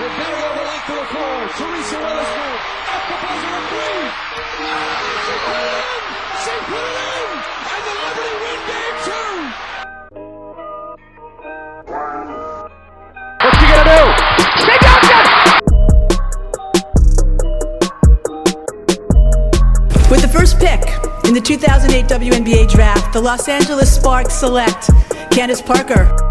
Length 0.00 0.86
to. 0.86 0.96
Teresa 1.58 1.96
Weatherspoon 2.00 2.56
at 2.88 3.02
the 3.04 3.16
buzzer 3.20 3.52
of 3.52 3.64
three. 3.68 4.00
She 5.26 5.34
put 5.44 5.60
it 5.60 5.76
in! 5.76 6.00
She 6.40 6.54
put 6.70 6.84
it 6.88 6.96
in! 7.04 7.28
And 7.68 7.82
the 7.84 7.94
Liberty 8.00 8.34
win 8.40 8.60
game 8.70 8.96
two! 9.04 9.28
What's 13.44 13.58
she 13.58 13.66
gonna 13.68 13.92
do? 13.92 14.00
With 20.10 20.22
the 20.22 20.28
first 20.32 20.58
pick 20.58 20.80
in 21.28 21.34
the 21.34 21.42
2008 21.44 22.06
WNBA 22.06 22.70
draft, 22.70 23.12
the 23.12 23.20
Los 23.20 23.48
Angeles 23.48 23.94
Sparks 23.94 24.32
select 24.32 24.88
Candace 25.30 25.60
Parker. 25.60 26.29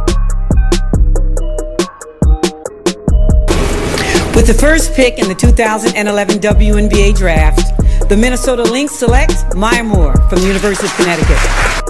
The 4.49 4.55
first 4.55 4.95
pick 4.95 5.19
in 5.19 5.27
the 5.27 5.35
2011 5.35 6.39
WNBA 6.39 7.13
draft, 7.13 7.77
the 8.09 8.17
Minnesota 8.17 8.63
Lynx 8.63 8.95
select 8.95 9.55
Maya 9.55 9.83
Moore 9.83 10.15
from 10.27 10.39
the 10.39 10.47
University 10.47 10.87
of 10.87 10.93
Connecticut. 10.95 11.88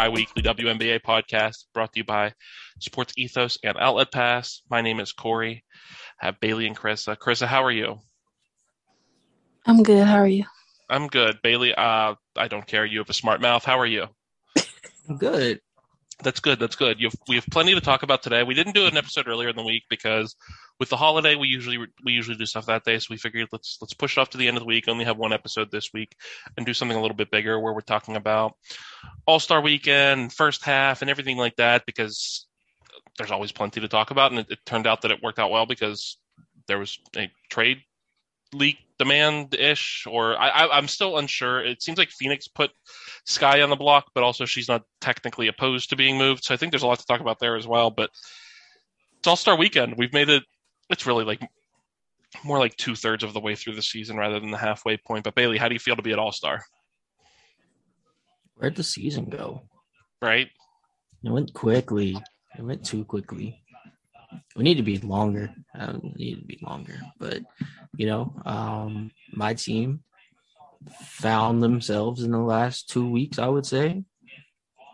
Bi-weekly 0.00 0.42
WNBA 0.42 1.02
podcast, 1.02 1.66
brought 1.74 1.92
to 1.92 2.00
you 2.00 2.04
by 2.04 2.32
Sports 2.78 3.12
Ethos 3.18 3.58
and 3.62 3.76
Outlet 3.78 4.10
Pass. 4.10 4.62
My 4.70 4.80
name 4.80 4.98
is 4.98 5.12
Corey. 5.12 5.62
I 6.22 6.24
have 6.24 6.40
Bailey 6.40 6.66
and 6.66 6.74
Karissa. 6.74 7.18
Karissa, 7.18 7.46
how 7.46 7.64
are 7.64 7.70
you? 7.70 7.98
I'm 9.66 9.82
good. 9.82 10.06
How 10.06 10.16
are 10.16 10.26
you? 10.26 10.46
I'm 10.88 11.08
good. 11.08 11.36
Bailey, 11.42 11.74
uh, 11.74 12.14
I 12.34 12.48
don't 12.48 12.66
care. 12.66 12.86
You 12.86 13.00
have 13.00 13.10
a 13.10 13.12
smart 13.12 13.42
mouth. 13.42 13.62
How 13.62 13.78
are 13.78 13.84
you? 13.84 14.06
Good. 15.18 15.60
That's 16.22 16.40
good. 16.40 16.58
That's 16.58 16.76
good. 16.76 16.98
You've, 16.98 17.12
we 17.28 17.34
have 17.34 17.46
plenty 17.50 17.74
to 17.74 17.82
talk 17.82 18.02
about 18.02 18.22
today. 18.22 18.42
We 18.42 18.54
didn't 18.54 18.74
do 18.74 18.86
an 18.86 18.96
episode 18.96 19.28
earlier 19.28 19.50
in 19.50 19.56
the 19.56 19.64
week 19.64 19.82
because 19.90 20.34
with 20.80 20.88
the 20.88 20.96
holiday, 20.96 21.36
we 21.36 21.46
usually 21.46 21.78
we 22.02 22.12
usually 22.12 22.36
do 22.36 22.46
stuff 22.46 22.66
that 22.66 22.84
day. 22.84 22.98
So 22.98 23.08
we 23.10 23.18
figured 23.18 23.48
let's 23.52 23.78
let's 23.80 23.94
push 23.94 24.16
it 24.16 24.20
off 24.20 24.30
to 24.30 24.38
the 24.38 24.48
end 24.48 24.56
of 24.56 24.62
the 24.62 24.66
week. 24.66 24.88
Only 24.88 25.04
have 25.04 25.18
one 25.18 25.32
episode 25.32 25.70
this 25.70 25.92
week, 25.92 26.16
and 26.56 26.66
do 26.66 26.74
something 26.74 26.96
a 26.96 27.00
little 27.00 27.16
bit 27.16 27.30
bigger 27.30 27.60
where 27.60 27.74
we're 27.74 27.82
talking 27.82 28.16
about 28.16 28.54
All 29.26 29.38
Star 29.38 29.60
Weekend, 29.60 30.32
first 30.32 30.64
half, 30.64 31.02
and 31.02 31.10
everything 31.10 31.36
like 31.36 31.56
that. 31.56 31.84
Because 31.86 32.46
there's 33.18 33.30
always 33.30 33.52
plenty 33.52 33.82
to 33.82 33.88
talk 33.88 34.10
about, 34.10 34.32
and 34.32 34.40
it, 34.40 34.46
it 34.50 34.58
turned 34.64 34.86
out 34.86 35.02
that 35.02 35.10
it 35.10 35.22
worked 35.22 35.38
out 35.38 35.50
well 35.50 35.66
because 35.66 36.16
there 36.66 36.78
was 36.78 36.98
a 37.16 37.30
trade 37.50 37.82
leak 38.52 38.78
demand 38.98 39.54
ish, 39.54 40.06
or 40.08 40.36
I, 40.36 40.68
I'm 40.68 40.88
still 40.88 41.18
unsure. 41.18 41.64
It 41.64 41.82
seems 41.82 41.98
like 41.98 42.08
Phoenix 42.10 42.48
put 42.48 42.70
Sky 43.24 43.60
on 43.60 43.70
the 43.70 43.76
block, 43.76 44.06
but 44.14 44.24
also 44.24 44.44
she's 44.46 44.68
not 44.68 44.82
technically 45.00 45.48
opposed 45.48 45.90
to 45.90 45.96
being 45.96 46.18
moved. 46.18 46.44
So 46.44 46.54
I 46.54 46.56
think 46.56 46.72
there's 46.72 46.82
a 46.82 46.86
lot 46.86 46.98
to 46.98 47.06
talk 47.06 47.20
about 47.20 47.38
there 47.38 47.56
as 47.56 47.66
well. 47.66 47.90
But 47.90 48.10
it's 49.18 49.26
All 49.26 49.36
Star 49.36 49.56
Weekend. 49.56 49.94
We've 49.98 50.12
made 50.12 50.30
it. 50.30 50.42
It's 50.90 51.06
really 51.06 51.24
like 51.24 51.40
more 52.44 52.58
like 52.58 52.76
two 52.76 52.94
thirds 52.94 53.24
of 53.24 53.32
the 53.32 53.40
way 53.40 53.54
through 53.54 53.74
the 53.74 53.82
season 53.82 54.16
rather 54.16 54.40
than 54.40 54.50
the 54.50 54.58
halfway 54.58 54.96
point. 54.96 55.24
But 55.24 55.34
Bailey, 55.34 55.58
how 55.58 55.68
do 55.68 55.74
you 55.74 55.80
feel 55.80 55.96
to 55.96 56.02
be 56.02 56.12
at 56.12 56.18
All 56.18 56.32
Star? 56.32 56.64
Where'd 58.54 58.76
the 58.76 58.82
season 58.82 59.26
go? 59.26 59.62
Right? 60.20 60.48
It 61.24 61.30
went 61.30 61.52
quickly. 61.54 62.18
It 62.58 62.62
went 62.62 62.84
too 62.84 63.04
quickly. 63.04 63.62
We 64.54 64.64
need 64.64 64.76
to 64.76 64.82
be 64.82 64.98
longer. 64.98 65.50
Um, 65.74 66.00
we 66.02 66.24
need 66.24 66.40
to 66.40 66.46
be 66.46 66.58
longer. 66.62 67.00
But 67.18 67.42
you 67.96 68.06
know, 68.06 68.34
um, 68.44 69.10
my 69.32 69.54
team 69.54 70.02
found 71.02 71.62
themselves 71.62 72.22
in 72.22 72.30
the 72.30 72.38
last 72.38 72.88
two 72.88 73.08
weeks. 73.08 73.38
I 73.38 73.48
would 73.48 73.66
say 73.66 74.04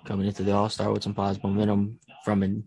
coming 0.05 0.27
into 0.27 0.43
the 0.43 0.53
All 0.53 0.69
Star 0.69 0.93
with 0.93 1.03
some 1.03 1.15
positive 1.15 1.45
momentum 1.45 1.99
from 2.25 2.43
an 2.43 2.65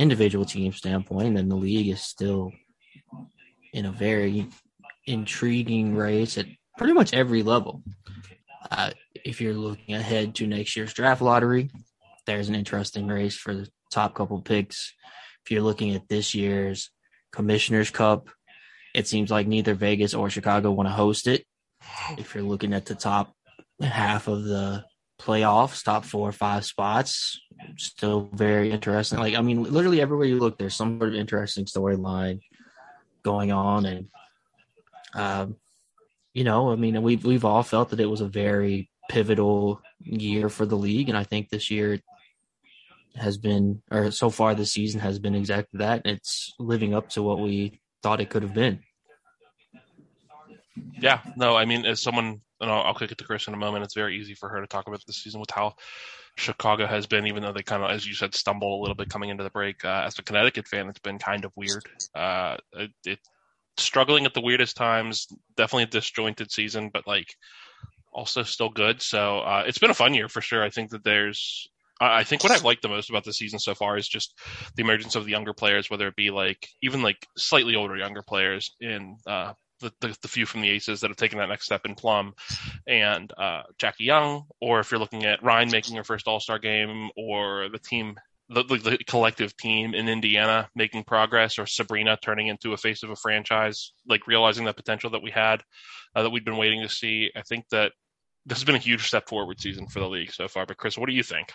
individual 0.00 0.44
team 0.44 0.72
standpoint, 0.72 1.28
and 1.28 1.36
then 1.36 1.48
the 1.48 1.56
league 1.56 1.88
is 1.88 2.00
still 2.00 2.50
in 3.72 3.84
a 3.84 3.92
very 3.92 4.48
intriguing 5.06 5.94
race 5.94 6.38
at 6.38 6.46
pretty 6.78 6.94
much 6.94 7.12
every 7.12 7.42
level. 7.42 7.82
Uh, 8.70 8.90
if 9.24 9.40
you're 9.40 9.54
looking 9.54 9.94
ahead 9.94 10.34
to 10.34 10.46
next 10.46 10.74
year's 10.76 10.94
draft 10.94 11.20
lottery, 11.20 11.70
there's 12.26 12.48
an 12.48 12.54
interesting 12.54 13.06
race 13.06 13.36
for 13.36 13.54
the 13.54 13.68
top 13.90 14.14
couple 14.14 14.40
picks. 14.40 14.94
If 15.44 15.50
you're 15.50 15.62
looking 15.62 15.94
at 15.94 16.08
this 16.08 16.34
year's 16.34 16.90
Commissioner's 17.32 17.90
Cup, 17.90 18.30
it 18.94 19.06
seems 19.06 19.30
like 19.30 19.46
neither 19.46 19.74
Vegas 19.74 20.14
or 20.14 20.30
Chicago 20.30 20.70
want 20.72 20.88
to 20.88 20.92
host 20.94 21.26
it. 21.26 21.44
If 22.18 22.34
you're 22.34 22.44
looking 22.44 22.72
at 22.72 22.86
the 22.86 22.94
top 22.94 23.34
half 23.80 24.28
of 24.28 24.44
the 24.44 24.84
playoffs, 25.20 25.84
top 25.84 26.04
four 26.04 26.28
or 26.28 26.32
five 26.32 26.64
spots, 26.64 27.40
still 27.76 28.30
very 28.32 28.70
interesting. 28.70 29.18
Like, 29.18 29.34
I 29.34 29.42
mean, 29.42 29.62
literally 29.62 30.00
everywhere 30.00 30.26
you 30.26 30.38
look, 30.38 30.58
there's 30.58 30.74
some 30.74 30.98
sort 30.98 31.10
of 31.10 31.16
interesting 31.16 31.66
storyline 31.66 32.40
going 33.22 33.52
on. 33.52 33.86
And, 33.86 34.08
um, 35.14 35.56
you 36.32 36.44
know, 36.44 36.72
I 36.72 36.76
mean, 36.76 37.00
we've, 37.02 37.24
we've 37.24 37.44
all 37.44 37.62
felt 37.62 37.90
that 37.90 38.00
it 38.00 38.06
was 38.06 38.20
a 38.20 38.28
very 38.28 38.90
pivotal 39.08 39.82
year 40.00 40.48
for 40.48 40.64
the 40.64 40.76
league. 40.76 41.08
And 41.08 41.18
I 41.18 41.24
think 41.24 41.48
this 41.48 41.70
year 41.70 42.00
has 43.16 43.36
been, 43.36 43.82
or 43.90 44.10
so 44.10 44.30
far 44.30 44.54
this 44.54 44.72
season 44.72 45.00
has 45.00 45.18
been 45.18 45.34
exactly 45.34 45.78
that. 45.78 46.02
It's 46.04 46.54
living 46.58 46.94
up 46.94 47.10
to 47.10 47.22
what 47.22 47.40
we 47.40 47.80
thought 48.02 48.20
it 48.20 48.30
could 48.30 48.42
have 48.42 48.54
been. 48.54 48.80
Yeah. 50.98 51.20
No, 51.36 51.56
I 51.56 51.66
mean, 51.66 51.84
as 51.84 52.00
someone, 52.00 52.40
and 52.60 52.70
I'll, 52.70 52.82
I'll 52.82 52.94
kick 52.94 53.12
it 53.12 53.18
to 53.18 53.24
Chris 53.24 53.48
in 53.48 53.54
a 53.54 53.58
moment. 53.58 53.84
It's 53.84 53.94
very 53.94 54.18
easy 54.18 54.34
for 54.34 54.48
her 54.48 54.60
to 54.60 54.66
talk 54.66 54.86
about 54.86 55.00
this 55.06 55.22
season 55.22 55.40
with 55.40 55.50
how 55.50 55.74
Chicago 56.36 56.86
has 56.86 57.06
been, 57.06 57.26
even 57.26 57.42
though 57.42 57.52
they 57.52 57.62
kind 57.62 57.82
of, 57.82 57.90
as 57.90 58.06
you 58.06 58.14
said, 58.14 58.34
stumbled 58.34 58.78
a 58.78 58.82
little 58.82 58.94
bit 58.94 59.08
coming 59.08 59.30
into 59.30 59.44
the 59.44 59.50
break. 59.50 59.84
Uh, 59.84 60.04
as 60.06 60.18
a 60.18 60.22
Connecticut 60.22 60.66
fan, 60.68 60.88
it's 60.88 61.00
been 61.00 61.18
kind 61.18 61.44
of 61.44 61.52
weird. 61.56 61.84
Uh, 62.14 62.56
it, 62.72 62.90
it 63.04 63.18
struggling 63.76 64.26
at 64.26 64.34
the 64.34 64.40
weirdest 64.40 64.76
times. 64.76 65.26
Definitely 65.56 65.84
a 65.84 65.86
disjointed 65.86 66.50
season, 66.50 66.90
but 66.92 67.06
like 67.06 67.34
also 68.12 68.42
still 68.42 68.70
good. 68.70 69.02
So 69.02 69.40
uh, 69.40 69.64
it's 69.66 69.78
been 69.78 69.90
a 69.90 69.94
fun 69.94 70.14
year 70.14 70.28
for 70.28 70.40
sure. 70.40 70.62
I 70.62 70.70
think 70.70 70.90
that 70.90 71.04
there's. 71.04 71.68
I 72.02 72.24
think 72.24 72.42
what 72.42 72.50
I've 72.50 72.64
liked 72.64 72.80
the 72.80 72.88
most 72.88 73.10
about 73.10 73.24
the 73.24 73.32
season 73.34 73.58
so 73.58 73.74
far 73.74 73.98
is 73.98 74.08
just 74.08 74.32
the 74.74 74.82
emergence 74.82 75.16
of 75.16 75.26
the 75.26 75.32
younger 75.32 75.52
players, 75.52 75.90
whether 75.90 76.08
it 76.08 76.16
be 76.16 76.30
like 76.30 76.66
even 76.82 77.02
like 77.02 77.26
slightly 77.36 77.76
older 77.76 77.94
younger 77.94 78.22
players 78.22 78.74
in 78.80 79.18
uh, 79.26 79.52
the, 79.80 79.92
the, 80.00 80.16
the, 80.22 80.28
few 80.28 80.46
from 80.46 80.60
the 80.60 80.70
Aces 80.70 81.00
that 81.00 81.10
have 81.10 81.16
taken 81.16 81.38
that 81.38 81.48
next 81.48 81.66
step 81.66 81.84
in 81.84 81.94
Plum 81.94 82.34
and 82.86 83.32
uh, 83.36 83.62
Jackie 83.78 84.04
Young, 84.04 84.44
or 84.60 84.80
if 84.80 84.90
you're 84.90 85.00
looking 85.00 85.24
at 85.24 85.42
Ryan 85.42 85.70
making 85.70 85.96
her 85.96 86.04
first 86.04 86.28
All 86.28 86.40
Star 86.40 86.58
game, 86.58 87.10
or 87.16 87.68
the 87.70 87.78
team, 87.78 88.16
the, 88.48 88.62
the, 88.62 88.76
the, 88.76 88.98
collective 89.06 89.56
team 89.56 89.94
in 89.94 90.08
Indiana 90.08 90.68
making 90.74 91.04
progress, 91.04 91.58
or 91.58 91.66
Sabrina 91.66 92.18
turning 92.22 92.48
into 92.48 92.72
a 92.72 92.76
face 92.76 93.02
of 93.02 93.10
a 93.10 93.16
franchise, 93.16 93.92
like 94.06 94.26
realizing 94.26 94.64
the 94.64 94.72
potential 94.72 95.10
that 95.10 95.22
we 95.22 95.30
had 95.30 95.62
uh, 96.14 96.22
that 96.22 96.30
we'd 96.30 96.44
been 96.44 96.56
waiting 96.56 96.82
to 96.82 96.88
see. 96.88 97.30
I 97.34 97.42
think 97.42 97.64
that 97.70 97.92
this 98.46 98.58
has 98.58 98.64
been 98.64 98.74
a 98.74 98.78
huge 98.78 99.06
step 99.06 99.28
forward 99.28 99.60
season 99.60 99.86
for 99.86 100.00
the 100.00 100.08
league 100.08 100.32
so 100.32 100.48
far. 100.48 100.66
But 100.66 100.76
Chris, 100.76 100.98
what 100.98 101.08
do 101.08 101.14
you 101.14 101.22
think? 101.22 101.52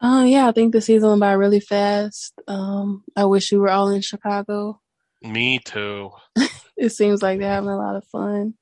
Uh, 0.00 0.24
yeah, 0.26 0.48
I 0.48 0.52
think 0.52 0.72
the 0.72 0.80
season 0.80 1.08
went 1.08 1.20
by 1.20 1.32
really 1.32 1.60
fast. 1.60 2.34
Um, 2.46 3.04
I 3.16 3.24
wish 3.24 3.50
we 3.50 3.58
were 3.58 3.70
all 3.70 3.88
in 3.88 4.02
Chicago. 4.02 4.80
Me 5.22 5.58
too. 5.58 6.10
it 6.76 6.90
seems 6.90 7.22
like 7.22 7.38
they're 7.38 7.48
having 7.48 7.70
a 7.70 7.76
lot 7.76 7.96
of 7.96 8.04
fun. 8.04 8.54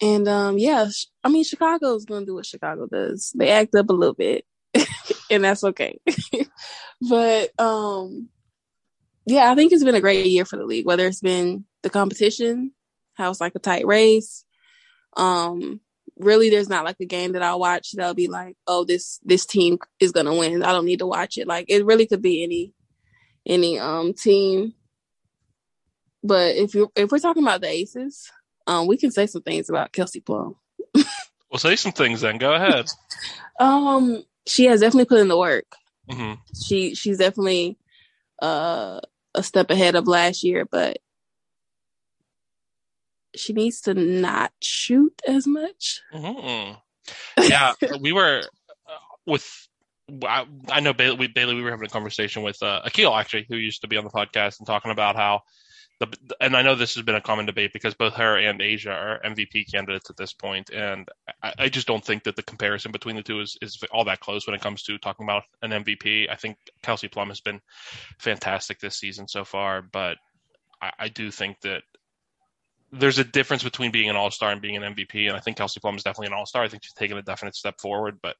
And 0.00 0.26
um, 0.28 0.58
yeah, 0.58 0.88
I 1.22 1.28
mean, 1.28 1.44
Chicago's 1.44 2.06
gonna 2.06 2.24
do 2.24 2.34
what 2.34 2.46
Chicago 2.46 2.86
does. 2.86 3.32
They 3.34 3.50
act 3.50 3.74
up 3.74 3.90
a 3.90 3.94
little 3.94 4.14
bit, 4.14 4.46
and 5.30 5.44
that's 5.44 5.62
okay. 5.62 6.00
but 7.08 7.50
um, 7.60 8.30
yeah, 9.26 9.50
I 9.50 9.54
think 9.54 9.72
it's 9.72 9.84
been 9.84 9.94
a 9.94 10.00
great 10.00 10.26
year 10.26 10.46
for 10.46 10.56
the 10.56 10.64
league. 10.64 10.86
Whether 10.86 11.06
it's 11.06 11.20
been 11.20 11.64
the 11.82 11.90
competition, 11.90 12.72
how 13.14 13.30
it's 13.30 13.40
like 13.40 13.54
a 13.54 13.58
tight 13.58 13.86
race. 13.86 14.44
Um, 15.16 15.80
really, 16.16 16.48
there's 16.48 16.70
not 16.70 16.84
like 16.86 16.96
a 17.00 17.06
game 17.06 17.32
that 17.32 17.42
I'll 17.42 17.60
watch 17.60 17.92
that'll 17.92 18.14
be 18.14 18.28
like, 18.28 18.56
oh, 18.66 18.84
this 18.84 19.20
this 19.22 19.44
team 19.44 19.78
is 19.98 20.12
gonna 20.12 20.34
win. 20.34 20.62
I 20.62 20.72
don't 20.72 20.86
need 20.86 21.00
to 21.00 21.06
watch 21.06 21.36
it. 21.36 21.46
Like 21.46 21.66
it 21.68 21.84
really 21.84 22.06
could 22.06 22.22
be 22.22 22.42
any 22.42 22.72
any 23.46 23.78
um 23.78 24.14
team 24.14 24.74
but 26.22 26.56
if 26.56 26.74
you 26.74 26.90
if 26.96 27.10
we're 27.10 27.18
talking 27.18 27.42
about 27.42 27.60
the 27.60 27.68
aces, 27.68 28.30
um, 28.66 28.86
we 28.86 28.96
can 28.96 29.10
say 29.10 29.26
some 29.26 29.42
things 29.42 29.68
about 29.68 29.92
Kelsey 29.92 30.20
Plum. 30.20 30.56
We'll 30.94 31.58
say 31.58 31.76
some 31.76 31.92
things 31.92 32.20
then. 32.20 32.38
Go 32.38 32.54
ahead. 32.54 32.86
um, 33.60 34.22
she 34.46 34.66
has 34.66 34.80
definitely 34.80 35.06
put 35.06 35.20
in 35.20 35.28
the 35.28 35.38
work. 35.38 35.66
Mm-hmm. 36.08 36.34
She 36.62 36.94
she's 36.94 37.18
definitely 37.18 37.76
uh, 38.40 39.00
a 39.34 39.42
step 39.42 39.70
ahead 39.70 39.94
of 39.96 40.06
last 40.06 40.44
year, 40.44 40.64
but 40.64 40.98
she 43.34 43.52
needs 43.52 43.80
to 43.82 43.94
not 43.94 44.52
shoot 44.60 45.20
as 45.26 45.46
much. 45.46 46.02
Mm-hmm. 46.12 46.74
Yeah, 47.48 47.74
we 48.00 48.12
were 48.12 48.42
uh, 48.88 49.16
with 49.26 49.68
I, 50.24 50.46
I 50.68 50.80
know 50.80 50.92
Bailey 50.92 51.16
we, 51.16 51.28
Bailey. 51.28 51.54
We 51.54 51.62
were 51.62 51.70
having 51.70 51.86
a 51.86 51.90
conversation 51.90 52.42
with 52.42 52.62
uh, 52.62 52.82
Akil 52.84 53.14
actually, 53.14 53.46
who 53.48 53.56
used 53.56 53.82
to 53.82 53.88
be 53.88 53.96
on 53.96 54.04
the 54.04 54.10
podcast, 54.10 54.58
and 54.58 54.66
talking 54.66 54.90
about 54.90 55.16
how 55.16 55.42
and 56.40 56.56
I 56.56 56.62
know 56.62 56.74
this 56.74 56.94
has 56.94 57.04
been 57.04 57.14
a 57.14 57.20
common 57.20 57.46
debate 57.46 57.72
because 57.72 57.94
both 57.94 58.14
her 58.14 58.38
and 58.38 58.60
A'ja 58.60 58.90
are 58.90 59.20
MVP 59.24 59.70
candidates 59.70 60.08
at 60.08 60.16
this 60.16 60.32
point, 60.32 60.70
and 60.70 61.08
I, 61.42 61.54
I 61.58 61.68
just 61.68 61.86
don't 61.86 62.04
think 62.04 62.24
that 62.24 62.36
the 62.36 62.42
comparison 62.42 62.92
between 62.92 63.16
the 63.16 63.22
two 63.22 63.40
is 63.40 63.58
is 63.60 63.82
all 63.92 64.04
that 64.04 64.20
close 64.20 64.46
when 64.46 64.54
it 64.54 64.62
comes 64.62 64.82
to 64.84 64.98
talking 64.98 65.24
about 65.24 65.42
an 65.62 65.70
MVP. 65.70 66.30
I 66.30 66.36
think 66.36 66.56
Kelsey 66.82 67.08
Plum 67.08 67.28
has 67.28 67.40
been 67.40 67.60
fantastic 68.18 68.80
this 68.80 68.96
season 68.96 69.28
so 69.28 69.44
far, 69.44 69.82
but 69.82 70.16
I, 70.80 70.92
I 70.98 71.08
do 71.08 71.30
think 71.30 71.60
that 71.62 71.82
there's 72.92 73.18
a 73.18 73.24
difference 73.24 73.62
between 73.62 73.90
being 73.90 74.10
an 74.10 74.16
all 74.16 74.30
star 74.30 74.50
and 74.50 74.62
being 74.62 74.76
an 74.76 74.94
MVP, 74.94 75.28
and 75.28 75.36
I 75.36 75.40
think 75.40 75.56
Kelsey 75.56 75.80
Plum 75.80 75.96
is 75.96 76.02
definitely 76.02 76.28
an 76.28 76.38
all 76.38 76.46
star. 76.46 76.62
I 76.62 76.68
think 76.68 76.82
she's 76.82 76.94
taken 76.94 77.18
a 77.18 77.22
definite 77.22 77.54
step 77.54 77.78
forward, 77.80 78.18
but 78.22 78.36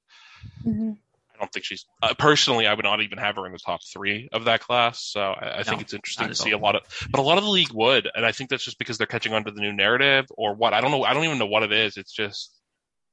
Mhm. 0.67 0.97
I 1.41 1.45
don't 1.45 1.53
think 1.53 1.65
she's 1.65 1.87
uh, 2.03 2.13
personally. 2.19 2.67
I 2.67 2.75
would 2.75 2.85
not 2.85 3.01
even 3.01 3.17
have 3.17 3.37
her 3.37 3.47
in 3.47 3.53
the 3.53 3.59
top 3.59 3.81
three 3.91 4.29
of 4.31 4.45
that 4.45 4.61
class. 4.61 5.03
So 5.03 5.21
I, 5.21 5.61
I 5.61 5.63
think 5.63 5.81
it's 5.81 5.95
interesting 5.95 6.27
to 6.27 6.33
at 6.33 6.37
see 6.37 6.51
a 6.51 6.59
lot 6.59 6.77
of, 6.77 6.83
but 7.11 7.19
a 7.19 7.23
lot 7.23 7.39
of 7.39 7.45
the 7.45 7.51
league 7.51 7.73
would, 7.73 8.11
and 8.15 8.27
I 8.27 8.33
think 8.33 8.51
that's 8.51 8.65
just 8.65 8.79
because 8.79 8.99
they're 8.99 9.07
catching 9.07 9.33
on 9.33 9.45
to 9.45 9.51
the 9.51 9.61
new 9.63 9.73
narrative 9.73 10.27
or 10.37 10.55
what. 10.55 10.75
I 10.75 10.83
don't 10.83 10.91
know. 10.91 11.03
I 11.03 11.15
don't 11.15 11.25
even 11.25 11.39
know 11.39 11.47
what 11.47 11.63
it 11.63 11.73
is. 11.73 11.97
It's 11.97 12.13
just, 12.13 12.55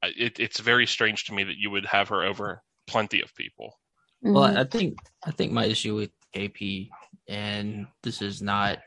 it, 0.04 0.42
it's 0.42 0.60
very 0.60 0.86
strange 0.86 1.24
to 1.26 1.34
me 1.34 1.46
that 1.46 1.56
you 1.58 1.72
would 1.72 1.86
have 1.86 2.10
her 2.10 2.24
over 2.24 2.62
plenty 2.86 3.22
of 3.22 3.34
people. 3.34 3.80
Well, 4.22 4.50
Mhm. 4.50 4.58
I 4.58 4.64
think 4.66 4.98
I 5.26 5.32
think 5.32 5.54
my 5.54 5.66
issue 5.66 5.96
with 5.96 6.12
KP, 6.36 6.90
and 7.30 7.88
this 8.04 8.22
is 8.22 8.42
not 8.42 8.80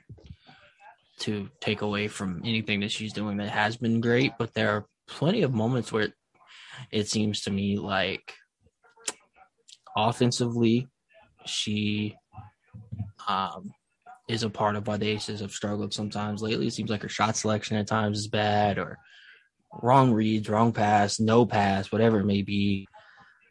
to 1.21 1.49
take 1.61 1.83
away 1.83 2.09
from 2.09 2.43
anything 2.45 2.81
that 2.81 2.91
she's 2.93 3.13
doing 3.13 3.37
that 3.39 3.51
has 3.51 3.77
been 3.77 4.01
great, 4.01 4.33
but 4.39 4.55
there 4.55 4.71
are 4.71 4.87
plenty 5.07 5.43
of 5.43 5.53
moments 5.55 5.93
where 5.93 6.13
it 6.91 7.09
seems 7.09 7.43
to 7.43 7.51
me 7.51 7.79
like 7.79 8.35
offensively 9.97 10.89
she 11.47 12.17
um 13.27 13.73
is 14.29 14.43
a 14.45 14.51
part 14.51 14.77
of 14.77 14.87
why 14.87 14.97
the 14.97 15.09
Aces 15.09 15.41
have 15.41 15.51
struggled 15.51 15.93
sometimes 15.93 16.41
lately. 16.41 16.69
It 16.69 16.73
seems 16.73 16.89
like 16.89 17.03
her 17.03 17.09
shot 17.09 17.37
selection 17.37 17.77
at 17.77 17.89
times 17.89 18.19
is 18.19 18.29
bad 18.29 18.79
or 18.79 18.99
wrong 19.83 20.13
reads, 20.13 20.49
wrong 20.49 20.73
pass, 20.73 21.19
no 21.19 21.45
pass, 21.45 21.91
whatever 21.91 22.21
it 22.21 22.27
may 22.27 22.43
be. 22.43 22.87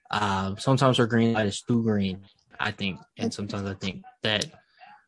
Um, 0.10 0.58
sometimes 0.58 0.98
her 0.98 1.06
green 1.06 1.34
light 1.34 1.48
is 1.48 1.62
too 1.62 1.84
green, 1.84 2.22
I 2.60 2.72
think, 2.72 3.00
and 3.18 3.34
sometimes 3.34 3.70
I 3.70 3.74
think 3.74 4.04
that 4.24 4.46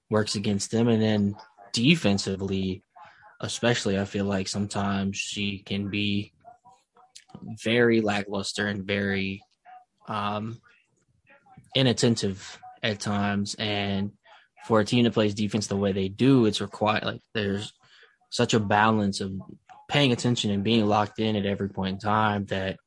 works 0.10 0.36
against 0.36 0.72
them. 0.72 0.90
And 0.90 1.02
then 1.02 1.36
defensively, 1.72 2.84
especially, 3.40 3.98
I 3.98 4.06
feel 4.06 4.26
like 4.26 4.48
sometimes 4.48 5.18
she 5.18 5.60
can 5.60 5.90
be 5.90 6.34
very 7.64 8.02
lackluster 8.02 8.68
and 8.68 8.84
very 8.84 9.42
um, 10.08 10.60
inattentive 11.76 12.60
at 12.84 13.00
times. 13.00 13.56
And 13.56 14.12
for 14.66 14.80
a 14.80 14.86
team 14.86 15.04
that 15.06 15.14
plays 15.14 15.34
defense 15.34 15.68
the 15.68 15.76
way 15.76 15.92
they 15.92 16.08
do, 16.08 16.46
it's 16.46 16.62
required. 16.62 17.04
Like 17.04 17.22
there's 17.34 17.74
such 18.30 18.54
a 18.54 18.60
balance 18.60 19.22
of 19.22 19.34
paying 19.90 20.12
attention 20.12 20.52
and 20.52 20.64
being 20.64 20.86
locked 20.86 21.20
in 21.20 21.36
at 21.36 21.46
every 21.46 21.70
point 21.70 21.96
in 21.96 22.00
time 22.00 22.46
that 22.46 22.78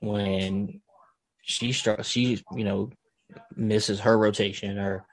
when 0.00 0.80
she 1.42 1.72
str- 1.72 2.02
she 2.02 2.42
you 2.54 2.64
know 2.64 2.90
misses 3.56 4.00
her 4.00 4.16
rotation 4.16 4.78
or 4.78 5.04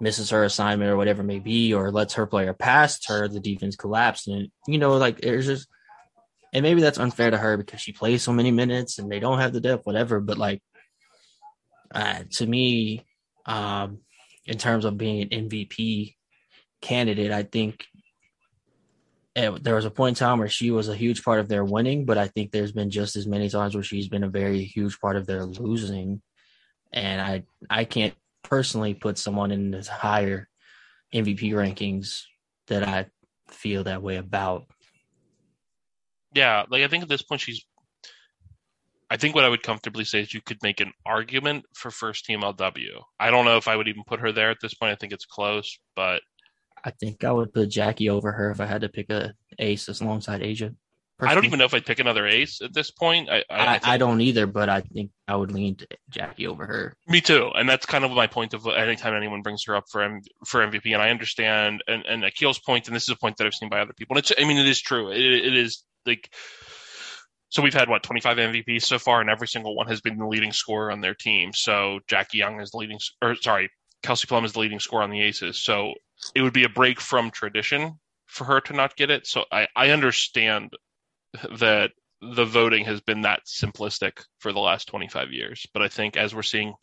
misses 0.00 0.30
her 0.30 0.44
assignment 0.44 0.90
or 0.90 0.96
whatever 0.96 1.22
it 1.22 1.26
may 1.26 1.38
be 1.38 1.72
or 1.72 1.90
lets 1.90 2.14
her 2.14 2.26
player 2.26 2.52
past 2.52 3.08
her 3.08 3.28
the 3.28 3.40
defense 3.40 3.76
collapse 3.76 4.26
and 4.26 4.48
you 4.66 4.76
know 4.76 4.96
like 4.96 5.20
there's 5.20 5.46
just 5.46 5.68
and 6.52 6.62
maybe 6.62 6.80
that's 6.80 6.98
unfair 6.98 7.30
to 7.30 7.38
her 7.38 7.56
because 7.56 7.80
she 7.80 7.92
plays 7.92 8.22
so 8.22 8.32
many 8.32 8.50
minutes 8.50 8.98
and 8.98 9.10
they 9.10 9.20
don't 9.20 9.38
have 9.38 9.52
the 9.52 9.60
depth 9.60 9.86
whatever 9.86 10.20
but 10.20 10.36
like 10.36 10.60
uh, 11.94 12.20
to 12.32 12.46
me 12.46 13.04
um 13.46 13.98
in 14.46 14.58
terms 14.58 14.84
of 14.84 14.98
being 14.98 15.22
an 15.22 15.48
MVP 15.48 16.14
candidate 16.80 17.32
I 17.32 17.44
think 17.44 17.86
eh, 19.36 19.50
there 19.60 19.74
was 19.74 19.84
a 19.84 19.90
point 19.90 20.18
in 20.18 20.26
time 20.26 20.38
where 20.38 20.48
she 20.48 20.70
was 20.70 20.88
a 20.88 20.96
huge 20.96 21.24
part 21.24 21.40
of 21.40 21.48
their 21.48 21.64
winning, 21.64 22.04
but 22.04 22.18
I 22.18 22.28
think 22.28 22.50
there's 22.50 22.72
been 22.72 22.90
just 22.90 23.16
as 23.16 23.26
many 23.26 23.48
times 23.48 23.74
where 23.74 23.82
she's 23.82 24.08
been 24.08 24.24
a 24.24 24.28
very 24.28 24.62
huge 24.64 25.00
part 25.00 25.16
of 25.16 25.26
their 25.26 25.44
losing. 25.44 26.22
And 26.92 27.20
I 27.20 27.44
I 27.68 27.84
can't 27.84 28.14
personally 28.42 28.94
put 28.94 29.18
someone 29.18 29.50
in 29.50 29.70
this 29.70 29.88
higher 29.88 30.48
MVP 31.12 31.52
rankings 31.52 32.22
that 32.68 32.86
I 32.86 33.06
feel 33.48 33.84
that 33.84 34.02
way 34.02 34.16
about. 34.16 34.66
Yeah, 36.34 36.64
like 36.68 36.82
I 36.82 36.88
think 36.88 37.02
at 37.02 37.08
this 37.08 37.22
point 37.22 37.40
she's. 37.40 37.64
I 39.10 39.16
think 39.16 39.34
what 39.34 39.44
I 39.44 39.48
would 39.48 39.62
comfortably 39.62 40.04
say 40.04 40.20
is 40.20 40.32
you 40.34 40.40
could 40.40 40.62
make 40.62 40.80
an 40.80 40.92
argument 41.04 41.64
for 41.74 41.90
first 41.90 42.24
team 42.24 42.40
LW. 42.40 43.00
I 43.20 43.30
don't 43.30 43.44
know 43.44 43.56
if 43.58 43.68
I 43.68 43.76
would 43.76 43.88
even 43.88 44.02
put 44.06 44.20
her 44.20 44.32
there 44.32 44.50
at 44.50 44.58
this 44.62 44.74
point. 44.74 44.92
I 44.92 44.96
think 44.96 45.12
it's 45.12 45.26
close, 45.26 45.78
but 45.94 46.22
I 46.84 46.90
think 46.90 47.22
I 47.24 47.30
would 47.32 47.52
put 47.52 47.68
Jackie 47.70 48.10
over 48.10 48.32
her 48.32 48.50
if 48.50 48.60
I 48.60 48.66
had 48.66 48.80
to 48.82 48.88
pick 48.88 49.10
a 49.10 49.34
ace 49.58 49.88
as 49.88 50.00
alongside 50.00 50.40
A'ja. 50.40 50.74
I 51.20 51.34
don't 51.34 51.44
even 51.44 51.60
know 51.60 51.64
if 51.64 51.72
I'd 51.72 51.86
pick 51.86 52.00
another 52.00 52.26
ace 52.26 52.60
at 52.60 52.74
this 52.74 52.90
point. 52.90 53.30
I, 53.30 53.36
I, 53.48 53.66
I, 53.66 53.72
think- 53.78 53.88
I 53.88 53.98
don't 53.98 54.20
either, 54.20 54.46
but 54.48 54.68
I 54.68 54.80
think 54.80 55.12
I 55.28 55.36
would 55.36 55.52
lean 55.52 55.76
to 55.76 55.86
Jackie 56.10 56.46
over 56.48 56.66
her. 56.66 56.96
Me 57.06 57.20
too, 57.20 57.50
and 57.54 57.68
that's 57.68 57.86
kind 57.86 58.04
of 58.04 58.10
my 58.10 58.26
point 58.26 58.52
of 58.52 58.66
anytime 58.66 59.14
anyone 59.14 59.40
brings 59.42 59.62
her 59.66 59.76
up 59.76 59.84
for 59.92 60.02
M- 60.02 60.22
for 60.44 60.60
MVP, 60.66 60.92
and 60.92 61.00
I 61.00 61.10
understand, 61.10 61.84
and 61.86 62.04
and 62.04 62.24
Akil's 62.24 62.58
point, 62.58 62.88
and 62.88 62.96
this 62.96 63.04
is 63.04 63.10
a 63.10 63.16
point 63.16 63.36
that 63.36 63.46
I've 63.46 63.54
seen 63.54 63.68
by 63.68 63.80
other 63.80 63.92
people, 63.92 64.16
and 64.16 64.24
it's, 64.24 64.32
I 64.36 64.44
mean, 64.44 64.58
it 64.58 64.66
is 64.66 64.80
true. 64.82 65.10
It, 65.12 65.20
it 65.20 65.56
is 65.56 65.84
like, 66.04 66.28
so 67.54 67.62
we've 67.62 67.72
had 67.72 67.88
what 67.88 68.02
25 68.02 68.36
MVPs 68.36 68.82
so 68.82 68.98
far, 68.98 69.20
and 69.20 69.30
every 69.30 69.46
single 69.46 69.76
one 69.76 69.86
has 69.86 70.00
been 70.00 70.18
the 70.18 70.26
leading 70.26 70.50
scorer 70.50 70.90
on 70.90 71.00
their 71.00 71.14
team. 71.14 71.52
So 71.52 72.00
Jackie 72.08 72.38
Young 72.38 72.60
is 72.60 72.72
the 72.72 72.78
leading, 72.78 72.98
or 73.22 73.36
sorry, 73.36 73.70
Kelsey 74.02 74.26
Plum 74.26 74.44
is 74.44 74.54
the 74.54 74.58
leading 74.58 74.80
scorer 74.80 75.04
on 75.04 75.10
the 75.10 75.22
Aces. 75.22 75.62
So 75.62 75.94
it 76.34 76.42
would 76.42 76.52
be 76.52 76.64
a 76.64 76.68
break 76.68 77.00
from 77.00 77.30
tradition 77.30 78.00
for 78.26 78.42
her 78.42 78.60
to 78.62 78.72
not 78.72 78.96
get 78.96 79.08
it. 79.08 79.28
So 79.28 79.44
I 79.52 79.68
I 79.76 79.90
understand 79.90 80.72
that 81.60 81.92
the 82.20 82.44
voting 82.44 82.84
has 82.86 83.00
been 83.00 83.20
that 83.20 83.42
simplistic 83.46 84.24
for 84.40 84.52
the 84.52 84.58
last 84.58 84.88
25 84.88 85.30
years. 85.30 85.64
But 85.72 85.82
I 85.82 85.88
think 85.88 86.16
as 86.16 86.34
we're 86.34 86.42
seeing 86.42 86.74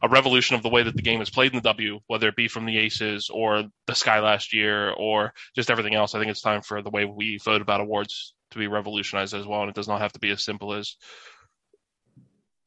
a 0.00 0.08
revolution 0.08 0.56
of 0.56 0.62
the 0.62 0.70
way 0.70 0.84
that 0.84 0.96
the 0.96 1.02
game 1.02 1.20
is 1.20 1.28
played 1.28 1.52
in 1.52 1.56
the 1.56 1.62
W, 1.62 1.98
whether 2.06 2.28
it 2.28 2.36
be 2.36 2.48
from 2.48 2.64
the 2.64 2.78
Aces 2.78 3.28
or 3.28 3.64
the 3.86 3.94
Sky 3.94 4.20
last 4.20 4.54
year 4.54 4.90
or 4.92 5.34
just 5.54 5.70
everything 5.70 5.94
else, 5.94 6.14
I 6.14 6.18
think 6.18 6.30
it's 6.30 6.40
time 6.40 6.62
for 6.62 6.80
the 6.80 6.90
way 6.90 7.04
we 7.04 7.38
vote 7.44 7.60
about 7.60 7.80
awards 7.80 8.34
to 8.50 8.58
be 8.58 8.66
revolutionized 8.66 9.34
as 9.34 9.46
well. 9.46 9.60
And 9.60 9.70
it 9.70 9.74
does 9.74 9.88
not 9.88 10.00
have 10.00 10.12
to 10.12 10.20
be 10.20 10.30
as 10.30 10.44
simple 10.44 10.74
as 10.74 10.96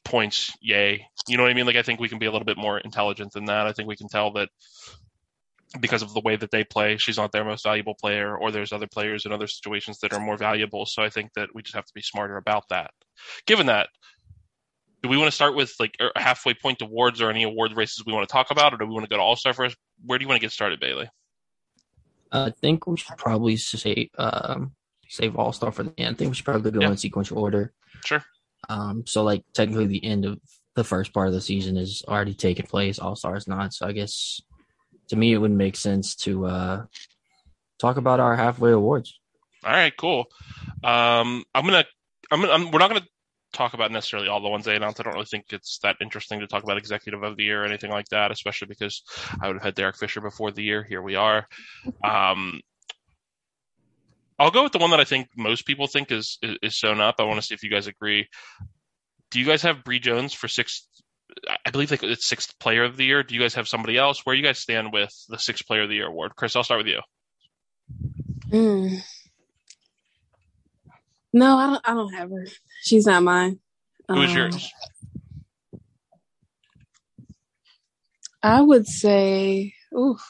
points, 0.04 0.56
yay. 0.62 1.06
You 1.28 1.38
know 1.38 1.44
what 1.44 1.52
I 1.52 1.56
mean? 1.56 1.66
Like, 1.66 1.76
I 1.76 1.84
think 1.84 2.00
we 2.00 2.10
can 2.10 2.20
be 2.20 2.26
a 2.26 2.32
little 2.32 2.46
bit 2.46 2.58
more 2.58 2.78
intelligent 2.78 3.34
than 3.34 3.46
that. 3.46 3.68
I 3.68 3.74
think 3.74 3.88
we 3.88 3.98
can 3.98 4.08
tell 4.08 4.32
that 4.34 4.50
because 5.80 6.02
of 6.02 6.14
the 6.14 6.22
way 6.22 6.36
that 6.36 6.52
they 6.52 6.64
play, 6.64 6.98
she's 6.98 7.18
not 7.18 7.32
their 7.32 7.44
most 7.44 7.64
valuable 7.64 7.94
player, 7.94 8.38
or 8.38 8.52
there's 8.52 8.72
other 8.72 8.88
players 8.88 9.26
in 9.26 9.34
other 9.34 9.48
situations 9.48 10.00
that 10.00 10.14
are 10.14 10.20
more 10.20 10.38
valuable. 10.38 10.86
So 10.86 11.04
I 11.04 11.10
think 11.10 11.34
that 11.36 11.50
we 11.54 11.62
just 11.62 11.76
have 11.76 11.86
to 11.86 11.94
be 11.94 12.02
smarter 12.02 12.38
about 12.38 12.70
that. 12.70 12.92
Given 13.46 13.66
that, 13.66 13.90
do 15.04 15.10
we 15.10 15.18
want 15.18 15.28
to 15.28 15.36
start 15.36 15.56
with 15.56 15.74
like 15.80 15.96
a 16.00 16.20
halfway 16.20 16.54
point 16.54 16.82
awards 16.82 17.22
or 17.22 17.30
any 17.30 17.44
award 17.44 17.76
races 17.76 18.04
we 18.06 18.14
want 18.14 18.28
to 18.28 18.32
talk 18.32 18.50
about, 18.50 18.74
or 18.74 18.78
do 18.78 18.86
we 18.86 18.94
want 18.94 19.04
to 19.04 19.10
go 19.10 19.18
to 19.18 19.22
All 19.22 19.36
Star 19.36 19.54
first? 19.54 19.76
Where 20.06 20.18
do 20.18 20.24
you 20.24 20.30
want 20.30 20.40
to 20.40 20.46
get 20.46 20.52
started, 20.52 20.80
Bailey? 20.80 21.10
I 22.32 22.52
think 22.52 22.88
we 22.88 22.98
should 22.98 23.18
probably 23.18 23.58
say 23.58 24.10
um, 24.18 24.72
save 25.10 25.36
All 25.36 25.52
Star 25.54 25.72
for 25.72 25.84
the 25.84 25.94
end. 25.98 26.16
I 26.16 26.18
think 26.18 26.30
we 26.30 26.36
should 26.36 26.46
probably 26.46 26.72
go 26.72 26.82
Yeah. 26.82 26.90
in 26.92 26.98
sequential 26.98 27.40
order. 27.40 27.74
Sure. 28.06 28.24
Um, 28.70 29.06
so 29.06 29.24
like 29.24 29.44
technically 29.54 29.88
the 29.88 30.04
end 30.04 30.26
of 30.26 30.40
the 30.76 30.84
first 30.84 31.14
part 31.14 31.28
of 31.28 31.34
the 31.34 31.42
season 31.42 31.78
is 31.78 32.04
already 32.08 32.34
taken 32.34 32.66
place. 32.66 33.00
All 33.00 33.16
Star 33.16 33.36
is 33.36 33.48
not. 33.48 33.74
So 33.74 33.88
I 33.88 33.92
guess 33.92 34.42
to 35.10 35.16
me 35.16 35.34
it 35.34 35.38
wouldn't 35.38 35.58
make 35.58 35.76
sense 35.76 36.16
to 36.18 36.46
uh, 36.46 36.86
talk 37.80 37.98
about 37.98 38.20
our 38.20 38.36
halfway 38.36 38.72
awards. 38.72 39.20
All 39.64 39.72
right, 39.72 39.96
cool. 39.98 40.26
Um, 40.84 41.44
I'm 41.56 41.66
gonna, 41.66 41.86
I'm 42.32 42.42
gonna, 42.42 42.54
I'm, 42.54 42.72
we're 42.72 42.80
not 42.80 42.90
gonna 42.90 43.06
talk 43.54 43.74
about 43.74 43.92
necessarily 43.92 44.28
all 44.28 44.40
the 44.42 44.50
ones 44.50 44.66
they 44.66 44.76
announced. 44.76 45.00
I 45.00 45.04
don't 45.04 45.14
really 45.14 45.26
think 45.26 45.46
it's 45.52 45.80
that 45.80 45.96
interesting 46.02 46.42
to 46.42 46.48
talk 46.48 46.64
about 46.64 46.78
executive 46.78 47.24
of 47.24 47.38
the 47.38 47.44
year 47.44 47.64
or 47.64 47.66
anything 47.66 47.90
like 47.90 48.08
that, 48.10 48.32
especially 48.32 48.68
because 48.68 49.02
I 49.42 49.48
would 49.48 49.56
have 49.56 49.64
had 49.64 49.76
Derek 49.76 49.98
Fisher 49.98 50.22
before 50.22 50.52
the 50.52 50.64
year. 50.64 50.84
Here 50.84 51.02
we 51.02 51.16
are. 51.16 51.48
Um, 52.04 52.62
I'll 54.40 54.52
go 54.52 54.64
with 54.64 54.72
the 54.72 54.78
one 54.78 54.92
that 54.92 55.00
I 55.00 55.04
think 55.04 55.30
most 55.36 55.66
people 55.66 55.88
think 55.88 56.12
is 56.12 56.38
is, 56.42 56.58
is 56.62 56.80
sewn 56.80 57.02
up. 57.02 57.16
I 57.20 57.24
want 57.24 57.40
to 57.40 57.46
see 57.46 57.56
if 57.56 57.64
you 57.64 57.72
guys 57.72 57.88
agree. 57.88 58.28
Do 59.32 59.40
you 59.40 59.46
guys 59.46 59.64
have 59.64 59.84
Bree 59.84 60.00
Jones 60.00 60.34
for 60.34 60.48
sixth? 60.48 60.88
I 61.66 61.72
believe 61.72 61.92
like 61.92 62.04
it's 62.04 62.28
sixth 62.28 62.58
player 62.60 62.84
of 62.84 62.98
the 62.98 63.06
year. 63.06 63.24
Do 63.24 63.36
you 63.36 63.42
guys 63.42 63.56
have 63.56 63.68
somebody 63.68 63.98
else? 63.98 64.22
Where 64.24 64.36
you 64.36 64.44
guys 64.44 64.60
stand 64.60 64.94
with 64.94 65.14
the 65.28 65.38
sixth 65.40 65.66
player 65.68 65.84
of 65.84 65.90
the 65.90 65.96
year 65.96 66.08
award? 66.08 66.36
Chris, 66.36 66.56
I'll 66.56 66.64
start 66.64 66.86
with 66.86 66.88
you. 66.88 67.02
Mm. 68.52 69.02
No, 71.34 71.58
I 71.58 71.66
don't. 71.68 71.82
I 71.84 71.94
don't 71.94 72.14
have 72.14 72.30
her. 72.30 72.46
She's 72.84 73.06
not 73.06 73.24
mine. 73.24 73.60
Who 74.08 74.22
is 74.22 74.32
Um, 74.32 74.38
yours? 74.38 74.72
I 78.42 78.62
would 78.62 78.88
say, 78.88 79.74
oof. 79.98 80.22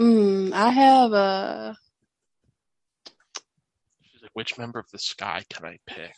Mm, 0.00 0.52
I 0.52 0.70
have 0.70 1.12
a. 1.12 1.76
She's 4.12 4.22
like, 4.22 4.30
which 4.34 4.58
member 4.58 4.78
of 4.78 4.90
the 4.92 4.98
sky 4.98 5.44
can 5.50 5.66
I 5.66 5.78
pick? 5.86 6.14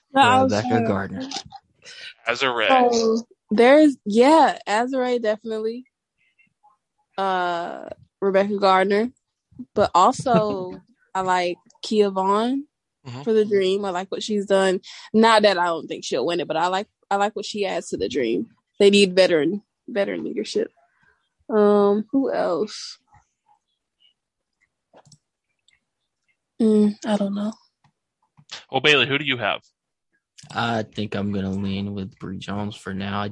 I 0.16 0.42
was 0.42 0.52
Rebekah 0.52 0.68
trying 0.68 0.84
Gardner. 0.84 1.22
As 2.26 2.42
a 2.42 2.52
Ray. 2.52 2.70
There's 3.50 3.96
yeah, 4.04 4.58
Azurá 4.68 5.20
definitely. 5.22 5.86
Uh 7.18 7.88
Rebekah 8.20 8.58
Gardner. 8.58 9.10
But 9.74 9.90
also 9.94 10.82
I 11.14 11.22
like 11.22 11.56
Kia 11.82 12.10
Vaughn 12.10 12.66
Mhm. 13.06 13.24
for 13.24 13.32
the 13.32 13.44
dream. 13.44 13.84
I 13.84 13.90
like 13.90 14.10
what 14.10 14.22
she's 14.22 14.46
done. 14.46 14.80
Not 15.14 15.42
that 15.42 15.58
I 15.58 15.66
don't 15.66 15.88
think 15.88 16.04
she'll 16.04 16.26
win 16.26 16.40
it, 16.40 16.48
but 16.48 16.56
I 16.56 16.68
like 16.68 16.88
I 17.10 17.16
like 17.16 17.36
what 17.36 17.46
she 17.46 17.66
adds 17.66 17.88
to 17.90 17.96
the 17.96 18.08
dream. 18.08 18.48
They 18.80 18.90
need 18.90 19.14
veteran 19.16 19.62
veteran 19.88 20.24
leadership. 20.24 20.72
Um, 21.48 22.06
who 22.10 22.32
else? 22.32 22.98
Mm, 26.60 26.94
I 27.04 27.16
don't 27.16 27.34
know. 27.34 27.52
Well, 28.70 28.80
Bailey, 28.80 29.06
who 29.06 29.18
do 29.18 29.24
you 29.24 29.36
have? 29.36 29.60
I 30.50 30.82
think 30.82 31.14
I'm 31.14 31.32
gonna 31.32 31.50
lean 31.50 31.94
with 31.94 32.18
Bree 32.18 32.38
Jones 32.38 32.76
for 32.76 32.94
now. 32.94 33.22
I, 33.22 33.30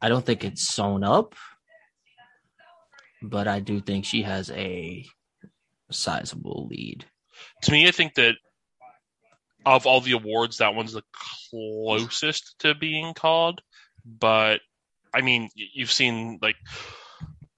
I 0.00 0.08
don't 0.08 0.24
think 0.24 0.44
it's 0.44 0.68
sewn 0.68 1.04
up, 1.04 1.34
but 3.22 3.48
I 3.48 3.60
do 3.60 3.80
think 3.80 4.04
she 4.04 4.22
has 4.22 4.50
a 4.50 5.04
sizable 5.90 6.66
lead. 6.70 7.04
To 7.62 7.72
me, 7.72 7.86
I 7.86 7.90
think 7.90 8.14
that 8.14 8.36
of 9.64 9.86
all 9.86 10.00
the 10.00 10.12
awards, 10.12 10.58
that 10.58 10.74
one's 10.74 10.92
the 10.92 11.02
closest 11.50 12.54
to 12.60 12.74
being 12.74 13.14
called. 13.14 13.60
But 14.04 14.60
I 15.12 15.22
mean, 15.22 15.48
you've 15.54 15.92
seen 15.92 16.38
like 16.40 16.56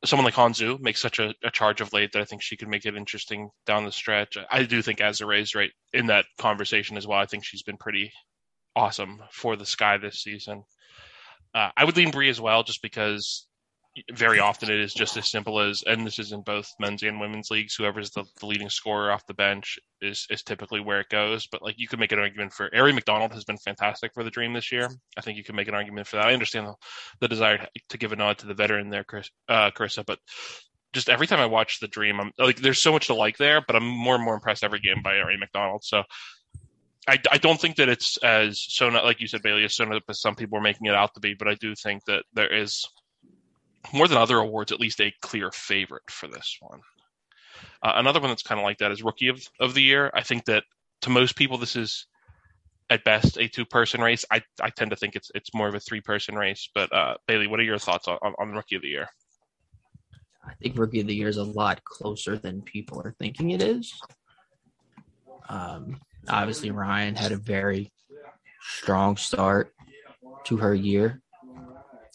someone 0.05 0.25
like 0.25 0.35
Han 0.35 0.52
Xu 0.52 0.81
makes 0.81 1.00
such 1.00 1.19
a, 1.19 1.35
a 1.43 1.50
charge 1.50 1.81
of 1.81 1.93
late 1.93 2.12
that 2.12 2.23
I 2.23 2.25
think 2.25 2.43
she 2.43 2.57
could 2.57 2.69
make 2.69 2.87
it 2.87 2.97
interesting 2.97 3.50
down 3.67 3.85
the 3.85 3.93
stretch. 3.93 4.38
I 4.50 4.62
do 4.62 4.81
think 4.81 5.00
Azurá's 5.00 5.55
right 5.55 5.73
in 5.93 6.07
that 6.07 6.26
conversation 6.38 6.97
as 6.97 7.07
well. 7.07 7.19
I 7.19 7.26
think 7.26 7.45
she's 7.45 7.64
been 7.64 7.78
pretty 7.78 8.12
awesome 8.76 9.21
for 9.33 9.57
the 9.57 9.67
Sky 9.67 9.97
this 9.99 10.23
season. 10.23 10.62
Uh, 11.52 11.71
I 11.76 11.85
would 11.85 11.97
lean 11.97 12.12
Bree 12.12 12.28
as 12.28 12.40
well, 12.40 12.62
just 12.62 12.83
because 12.83 13.48
very 14.12 14.40
often 14.40 14.71
it 14.71 14.81
is 14.81 14.95
just 14.95 15.17
as 15.17 15.31
simple 15.31 15.61
as, 15.61 15.83
and 15.87 16.07
this 16.07 16.19
is 16.19 16.33
in 16.33 16.43
both 16.43 16.73
men's 16.78 17.02
and 17.02 17.21
women's 17.21 17.50
leagues. 17.50 17.75
Whoever's 17.75 18.11
the, 18.11 18.25
the 18.40 18.47
leading 18.47 18.69
scorer 18.69 19.11
off 19.11 19.26
the 19.26 19.35
bench 19.35 19.78
is 20.00 20.26
is 20.31 20.43
typically 20.43 20.81
where 20.81 21.00
it 21.00 21.09
goes. 21.09 21.47
But 21.47 21.62
like 21.62 21.75
you 21.78 21.88
could 21.88 21.99
make 21.99 22.12
an 22.12 22.19
argument 22.19 22.52
for 22.52 22.71
Aari 22.71 22.95
McDonald 22.95 23.33
has 23.33 23.45
been 23.45 23.59
fantastic 23.59 24.12
for 24.14 24.25
the 24.25 24.31
Dream 24.31 24.52
this 24.52 24.73
year. 24.73 24.88
I 25.17 25.21
think 25.21 25.38
you 25.38 25.45
could 25.45 25.55
make 25.55 25.69
an 25.69 25.75
argument 25.75 26.07
for 26.07 26.17
that. 26.17 26.26
I 26.26 26.33
understand 26.33 26.67
the, 26.67 26.75
the 27.21 27.28
desire 27.28 27.67
to 27.88 27.99
give 27.99 28.12
a 28.12 28.17
nod 28.17 28.38
to 28.38 28.47
the 28.47 28.55
veteran 28.55 28.90
there, 28.90 29.05
Chris, 29.05 29.31
uh, 29.49 29.71
Karissa, 29.71 30.05
but 30.05 30.19
just 30.93 31.09
every 31.09 31.26
time 31.26 31.40
I 31.40 31.47
watch 31.47 31.81
the 31.81 31.88
Dream, 31.88 32.21
I'm 32.21 32.33
like, 32.38 32.57
there's 32.57 32.83
so 32.83 32.93
much 32.93 33.09
to 33.09 33.14
like 33.14 33.37
there, 33.37 33.62
but 33.67 33.76
I'm 33.76 33.87
more 33.87 34.14
and 34.14 34.25
more 34.25 34.35
impressed 34.35 34.64
every 34.64 34.81
game 34.81 35.02
by 35.02 35.14
Aari 35.14 35.38
McDonald. 35.38 35.85
So. 35.85 36.02
I, 37.07 37.17
I 37.33 37.38
don't 37.38 37.59
think 37.59 37.76
that 37.76 37.88
it's 37.88 38.19
as 38.19 38.62
sewn 38.69 38.95
up, 38.95 39.02
like 39.02 39.19
you 39.23 39.28
said, 39.28 39.40
Bailey, 39.40 39.64
as 39.64 39.75
sewn 39.75 39.95
up 39.95 40.02
as 40.11 40.21
some 40.21 40.35
people 40.35 40.59
are 40.59 40.61
making 40.61 40.88
it 40.88 40.95
out 40.95 41.14
to 41.14 41.21
be, 41.21 41.33
but 41.33 41.49
I 41.49 41.55
do 41.55 41.75
think 41.75 42.05
that 42.05 42.25
there 42.35 42.55
is 42.55 42.87
more 43.92 44.09
than 44.09 44.18
other 44.18 44.38
awards, 44.38 44.73
at 44.73 44.80
least 44.80 45.00
a 45.00 45.12
clear 45.23 45.50
favorite 45.52 46.11
for 46.11 46.28
this 46.28 46.57
one. 46.61 46.80
Uh, 47.83 47.92
another 47.97 48.21
one 48.21 48.30
that's 48.30 48.42
kind 48.42 48.61
of 48.61 48.64
like 48.64 48.78
that 48.78 48.92
is 48.92 49.02
Rookie 49.02 49.28
of, 49.28 49.40
of 49.61 49.75
the 49.75 49.83
Year. 49.83 50.11
I 50.14 50.23
think 50.23 50.45
that 50.47 50.64
to 51.02 51.11
most 51.11 51.37
people, 51.37 51.59
this 51.59 51.76
is 51.76 52.07
at 52.90 53.04
best 53.04 53.37
a 53.38 53.49
two 53.49 53.64
person 53.64 54.00
race. 54.00 54.25
I, 54.30 54.42
I 54.61 54.71
tend 54.71 54.90
to 54.90 54.97
think 54.97 55.16
it's 55.16 55.30
it's 55.35 55.54
more 55.54 55.68
of 55.68 55.75
a 55.75 55.80
three 55.80 56.00
person 56.00 56.35
race. 56.35 56.68
But 56.75 56.92
uh, 56.92 57.14
Bailey, 57.26 57.47
what 57.47 57.61
are 57.61 57.64
your 57.64 57.78
thoughts 57.78 58.09
on, 58.09 58.18
on, 58.23 58.35
on 58.38 58.52
Rookie 58.52 58.76
of 58.76 58.83
the 58.83 58.88
Year? 58.88 59.09
I 60.45 60.54
think 60.62 60.78
Rookie 60.78 61.00
of 61.00 61.07
the 61.07 61.14
Year 61.14 61.28
is 61.28 61.37
a 61.37 61.45
lot 61.45 61.85
closer 61.85 62.38
than 62.38 62.62
people 62.62 63.00
are 63.04 63.14
thinking 63.18 63.50
it 63.50 63.62
is. 63.62 63.92
Um, 65.49 65.99
obviously, 66.28 66.71
Ryan 66.71 67.14
had 67.14 67.33
a 67.33 67.37
very 67.37 67.92
strong 68.61 69.16
start 69.16 69.73
to 70.45 70.57
her 70.57 70.75
year. 70.75 71.21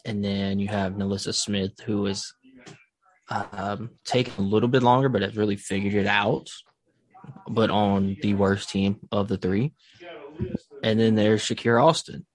And 0.06 0.24
then 0.24 0.60
you 0.60 0.68
have 0.68 0.94
NaLyssa 0.94 1.34
Smith, 1.34 1.80
who 1.86 2.06
is 2.08 2.34
um, 3.30 3.92
taking 4.06 4.34
a 4.38 4.48
little 4.48 4.70
bit 4.70 4.84
longer, 4.84 5.10
but 5.10 5.22
has 5.22 5.38
really 5.38 5.56
figured 5.56 5.94
it 5.94 6.08
out, 6.08 6.50
but 7.48 7.70
on 7.70 8.18
the 8.22 8.34
worst 8.34 8.70
team 8.70 9.00
of 9.12 9.28
the 9.28 9.38
three. 9.38 9.74
And 10.82 11.00
then 11.00 11.16
there's 11.16 11.42
Shakira 11.42 11.84
Austin, 11.84 12.26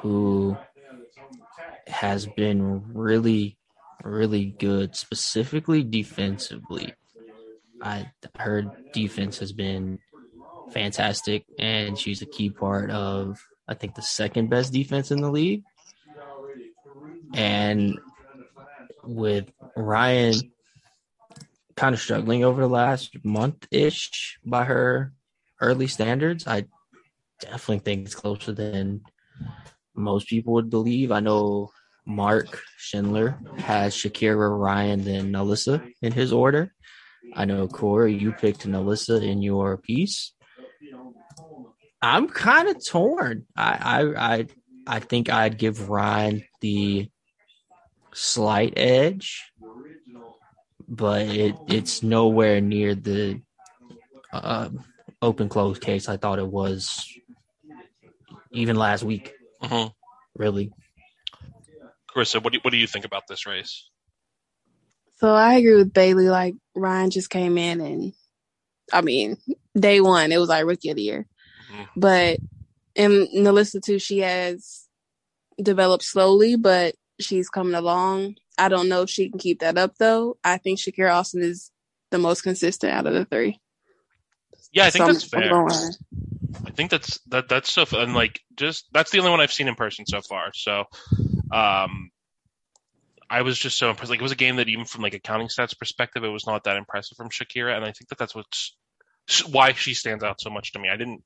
who 0.00 0.56
has 1.86 2.26
been 2.26 2.92
really, 2.92 3.58
really 4.02 4.46
good, 4.46 4.96
specifically 4.96 5.82
defensively. 5.82 6.94
I 7.80 8.10
her 8.38 8.64
defense 8.92 9.38
has 9.38 9.52
been 9.52 9.98
fantastic, 10.72 11.44
and 11.58 11.98
she's 11.98 12.22
a 12.22 12.26
key 12.26 12.50
part 12.50 12.90
of 12.90 13.38
I 13.68 13.74
think 13.74 13.94
the 13.94 14.02
second 14.02 14.50
best 14.50 14.72
defense 14.72 15.10
in 15.10 15.20
the 15.20 15.30
league. 15.30 15.62
And 17.32 17.98
with 19.02 19.50
Ryan 19.76 20.34
kind 21.76 21.94
of 21.94 22.00
struggling 22.00 22.44
over 22.44 22.60
the 22.60 22.68
last 22.68 23.16
month 23.24 23.66
ish 23.70 24.38
by 24.44 24.64
her 24.64 25.12
early 25.60 25.86
standards, 25.86 26.46
I 26.46 26.64
definitely 27.40 27.80
think 27.80 28.06
it's 28.06 28.14
closer 28.14 28.52
than 28.52 29.02
most 29.94 30.28
people 30.28 30.54
would 30.54 30.70
believe. 30.70 31.10
I 31.12 31.20
know 31.20 31.70
Mark 32.06 32.60
Schindler 32.76 33.38
has 33.58 33.94
Shakira, 33.94 34.58
Ryan, 34.58 35.04
then 35.04 35.32
NaLyssa 35.32 35.90
in 36.02 36.12
his 36.12 36.32
order. 36.32 36.72
I 37.34 37.44
know 37.44 37.66
Corey, 37.66 38.14
you 38.14 38.32
picked 38.32 38.66
NaLyssa 38.66 39.22
in 39.22 39.42
your 39.42 39.78
piece. 39.78 40.32
I'm 42.02 42.28
kind 42.28 42.68
of 42.68 42.84
torn. 42.84 43.46
I, 43.56 43.78
I 43.80 44.34
I 44.34 44.46
I 44.86 44.98
think 44.98 45.30
I'd 45.30 45.56
give 45.56 45.88
Ryan 45.88 46.44
the 46.60 47.08
slight 48.14 48.74
edge, 48.76 49.52
but 50.88 51.22
it 51.22 51.56
it's 51.68 52.02
nowhere 52.02 52.60
near 52.60 52.94
the 52.94 53.42
uh, 54.32 54.70
open 55.20 55.48
close 55.48 55.78
case 55.78 56.08
I 56.08 56.16
thought 56.16 56.38
it 56.38 56.46
was 56.46 57.06
even 58.52 58.76
last 58.76 59.02
week. 59.02 59.32
Mm-hmm. 59.62 59.88
Really, 60.36 60.72
Karissa, 62.14 62.42
what 62.42 62.52
do, 62.52 62.56
you, 62.56 62.60
what 62.62 62.70
do 62.70 62.76
you 62.76 62.86
think 62.86 63.04
about 63.04 63.26
this 63.28 63.46
race? 63.46 63.88
So 65.16 65.32
I 65.32 65.54
agree 65.54 65.76
with 65.76 65.92
Bailey. 65.92 66.28
Like 66.28 66.54
Ryan 66.74 67.10
just 67.10 67.30
came 67.30 67.58
in 67.58 67.80
and 67.80 68.12
I 68.92 69.00
mean, 69.00 69.36
day 69.78 70.00
one, 70.00 70.32
it 70.32 70.38
was 70.38 70.48
like 70.48 70.64
rookie 70.64 70.90
of 70.90 70.96
the 70.96 71.02
year. 71.02 71.26
Mhm. 71.72 71.88
But 71.96 72.38
and 72.96 73.28
NaLyssa 73.34 73.82
too, 73.82 73.98
she 73.98 74.18
has 74.18 74.86
developed 75.60 76.04
slowly, 76.04 76.56
but 76.56 76.94
she's 77.20 77.48
coming 77.48 77.74
along. 77.74 78.36
I 78.58 78.68
don't 78.68 78.88
know 78.88 79.02
if 79.02 79.10
she 79.10 79.28
can 79.30 79.38
keep 79.38 79.60
that 79.60 79.78
up 79.78 79.96
though. 79.98 80.36
I 80.44 80.58
think 80.58 80.78
Shakira 80.78 81.12
Austin 81.12 81.42
is 81.42 81.70
the 82.10 82.18
most 82.18 82.42
consistent 82.42 82.92
out 82.92 83.06
of 83.06 83.14
the 83.14 83.24
three. 83.24 83.60
Yeah, 84.72 84.86
I 84.86 84.90
think 84.90 85.06
So 85.06 85.12
that's 85.12 85.24
I'm 85.34 85.42
fair. 85.42 85.54
her. 85.54 85.90
I 86.66 86.70
think 86.70 86.90
that's 86.90 87.20
that 87.28 87.48
that's 87.48 87.72
so 87.72 87.84
fun. 87.84 88.00
And 88.02 88.14
like 88.14 88.40
just 88.56 88.86
that's 88.92 89.10
the 89.10 89.18
only 89.18 89.30
one 89.30 89.40
I've 89.40 89.52
seen 89.52 89.68
in 89.68 89.74
person 89.74 90.06
so 90.06 90.20
far. 90.20 90.50
So 90.54 90.84
um 91.52 92.10
I 93.30 93.42
was 93.42 93.58
just 93.58 93.78
so 93.78 93.90
impressed. 93.90 94.10
Like 94.10 94.20
it 94.20 94.22
was 94.22 94.32
a 94.32 94.36
game 94.36 94.56
that 94.56 94.68
even 94.68 94.84
from 94.84 95.02
like 95.02 95.14
accounting 95.14 95.48
stats 95.48 95.76
perspective, 95.78 96.24
it 96.24 96.28
was 96.28 96.46
not 96.46 96.64
that 96.64 96.76
impressive 96.76 97.16
from 97.16 97.30
Shakira, 97.30 97.74
and 97.74 97.84
I 97.84 97.92
think 97.92 98.08
that 98.10 98.18
that's 98.18 98.34
what's 98.34 98.76
why 99.50 99.72
she 99.72 99.94
stands 99.94 100.22
out 100.22 100.40
so 100.40 100.50
much 100.50 100.72
to 100.72 100.78
me. 100.78 100.88
I 100.88 100.96
didn't. 100.96 101.22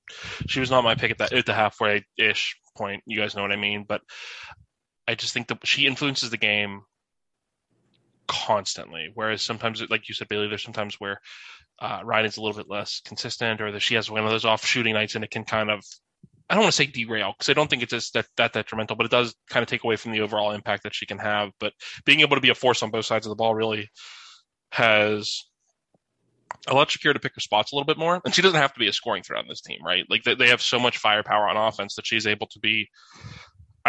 She 0.46 0.60
was 0.60 0.70
not 0.70 0.84
my 0.84 0.94
pick 0.94 1.10
at 1.10 1.18
that 1.18 1.32
at 1.32 1.46
the 1.46 1.54
halfway 1.54 2.04
ish 2.16 2.56
point. 2.76 3.02
You 3.06 3.18
guys 3.18 3.34
know 3.34 3.42
what 3.42 3.52
I 3.52 3.56
mean, 3.56 3.84
but 3.86 4.00
I 5.08 5.14
just 5.14 5.32
think 5.32 5.48
that 5.48 5.66
she 5.66 5.86
influences 5.86 6.30
the 6.30 6.36
game 6.36 6.82
constantly. 8.28 9.10
Whereas 9.14 9.42
sometimes, 9.42 9.82
like 9.88 10.08
you 10.08 10.14
said, 10.14 10.28
Bailey, 10.28 10.48
there's 10.48 10.62
sometimes 10.62 10.96
where 11.00 11.20
uh, 11.80 12.00
Ryan 12.04 12.26
is 12.26 12.36
a 12.36 12.42
little 12.42 12.56
bit 12.56 12.70
less 12.70 13.00
consistent, 13.04 13.60
or 13.60 13.72
that 13.72 13.80
she 13.80 13.94
has 13.94 14.10
one 14.10 14.24
of 14.24 14.30
those 14.30 14.44
off 14.44 14.66
shooting 14.66 14.94
nights, 14.94 15.14
and 15.14 15.24
it 15.24 15.30
can 15.30 15.44
kind 15.44 15.70
of 15.70 15.82
I 16.50 16.54
don't 16.54 16.62
want 16.62 16.74
to 16.74 16.76
say 16.76 16.86
derail 16.86 17.34
because 17.36 17.50
I 17.50 17.54
don't 17.54 17.68
think 17.68 17.82
it's 17.82 17.92
just 17.92 18.14
that, 18.14 18.26
that 18.36 18.52
detrimental, 18.52 18.96
but 18.96 19.06
it 19.06 19.12
does 19.12 19.34
kind 19.50 19.62
of 19.62 19.68
take 19.68 19.84
away 19.84 19.96
from 19.96 20.12
the 20.12 20.20
overall 20.20 20.52
impact 20.52 20.84
that 20.84 20.94
she 20.94 21.04
can 21.04 21.18
have. 21.18 21.50
But 21.60 21.72
being 22.06 22.20
able 22.20 22.36
to 22.36 22.40
be 22.40 22.48
a 22.48 22.54
force 22.54 22.82
on 22.82 22.90
both 22.90 23.04
sides 23.04 23.26
of 23.26 23.30
the 23.30 23.36
ball 23.36 23.54
really 23.54 23.90
has 24.72 25.44
allowed 26.66 26.88
Shakira 26.88 27.12
to 27.12 27.20
pick 27.20 27.34
her 27.34 27.40
spots 27.40 27.72
a 27.72 27.74
little 27.74 27.86
bit 27.86 27.98
more. 27.98 28.20
And 28.24 28.34
she 28.34 28.40
doesn't 28.40 28.60
have 28.60 28.72
to 28.72 28.80
be 28.80 28.88
a 28.88 28.92
scoring 28.92 29.22
threat 29.22 29.40
on 29.42 29.48
this 29.48 29.60
team, 29.60 29.80
right? 29.84 30.04
Like 30.08 30.22
they 30.24 30.48
have 30.48 30.62
so 30.62 30.78
much 30.78 30.96
firepower 30.96 31.48
on 31.48 31.56
offense 31.56 31.96
that 31.96 32.06
she's 32.06 32.26
able 32.26 32.46
to 32.48 32.60
be. 32.60 32.88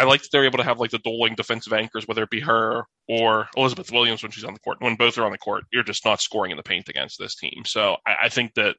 I 0.00 0.04
like 0.04 0.22
that 0.22 0.30
they're 0.32 0.46
able 0.46 0.56
to 0.56 0.64
have 0.64 0.80
like 0.80 0.92
the 0.92 0.98
dueling 0.98 1.34
defensive 1.34 1.74
anchors, 1.74 2.08
whether 2.08 2.22
it 2.22 2.30
be 2.30 2.40
her 2.40 2.84
or 3.06 3.48
Elizabeth 3.54 3.92
Williams 3.92 4.22
when 4.22 4.32
she's 4.32 4.44
on 4.44 4.54
the 4.54 4.60
court. 4.60 4.78
When 4.80 4.96
both 4.96 5.18
are 5.18 5.26
on 5.26 5.30
the 5.30 5.36
court, 5.36 5.64
you're 5.70 5.82
just 5.82 6.06
not 6.06 6.22
scoring 6.22 6.52
in 6.52 6.56
the 6.56 6.62
paint 6.62 6.88
against 6.88 7.18
this 7.18 7.34
team. 7.34 7.64
So 7.66 7.98
I, 8.06 8.14
I 8.22 8.28
think 8.30 8.54
that 8.54 8.76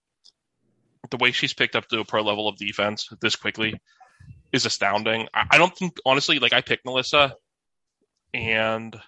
the 1.12 1.18
way 1.18 1.32
she's 1.32 1.54
picked 1.54 1.76
up 1.76 1.88
to 1.90 2.00
a 2.00 2.06
pro 2.06 2.24
level 2.24 2.48
of 2.48 2.58
defense 2.58 3.08
this 3.22 3.36
quickly 3.36 3.80
is 4.52 4.66
astounding. 4.66 5.28
I, 5.32 5.46
I 5.52 5.58
don't 5.60 5.78
think 5.78 5.98
honestly, 6.08 6.40
like 6.40 6.54
I 6.54 6.62
picked 6.62 6.88
NaLyssa, 6.88 7.34
and 8.34 9.00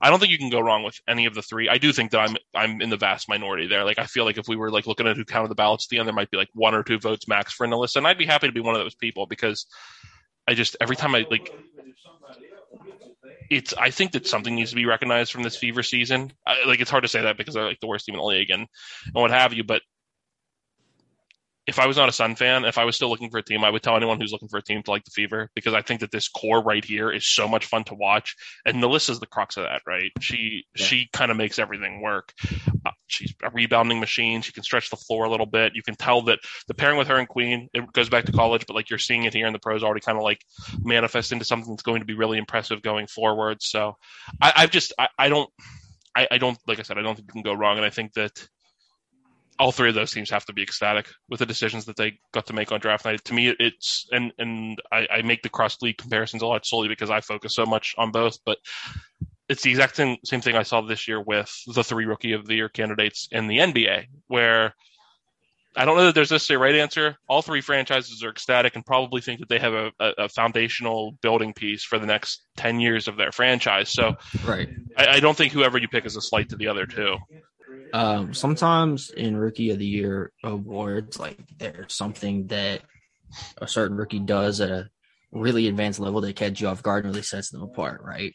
I 0.00 0.08
don't 0.08 0.20
think 0.20 0.32
you 0.32 0.38
can 0.38 0.48
go 0.48 0.60
wrong 0.60 0.84
with 0.84 0.98
any 1.06 1.26
of 1.26 1.34
the 1.34 1.42
three. 1.42 1.68
I 1.68 1.76
do 1.76 1.92
think 1.92 2.12
that 2.12 2.20
I'm 2.20 2.36
I'm 2.54 2.80
in 2.80 2.88
the 2.88 2.96
vast 2.96 3.28
minority 3.28 3.66
there. 3.66 3.84
Like 3.84 3.98
I 3.98 4.06
feel 4.06 4.24
like 4.24 4.38
if 4.38 4.48
we 4.48 4.56
were 4.56 4.70
like 4.70 4.86
looking 4.86 5.06
at 5.06 5.18
who 5.18 5.26
counted 5.26 5.48
the 5.48 5.54
ballots 5.54 5.84
at 5.84 5.90
the 5.90 5.98
end, 5.98 6.08
there 6.08 6.14
might 6.14 6.30
be 6.30 6.38
like 6.38 6.48
one 6.54 6.74
or 6.74 6.82
two 6.82 6.98
votes 6.98 7.28
max 7.28 7.52
for 7.52 7.66
NaLyssa, 7.66 7.96
and 7.96 8.06
I'd 8.06 8.16
be 8.16 8.24
happy 8.24 8.46
to 8.46 8.54
be 8.54 8.60
one 8.60 8.74
of 8.74 8.80
those 8.80 8.94
people 8.94 9.26
because 9.26 9.66
I 10.48 10.54
just 10.54 10.76
every 10.80 10.96
time 10.96 11.14
I 11.14 11.26
like 11.30 11.52
it's 13.50 13.74
I 13.74 13.90
think 13.90 14.12
that 14.12 14.26
something 14.26 14.54
needs 14.54 14.70
to 14.70 14.76
be 14.76 14.86
recognized 14.86 15.32
from 15.32 15.42
this 15.42 15.56
fever 15.56 15.82
season. 15.82 16.32
I, 16.46 16.64
like 16.66 16.80
it's 16.80 16.90
hard 16.90 17.04
to 17.04 17.08
say 17.08 17.22
that 17.22 17.36
because 17.36 17.54
they're 17.54 17.66
like 17.66 17.80
the 17.80 17.86
worst 17.86 18.06
team 18.06 18.14
in 18.14 18.20
the 18.20 18.24
league 18.26 18.50
and, 18.50 18.66
and 19.06 19.14
what 19.14 19.30
have 19.30 19.52
you, 19.52 19.62
but 19.64 19.82
if 21.66 21.78
I 21.78 21.86
was 21.86 21.96
not 21.96 22.08
a 22.08 22.12
Sun 22.12 22.34
fan, 22.34 22.64
if 22.64 22.76
I 22.76 22.84
was 22.84 22.96
still 22.96 23.08
looking 23.08 23.30
for 23.30 23.38
a 23.38 23.42
team, 23.42 23.62
I 23.62 23.70
would 23.70 23.82
tell 23.82 23.96
anyone 23.96 24.20
who's 24.20 24.32
looking 24.32 24.48
for 24.48 24.58
a 24.58 24.62
team 24.62 24.82
to 24.82 24.90
like 24.90 25.04
the 25.04 25.12
Fever 25.12 25.48
because 25.54 25.74
I 25.74 25.82
think 25.82 26.00
that 26.00 26.10
this 26.10 26.28
core 26.28 26.62
right 26.62 26.84
here 26.84 27.10
is 27.10 27.26
so 27.26 27.46
much 27.46 27.66
fun 27.66 27.84
to 27.84 27.94
watch. 27.94 28.34
And 28.66 28.82
NaLyssa's 28.82 29.20
the 29.20 29.26
crux 29.26 29.56
of 29.56 29.64
that, 29.64 29.82
right? 29.86 30.10
She 30.20 30.64
yeah. 30.74 30.84
she 30.84 31.08
kind 31.12 31.30
of 31.30 31.36
makes 31.36 31.60
everything 31.60 32.02
work. 32.02 32.32
Uh, 32.84 32.90
she's 33.06 33.32
a 33.44 33.50
rebounding 33.50 34.00
machine. 34.00 34.42
She 34.42 34.52
can 34.52 34.64
stretch 34.64 34.90
the 34.90 34.96
floor 34.96 35.24
a 35.24 35.30
little 35.30 35.46
bit. 35.46 35.76
You 35.76 35.82
can 35.84 35.94
tell 35.94 36.22
that 36.22 36.40
the 36.66 36.74
pairing 36.74 36.98
with 36.98 37.08
her 37.08 37.16
and 37.16 37.28
Queen 37.28 37.68
it 37.72 37.92
goes 37.92 38.08
back 38.08 38.24
to 38.24 38.32
college, 38.32 38.66
but 38.66 38.74
like 38.74 38.90
you're 38.90 38.98
seeing 38.98 39.24
it 39.24 39.34
here 39.34 39.46
in 39.46 39.52
the 39.52 39.60
pros 39.60 39.84
already 39.84 40.00
kind 40.00 40.18
of 40.18 40.24
like 40.24 40.44
manifest 40.80 41.30
into 41.30 41.44
something 41.44 41.70
that's 41.70 41.82
going 41.82 42.00
to 42.00 42.06
be 42.06 42.14
really 42.14 42.38
impressive 42.38 42.82
going 42.82 43.06
forward. 43.06 43.58
So 43.60 43.96
I, 44.40 44.52
I've 44.56 44.70
just 44.70 44.94
I, 44.98 45.08
I 45.16 45.28
don't 45.28 45.50
I, 46.16 46.26
I 46.32 46.38
don't 46.38 46.58
like 46.66 46.80
I 46.80 46.82
said 46.82 46.98
I 46.98 47.02
don't 47.02 47.14
think 47.14 47.28
you 47.28 47.32
can 47.32 47.42
go 47.42 47.54
wrong, 47.54 47.76
and 47.76 47.86
I 47.86 47.90
think 47.90 48.14
that 48.14 48.48
all 49.58 49.72
three 49.72 49.88
of 49.88 49.94
those 49.94 50.12
teams 50.12 50.30
have 50.30 50.44
to 50.46 50.52
be 50.52 50.62
ecstatic 50.62 51.08
with 51.28 51.38
the 51.38 51.46
decisions 51.46 51.84
that 51.84 51.96
they 51.96 52.18
got 52.32 52.46
to 52.46 52.52
make 52.52 52.72
on 52.72 52.80
draft 52.80 53.04
night. 53.04 53.24
To 53.24 53.34
me, 53.34 53.54
it's 53.58 54.06
and 54.10 54.32
and 54.38 54.80
I, 54.90 55.06
I 55.10 55.22
make 55.22 55.42
the 55.42 55.48
cross 55.48 55.80
league 55.82 55.98
comparisons 55.98 56.42
a 56.42 56.46
lot 56.46 56.66
solely 56.66 56.88
because 56.88 57.10
I 57.10 57.20
focus 57.20 57.54
so 57.54 57.66
much 57.66 57.94
on 57.98 58.10
both, 58.10 58.38
but 58.44 58.58
it's 59.48 59.62
the 59.62 59.70
exact 59.70 59.96
same 59.96 60.16
same 60.24 60.40
thing 60.40 60.56
I 60.56 60.62
saw 60.62 60.80
this 60.80 61.06
year 61.06 61.20
with 61.20 61.52
the 61.66 61.84
three 61.84 62.06
rookie 62.06 62.32
of 62.32 62.46
the 62.46 62.54
year 62.54 62.68
candidates 62.68 63.28
in 63.30 63.46
the 63.46 63.58
NBA, 63.58 64.06
where 64.26 64.74
I 65.76 65.84
don't 65.84 65.96
know 65.96 66.06
that 66.06 66.14
there's 66.14 66.30
necessarily 66.30 66.70
a 66.70 66.72
right 66.72 66.80
answer. 66.80 67.16
All 67.28 67.40
three 67.40 67.60
franchises 67.60 68.22
are 68.22 68.30
ecstatic 68.30 68.74
and 68.76 68.84
probably 68.84 69.20
think 69.20 69.40
that 69.40 69.48
they 69.48 69.58
have 69.58 69.72
a, 69.72 69.90
a, 69.98 70.28
foundational 70.28 71.12
building 71.22 71.54
piece 71.54 71.82
for 71.82 71.98
the 71.98 72.06
next 72.06 72.42
ten 72.56 72.80
years 72.80 73.08
of 73.08 73.16
their 73.16 73.32
franchise. 73.32 73.90
So, 73.90 74.16
right, 74.44 74.68
I, 74.96 75.06
I 75.06 75.20
don't 75.20 75.36
think 75.36 75.52
whoever 75.52 75.78
you 75.78 75.88
pick 75.88 76.04
is 76.04 76.16
a 76.16 76.20
slight 76.20 76.50
to 76.50 76.56
the 76.56 76.68
other 76.68 76.86
two. 76.86 77.16
Um, 77.92 78.32
sometimes 78.32 79.10
in 79.10 79.36
rookie 79.36 79.70
of 79.70 79.78
the 79.78 79.86
year 79.86 80.32
awards, 80.42 81.18
like 81.18 81.38
there's 81.58 81.94
something 81.94 82.46
that 82.46 82.82
a 83.58 83.68
certain 83.68 83.96
rookie 83.96 84.18
does 84.18 84.60
at 84.60 84.70
a 84.70 84.88
really 85.30 85.68
advanced 85.68 86.00
level 86.00 86.20
that 86.22 86.36
catches 86.36 86.60
you 86.60 86.68
off 86.68 86.82
guard 86.82 87.04
and 87.04 87.12
really 87.12 87.22
sets 87.22 87.50
them 87.50 87.62
apart, 87.62 88.02
right? 88.02 88.34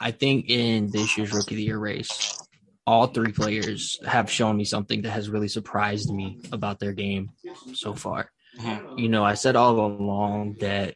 I 0.00 0.10
think 0.10 0.50
in 0.50 0.90
this 0.90 1.16
year's 1.16 1.32
rookie 1.32 1.54
of 1.54 1.56
the 1.56 1.64
year 1.64 1.78
race, 1.78 2.38
all 2.86 3.06
three 3.06 3.32
players 3.32 3.98
have 4.06 4.30
shown 4.30 4.56
me 4.56 4.64
something 4.64 5.02
that 5.02 5.10
has 5.10 5.30
really 5.30 5.48
surprised 5.48 6.12
me 6.12 6.40
about 6.52 6.78
their 6.78 6.92
game 6.92 7.30
so 7.72 7.94
far. 7.94 8.30
Mm-hmm. 8.60 8.98
You 8.98 9.08
know, 9.08 9.24
I 9.24 9.34
said 9.34 9.56
all 9.56 9.80
along 9.80 10.56
that 10.60 10.94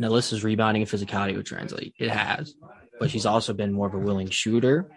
NaLyssa's 0.00 0.42
rebounding 0.42 0.82
and 0.82 0.90
physicality 0.90 1.36
would 1.36 1.46
translate. 1.46 1.94
It 1.98 2.10
has, 2.10 2.54
but 2.98 3.10
she's 3.10 3.26
also 3.26 3.52
been 3.52 3.72
more 3.72 3.86
of 3.86 3.94
a 3.94 3.98
willing 3.98 4.30
shooter 4.30 4.90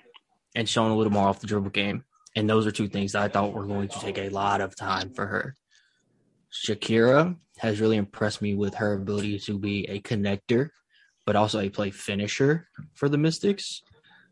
and 0.58 0.68
showing 0.68 0.92
a 0.92 0.96
little 0.96 1.14
more 1.14 1.28
off 1.28 1.40
the 1.40 1.46
dribble 1.46 1.70
game. 1.70 2.04
And 2.36 2.50
those 2.50 2.66
are 2.66 2.72
two 2.72 2.88
things 2.88 3.12
that 3.12 3.22
I 3.22 3.28
thought 3.28 3.54
were 3.54 3.68
going 3.68 3.90
to 3.90 4.00
take 4.00 4.18
a 4.18 4.30
lot 4.30 4.60
of 4.60 4.76
time 4.76 5.14
for 5.14 5.28
her. 5.28 5.56
Shakira 6.52 7.38
has 7.60 7.80
really 7.80 7.96
impressed 7.96 8.42
me 8.42 8.56
with 8.56 8.74
her 8.76 8.94
ability 8.94 9.38
to 9.42 9.60
be 9.60 9.86
a 9.88 10.02
connector, 10.02 10.70
but 11.28 11.36
also 11.36 11.60
a 11.60 11.70
play 11.70 11.92
finisher 11.92 12.68
for 12.96 13.08
the 13.08 13.20
Mystics. 13.20 13.84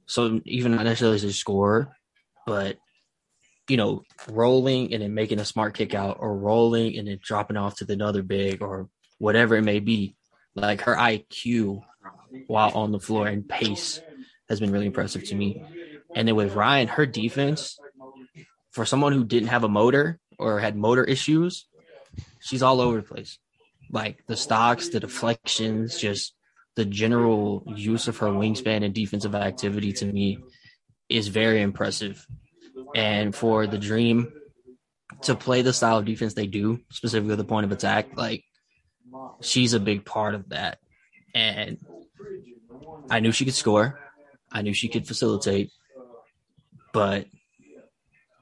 So 0.07 0.41
even 0.45 0.75
not 0.75 0.85
necessarily 0.85 1.15
as 1.15 1.23
a 1.23 1.31
scorer, 1.31 1.95
but 2.47 2.77
you 3.69 3.77
know, 3.77 4.01
rolling 4.27 4.93
and 4.93 5.03
then 5.03 5.13
making 5.13 5.39
a 5.39 5.45
smart 5.45 5.75
kick 5.75 5.93
out 5.93 6.17
or 6.19 6.35
rolling 6.35 6.97
and 6.97 7.07
then 7.07 7.19
dropping 7.21 7.57
off 7.57 7.77
to 7.77 7.85
the 7.85 7.93
another 7.93 8.23
big 8.23 8.63
or 8.63 8.89
whatever 9.19 9.55
it 9.55 9.63
may 9.63 9.79
be. 9.79 10.15
Like 10.55 10.81
her 10.81 10.95
IQ 10.95 11.81
while 12.47 12.71
on 12.71 12.91
the 12.91 12.99
floor 12.99 13.27
and 13.27 13.47
pace 13.47 14.01
has 14.49 14.59
been 14.59 14.71
really 14.71 14.85
impressive 14.87 15.23
to 15.25 15.35
me. 15.35 15.63
And 16.15 16.27
then 16.27 16.35
with 16.35 16.55
Ryan, 16.55 16.87
her 16.87 17.05
defense, 17.05 17.77
for 18.71 18.85
someone 18.85 19.13
who 19.13 19.25
didn't 19.25 19.49
have 19.49 19.63
a 19.63 19.69
motor 19.69 20.19
or 20.39 20.59
had 20.59 20.75
motor 20.75 21.03
issues, 21.03 21.67
she's 22.39 22.63
all 22.63 22.81
over 22.81 22.97
the 22.97 23.03
place. 23.03 23.37
Like 23.91 24.25
the 24.25 24.37
stocks, 24.37 24.89
the 24.89 25.01
deflections, 25.01 25.99
just 25.99 26.33
the 26.75 26.85
general 26.85 27.63
use 27.67 28.07
of 28.07 28.17
her 28.17 28.27
wingspan 28.27 28.83
and 28.83 28.93
defensive 28.93 29.35
activity 29.35 29.93
to 29.93 30.05
me 30.05 30.39
is 31.09 31.27
very 31.27 31.61
impressive. 31.61 32.25
And 32.95 33.35
for 33.35 33.67
the 33.67 33.77
Dream 33.77 34.31
to 35.23 35.35
play 35.35 35.61
the 35.61 35.73
style 35.73 35.97
of 35.97 36.05
defense 36.05 36.33
they 36.33 36.47
do, 36.47 36.79
specifically 36.91 37.35
the 37.35 37.43
point 37.43 37.65
of 37.65 37.71
attack, 37.71 38.17
like 38.17 38.43
she's 39.41 39.73
a 39.73 39.79
big 39.79 40.05
part 40.05 40.33
of 40.33 40.49
that. 40.49 40.79
And 41.33 41.77
I 43.09 43.19
knew 43.19 43.31
she 43.31 43.45
could 43.45 43.53
score. 43.53 43.99
I 44.51 44.61
knew 44.61 44.73
she 44.73 44.87
could 44.87 45.07
facilitate 45.07 45.71
but 46.95 47.27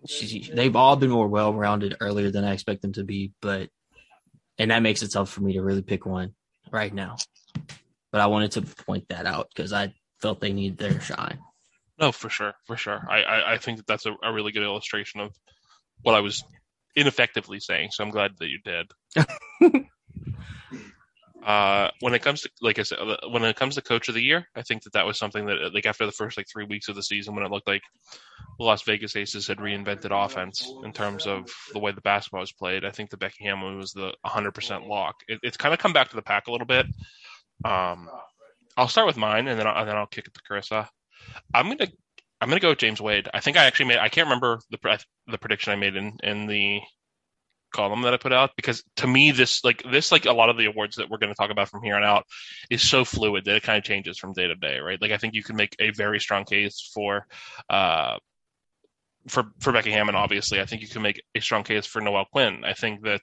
she, 0.06 0.52
they've 0.54 0.76
all 0.76 0.96
been 0.96 1.10
more 1.10 1.28
well 1.28 1.56
rounded 1.56 1.98
earlier 2.00 2.30
than 2.30 2.44
I 2.44 2.54
expect 2.54 2.84
them 2.84 2.94
to 2.94 3.04
be. 3.04 3.34
But 3.42 3.70
and 4.60 4.70
that 4.70 4.84
makes 4.84 5.02
it 5.02 5.12
tough 5.12 5.32
for 5.32 5.42
me 5.42 5.54
to 5.54 5.63
really 5.63 5.82
pick 5.82 6.06
one 6.06 6.36
right 6.72 6.94
now. 6.94 7.18
But 8.12 8.22
I 8.22 8.28
wanted 8.28 8.52
to 8.52 8.62
point 8.62 9.10
that 9.10 9.26
out 9.26 9.50
because 9.54 9.74
I 9.74 9.96
felt 10.22 10.39
they 10.39 10.54
need 10.54 10.78
their 10.78 11.02
shine. 11.02 11.39
No, 12.00 12.12
for 12.12 12.30
sure, 12.30 12.54
for 12.68 12.78
sure. 12.78 13.04
I 13.10 13.24
I, 13.24 13.54
I 13.54 13.58
think 13.58 13.78
that 13.78 13.88
that's 13.88 14.06
a, 14.06 14.13
a 14.24 14.32
really 14.32 14.52
good 14.52 14.62
illustration 14.62 15.20
of 15.20 15.36
what 16.04 16.13
I 16.13 16.20
was 16.20 16.44
ineffectively 16.96 17.60
saying. 17.60 17.89
So 17.92 18.04
I'm 18.04 18.12
glad 18.12 18.34
that 18.38 18.50
you 18.50 18.60
did. 18.63 18.92
Uh, 21.45 21.89
when 21.99 22.13
it 22.13 22.21
comes 22.21 22.41
to, 22.41 22.49
like 22.62 22.79
I 22.79 22.84
said, 22.84 22.99
uh, 22.99 23.17
when 23.29 23.43
it 23.43 23.56
comes 23.56 23.75
to 23.75 23.82
coach 23.82 24.08
of 24.08 24.15
the 24.15 24.23
year, 24.23 24.47
I 24.56 24.62
think 24.62 24.84
that 24.84 24.93
that 24.93 25.06
was 25.06 25.17
something 25.17 25.45
that, 25.47 25.73
like, 25.73 25.86
after 25.86 26.06
the 26.06 26.12
first 26.12 26.38
like 26.38 26.47
three 26.51 26.65
weeks 26.65 26.88
of 26.88 26.95
the 26.95 27.03
season, 27.03 27.36
when 27.36 27.43
it 27.43 27.51
looked 27.51 27.67
like 27.67 27.82
the 28.58 28.63
Las 28.63 28.84
Vegas 28.84 29.15
Aces 29.15 29.47
had 29.47 29.58
reinvented 29.58 30.12
offense 30.12 30.71
in 30.84 30.93
terms 30.93 31.27
of 31.27 31.49
the 31.73 31.79
way 31.79 31.91
the 31.91 32.01
basketball 32.01 32.41
was 32.41 32.53
played, 32.53 32.86
I 32.86 32.91
think 32.91 33.10
the 33.10 33.17
Becky 33.17 33.43
Hammon 33.43 33.77
was 33.77 33.91
the 33.91 34.13
100% 34.25 34.88
lock. 34.88 35.15
It, 35.27 35.39
it's 35.43 35.58
kind 35.58 35.73
of 35.73 35.79
come 35.79 35.93
back 35.93 36.10
to 36.10 36.15
the 36.15 36.21
pack 36.21 36.47
a 36.47 36.51
little 36.51 36.67
bit. 36.67 36.86
Um, 37.65 38.10
I'll 38.77 38.88
start 38.88 39.08
with 39.08 39.17
mine, 39.17 39.47
and 39.47 39.60
then 39.60 39.67
I'll, 39.67 39.79
and 39.82 39.89
then 39.89 39.97
I'll 39.97 40.08
kick 40.08 40.27
it 40.27 40.34
to 40.34 40.41
Karissa. 40.49 40.88
I'm 41.53 41.67
gonna 41.67 41.88
I'm 42.41 42.49
gonna 42.49 42.60
go 42.60 42.69
with 42.69 42.79
James 42.79 42.99
Wade. 42.99 43.29
I 43.34 43.39
think 43.39 43.58
I 43.58 43.65
actually 43.65 43.88
made 43.88 43.99
I 43.99 44.10
can't 44.10 44.27
remember 44.27 44.60
the 44.71 45.06
the 45.27 45.38
prediction 45.38 45.71
I 45.71 45.75
made 45.75 45.95
in 45.95 46.17
in 46.23 46.47
the 46.47 46.82
column 47.73 48.01
that 48.03 48.13
I 48.13 48.17
put 48.17 48.31
out 48.31 48.51
because 48.55 48.83
to 48.97 49.07
me 49.07 49.31
this 49.31 49.63
like 49.63 49.83
this 49.91 50.12
like 50.12 50.25
a 50.25 50.31
lot 50.31 50.49
of 50.49 50.57
the 50.57 50.65
awards 50.65 50.95
that 50.95 51.09
we're 51.09 51.17
going 51.17 51.33
to 51.33 51.36
talk 51.36 51.51
about 51.51 51.69
from 51.69 51.83
here 51.83 51.95
on 51.95 52.03
out 52.03 52.25
is 52.69 52.81
so 52.81 53.03
fluid 53.03 53.45
that 53.45 53.55
it 53.55 53.63
kind 53.63 53.77
of 53.77 53.83
changes 53.83 54.17
from 54.17 54.33
day 54.33 54.47
to 54.47 54.55
day, 54.55 54.79
right? 54.79 55.01
Like 55.01 55.12
I 55.12 55.17
think 55.17 55.33
you 55.33 55.43
can 55.43 55.55
make 55.55 55.75
a 55.79 55.91
very 55.91 56.19
strong 56.19 56.45
case 56.45 56.89
for 56.93 57.27
uh 57.69 58.17
for 59.27 59.45
for 59.59 59.73
Becky 59.73 59.91
Hammon 59.91 60.15
obviously. 60.15 60.62
I 60.62 60.65
think 60.65 60.81
you 60.81 60.88
can 60.88 61.01
make 61.01 61.21
a 61.36 61.41
strong 61.41 61.63
case 61.63 61.86
for 61.86 62.01
Noelle 62.01 62.27
Quinn. 62.31 62.63
I 62.63 62.73
think 62.73 63.01
that 63.03 63.21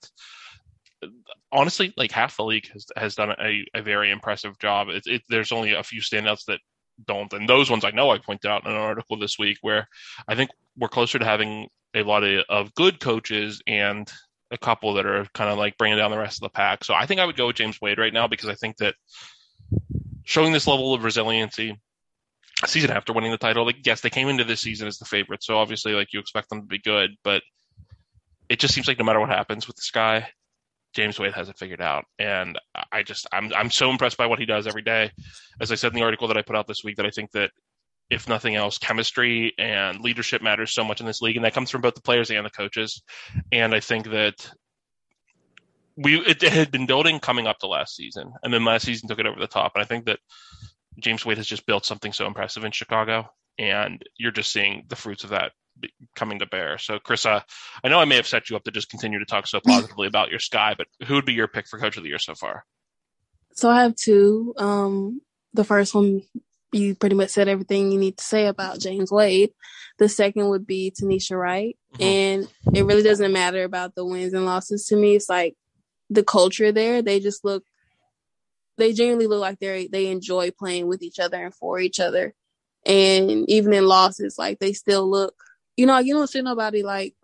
honestly 1.52 1.94
like 1.96 2.12
half 2.12 2.36
the 2.36 2.44
league 2.44 2.70
has 2.72 2.86
has 2.96 3.14
done 3.14 3.30
a, 3.30 3.64
a 3.74 3.82
very 3.82 4.10
impressive 4.10 4.58
job. 4.58 4.88
It, 4.88 5.04
it, 5.06 5.22
there's 5.28 5.52
only 5.52 5.72
a 5.72 5.82
few 5.82 6.00
standouts 6.00 6.44
that 6.46 6.60
don't 7.06 7.32
and 7.32 7.48
those 7.48 7.70
ones 7.70 7.84
I 7.84 7.92
know 7.92 8.10
I 8.10 8.18
pointed 8.18 8.50
out 8.50 8.66
in 8.66 8.72
an 8.72 8.76
article 8.76 9.18
this 9.18 9.38
week 9.38 9.58
where 9.62 9.88
I 10.28 10.34
think 10.34 10.50
we're 10.76 10.88
closer 10.88 11.18
to 11.18 11.24
having 11.24 11.68
a 11.94 12.02
lot 12.02 12.22
of, 12.22 12.44
of 12.48 12.74
good 12.74 13.00
coaches 13.00 13.62
and 13.66 14.10
a 14.50 14.58
couple 14.58 14.94
that 14.94 15.06
are 15.06 15.26
kind 15.34 15.50
of 15.50 15.58
like 15.58 15.78
bringing 15.78 15.98
down 15.98 16.10
the 16.10 16.18
rest 16.18 16.38
of 16.38 16.42
the 16.42 16.54
pack. 16.54 16.84
So 16.84 16.94
I 16.94 17.06
think 17.06 17.20
I 17.20 17.26
would 17.26 17.36
go 17.36 17.46
with 17.46 17.56
James 17.56 17.80
Wade 17.80 17.98
right 17.98 18.12
now 18.12 18.26
because 18.26 18.48
I 18.48 18.54
think 18.54 18.78
that 18.78 18.94
showing 20.24 20.52
this 20.52 20.66
level 20.66 20.94
of 20.94 21.04
resiliency 21.04 21.78
season 22.66 22.90
after 22.90 23.12
winning 23.12 23.30
the 23.30 23.38
title, 23.38 23.64
like 23.64 23.86
yes, 23.86 24.00
they 24.00 24.10
came 24.10 24.28
into 24.28 24.44
this 24.44 24.60
season 24.60 24.88
as 24.88 24.98
the 24.98 25.04
favorite, 25.04 25.42
so 25.42 25.56
obviously 25.56 25.92
like 25.92 26.12
you 26.12 26.20
expect 26.20 26.48
them 26.48 26.60
to 26.60 26.66
be 26.66 26.78
good, 26.78 27.10
but 27.22 27.42
it 28.48 28.58
just 28.58 28.74
seems 28.74 28.88
like 28.88 28.98
no 28.98 29.04
matter 29.04 29.20
what 29.20 29.28
happens 29.28 29.66
with 29.66 29.76
this 29.76 29.90
guy, 29.90 30.28
James 30.92 31.18
Wade 31.18 31.34
has 31.34 31.48
it 31.48 31.56
figured 31.56 31.80
out, 31.80 32.04
and 32.18 32.58
I 32.90 33.04
just 33.04 33.26
I'm 33.32 33.52
I'm 33.54 33.70
so 33.70 33.90
impressed 33.90 34.16
by 34.16 34.26
what 34.26 34.40
he 34.40 34.46
does 34.46 34.66
every 34.66 34.82
day. 34.82 35.12
As 35.60 35.70
I 35.70 35.76
said 35.76 35.92
in 35.92 35.98
the 35.98 36.04
article 36.04 36.26
that 36.28 36.36
I 36.36 36.42
put 36.42 36.56
out 36.56 36.66
this 36.66 36.82
week, 36.82 36.96
that 36.96 37.06
I 37.06 37.10
think 37.10 37.30
that 37.32 37.52
if 38.10 38.28
nothing 38.28 38.56
else, 38.56 38.78
chemistry 38.78 39.54
and 39.58 40.00
leadership 40.00 40.42
matters 40.42 40.74
so 40.74 40.84
much 40.84 41.00
in 41.00 41.06
this 41.06 41.22
league, 41.22 41.36
and 41.36 41.44
that 41.44 41.54
comes 41.54 41.70
from 41.70 41.80
both 41.80 41.94
the 41.94 42.02
players 42.02 42.30
and 42.30 42.44
the 42.44 42.50
coaches. 42.50 43.02
And 43.52 43.74
I 43.74 43.80
think 43.80 44.10
that 44.10 44.50
we 45.96 46.18
it, 46.20 46.42
it 46.42 46.52
had 46.52 46.70
been 46.70 46.86
building 46.86 47.20
coming 47.20 47.46
up 47.46 47.58
to 47.60 47.66
last 47.66 47.94
season, 47.94 48.32
and 48.42 48.52
then 48.52 48.64
last 48.64 48.84
season 48.84 49.08
took 49.08 49.18
it 49.18 49.26
over 49.26 49.38
the 49.38 49.46
top. 49.46 49.72
And 49.74 49.82
I 49.82 49.86
think 49.86 50.06
that 50.06 50.18
James 50.98 51.24
Wade 51.24 51.38
has 51.38 51.46
just 51.46 51.66
built 51.66 51.86
something 51.86 52.12
so 52.12 52.26
impressive 52.26 52.64
in 52.64 52.72
Chicago, 52.72 53.30
and 53.58 54.02
you're 54.18 54.32
just 54.32 54.52
seeing 54.52 54.84
the 54.88 54.96
fruits 54.96 55.24
of 55.24 55.30
that 55.30 55.52
coming 56.16 56.40
to 56.40 56.46
bear. 56.46 56.78
So, 56.78 56.98
Chris, 56.98 57.24
uh, 57.24 57.40
I 57.82 57.88
know 57.88 58.00
I 58.00 58.04
may 58.04 58.16
have 58.16 58.26
set 58.26 58.50
you 58.50 58.56
up 58.56 58.64
to 58.64 58.70
just 58.70 58.90
continue 58.90 59.20
to 59.20 59.24
talk 59.24 59.46
so 59.46 59.60
positively 59.64 60.08
about 60.08 60.30
your 60.30 60.40
sky, 60.40 60.74
but 60.76 60.88
who 61.06 61.14
would 61.14 61.26
be 61.26 61.32
your 61.32 61.48
pick 61.48 61.68
for 61.68 61.78
Coach 61.78 61.96
of 61.96 62.02
the 62.02 62.08
Year 62.08 62.18
so 62.18 62.34
far? 62.34 62.64
So 63.52 63.70
I 63.70 63.82
have 63.82 63.94
two. 63.94 64.54
Um, 64.56 65.20
the 65.54 65.64
first 65.64 65.94
one 65.94 66.22
you 66.72 66.94
pretty 66.94 67.16
much 67.16 67.30
said 67.30 67.48
everything 67.48 67.90
you 67.90 67.98
need 67.98 68.18
to 68.18 68.24
say 68.24 68.46
about 68.46 68.78
James 68.78 69.10
Wade. 69.10 69.52
The 69.98 70.08
second 70.08 70.48
would 70.48 70.66
be 70.66 70.92
Tanisha 70.92 71.38
Wright. 71.38 71.76
Mhm. 71.94 72.04
And 72.04 72.48
it 72.74 72.84
really 72.84 73.02
doesn't 73.02 73.32
matter 73.32 73.64
about 73.64 73.94
the 73.94 74.04
wins 74.04 74.32
and 74.32 74.46
losses 74.46 74.86
to 74.86 74.96
me. 74.96 75.16
It's 75.16 75.28
like 75.28 75.56
the 76.08 76.22
culture 76.22 76.72
there. 76.72 77.02
They 77.02 77.20
just 77.20 77.44
look 77.44 77.64
they 78.76 78.92
genuinely 78.94 79.26
look 79.26 79.40
like 79.40 79.58
they 79.58 79.88
they 79.88 80.06
enjoy 80.06 80.50
playing 80.50 80.86
with 80.86 81.02
each 81.02 81.18
other 81.18 81.44
and 81.44 81.54
for 81.54 81.78
each 81.78 82.00
other. 82.00 82.34
And 82.86 83.48
even 83.48 83.74
in 83.74 83.86
losses, 83.86 84.38
like 84.38 84.58
they 84.58 84.72
still 84.72 85.08
look 85.08 85.34
you 85.76 85.86
know, 85.86 85.98
you 85.98 86.14
don't 86.14 86.28
see 86.28 86.42
nobody 86.42 86.82
like 86.82 87.14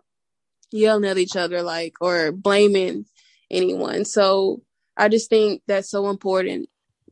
yelling 0.71 1.05
at 1.05 1.17
each 1.17 1.35
other 1.35 1.61
like 1.61 1.93
or 2.01 2.31
blaming 2.31 3.05
anyone. 3.49 4.05
So 4.05 4.61
I 4.95 5.09
just 5.09 5.29
think 5.29 5.61
that's 5.67 5.89
so 5.89 6.09
important 6.09 6.69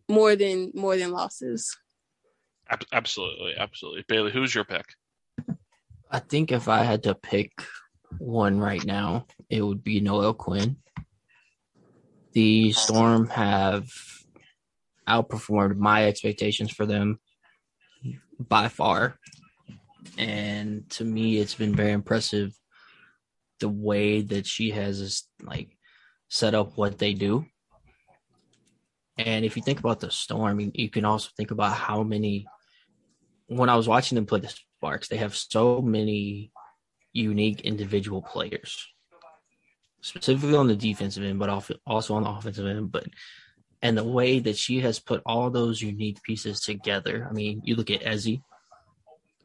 more 0.09 0.35
than 0.35 0.71
more 0.75 0.97
than 0.97 1.11
losses. 1.11 1.75
Ab- 2.69 2.85
absolutely, 2.91 3.55
absolutely. 3.57 4.03
Bailey, 4.07 4.31
who's 4.31 4.53
your 4.55 4.63
pick? 4.65 4.85
I 6.11 6.19
think 6.19 6.51
if 6.51 6.67
I 6.67 6.83
had 6.83 7.03
to 7.03 7.15
pick 7.15 7.51
one 8.19 8.59
right 8.59 8.83
now, 8.85 9.27
it 9.49 9.61
would 9.61 9.83
be 9.83 9.99
Noelle 9.99 10.33
Quinn. 10.33 10.77
The 12.33 12.71
Storm 12.73 13.27
have 13.29 13.87
outperformed 15.07 15.77
my 15.77 16.05
expectations 16.05 16.71
for 16.71 16.85
them 16.85 17.19
by 18.39 18.67
far. 18.67 19.19
And 20.17 20.89
to 20.91 21.03
me, 21.03 21.37
it's 21.37 21.55
been 21.55 21.75
very 21.75 21.91
impressive 21.91 22.53
the 23.59 23.69
way 23.69 24.21
that 24.21 24.45
she 24.45 24.71
has 24.71 25.23
like 25.41 25.77
set 26.29 26.53
up 26.55 26.77
what 26.77 26.97
they 26.97 27.13
do. 27.13 27.45
And 29.17 29.45
if 29.45 29.55
you 29.55 29.63
think 29.63 29.79
about 29.79 30.01
the 30.01 30.11
Storm, 30.11 30.59
you- 30.59 30.71
you 30.73 30.89
can 30.89 31.05
also 31.05 31.29
think 31.37 31.51
about 31.51 31.73
how 31.75 32.03
many. 32.03 32.47
When 33.47 33.69
I 33.69 33.75
was 33.75 33.87
watching 33.87 34.15
them 34.15 34.25
play 34.25 34.39
the 34.39 34.49
Sparks, 34.49 35.07
they 35.07 35.17
have 35.17 35.35
so 35.35 35.81
many 35.81 36.51
unique 37.13 37.61
individual 37.61 38.21
players, 38.21 38.87
specifically 40.01 40.55
on 40.55 40.67
the 40.67 40.75
defensive 40.75 41.23
end, 41.23 41.39
but 41.39 41.49
also 41.85 42.15
on 42.15 42.23
the 42.23 42.29
offensive 42.29 42.65
end. 42.65 42.91
But 42.91 43.05
and 43.81 43.97
the 43.97 44.03
way 44.03 44.39
that 44.39 44.57
she 44.57 44.79
has 44.79 44.99
put 44.99 45.21
all 45.25 45.49
those 45.51 45.81
unique 45.81 46.21
pieces 46.23 46.61
together. 46.61 47.27
I 47.29 47.33
mean, 47.33 47.61
you 47.63 47.75
look 47.75 47.91
at 47.91 48.01
Ezi, 48.01 48.41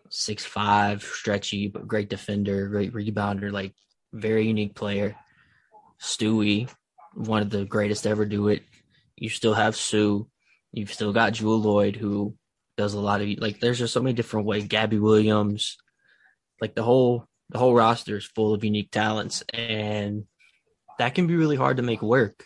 six 0.09 0.45
five, 0.45 1.03
stretchy, 1.03 1.69
but 1.69 1.87
great 1.87 2.09
defender, 2.09 2.69
great 2.69 2.93
rebounder, 2.95 3.53
like 3.53 3.75
very 4.13 4.47
unique 4.47 4.75
player. 4.75 5.15
Stewie, 6.01 6.71
one 7.15 7.43
of 7.43 7.51
the 7.51 7.67
greatest 7.67 8.05
to 8.05 8.09
ever 8.09 8.25
do 8.25 8.49
it. 8.49 8.63
You 9.17 9.29
still 9.29 9.55
have 9.55 9.77
Sue. 9.77 10.27
You've 10.73 10.93
still 10.93 11.13
got 11.13 11.35
Jewell 11.35 11.63
Loyd, 11.63 11.97
who 11.97 12.35
does 12.81 12.95
a 12.95 13.01
lot 13.01 13.21
of 13.21 13.29
like. 13.39 13.61
There's 13.61 13.79
just 13.79 13.93
so 13.93 14.01
many 14.01 14.15
different 14.15 14.47
ways. 14.47 14.67
Gabby 14.67 14.99
Williams, 14.99 15.77
like 16.61 16.75
the 16.75 16.83
whole 16.83 17.29
the 17.51 17.59
whole 17.59 17.75
roster 17.75 18.17
is 18.17 18.25
full 18.25 18.55
of 18.55 18.65
unique 18.65 18.91
talents, 18.91 19.45
and 19.53 20.25
that 20.99 21.15
can 21.15 21.27
be 21.27 21.37
really 21.37 21.57
hard 21.57 21.77
to 21.77 21.83
make 21.83 22.01
work. 22.01 22.45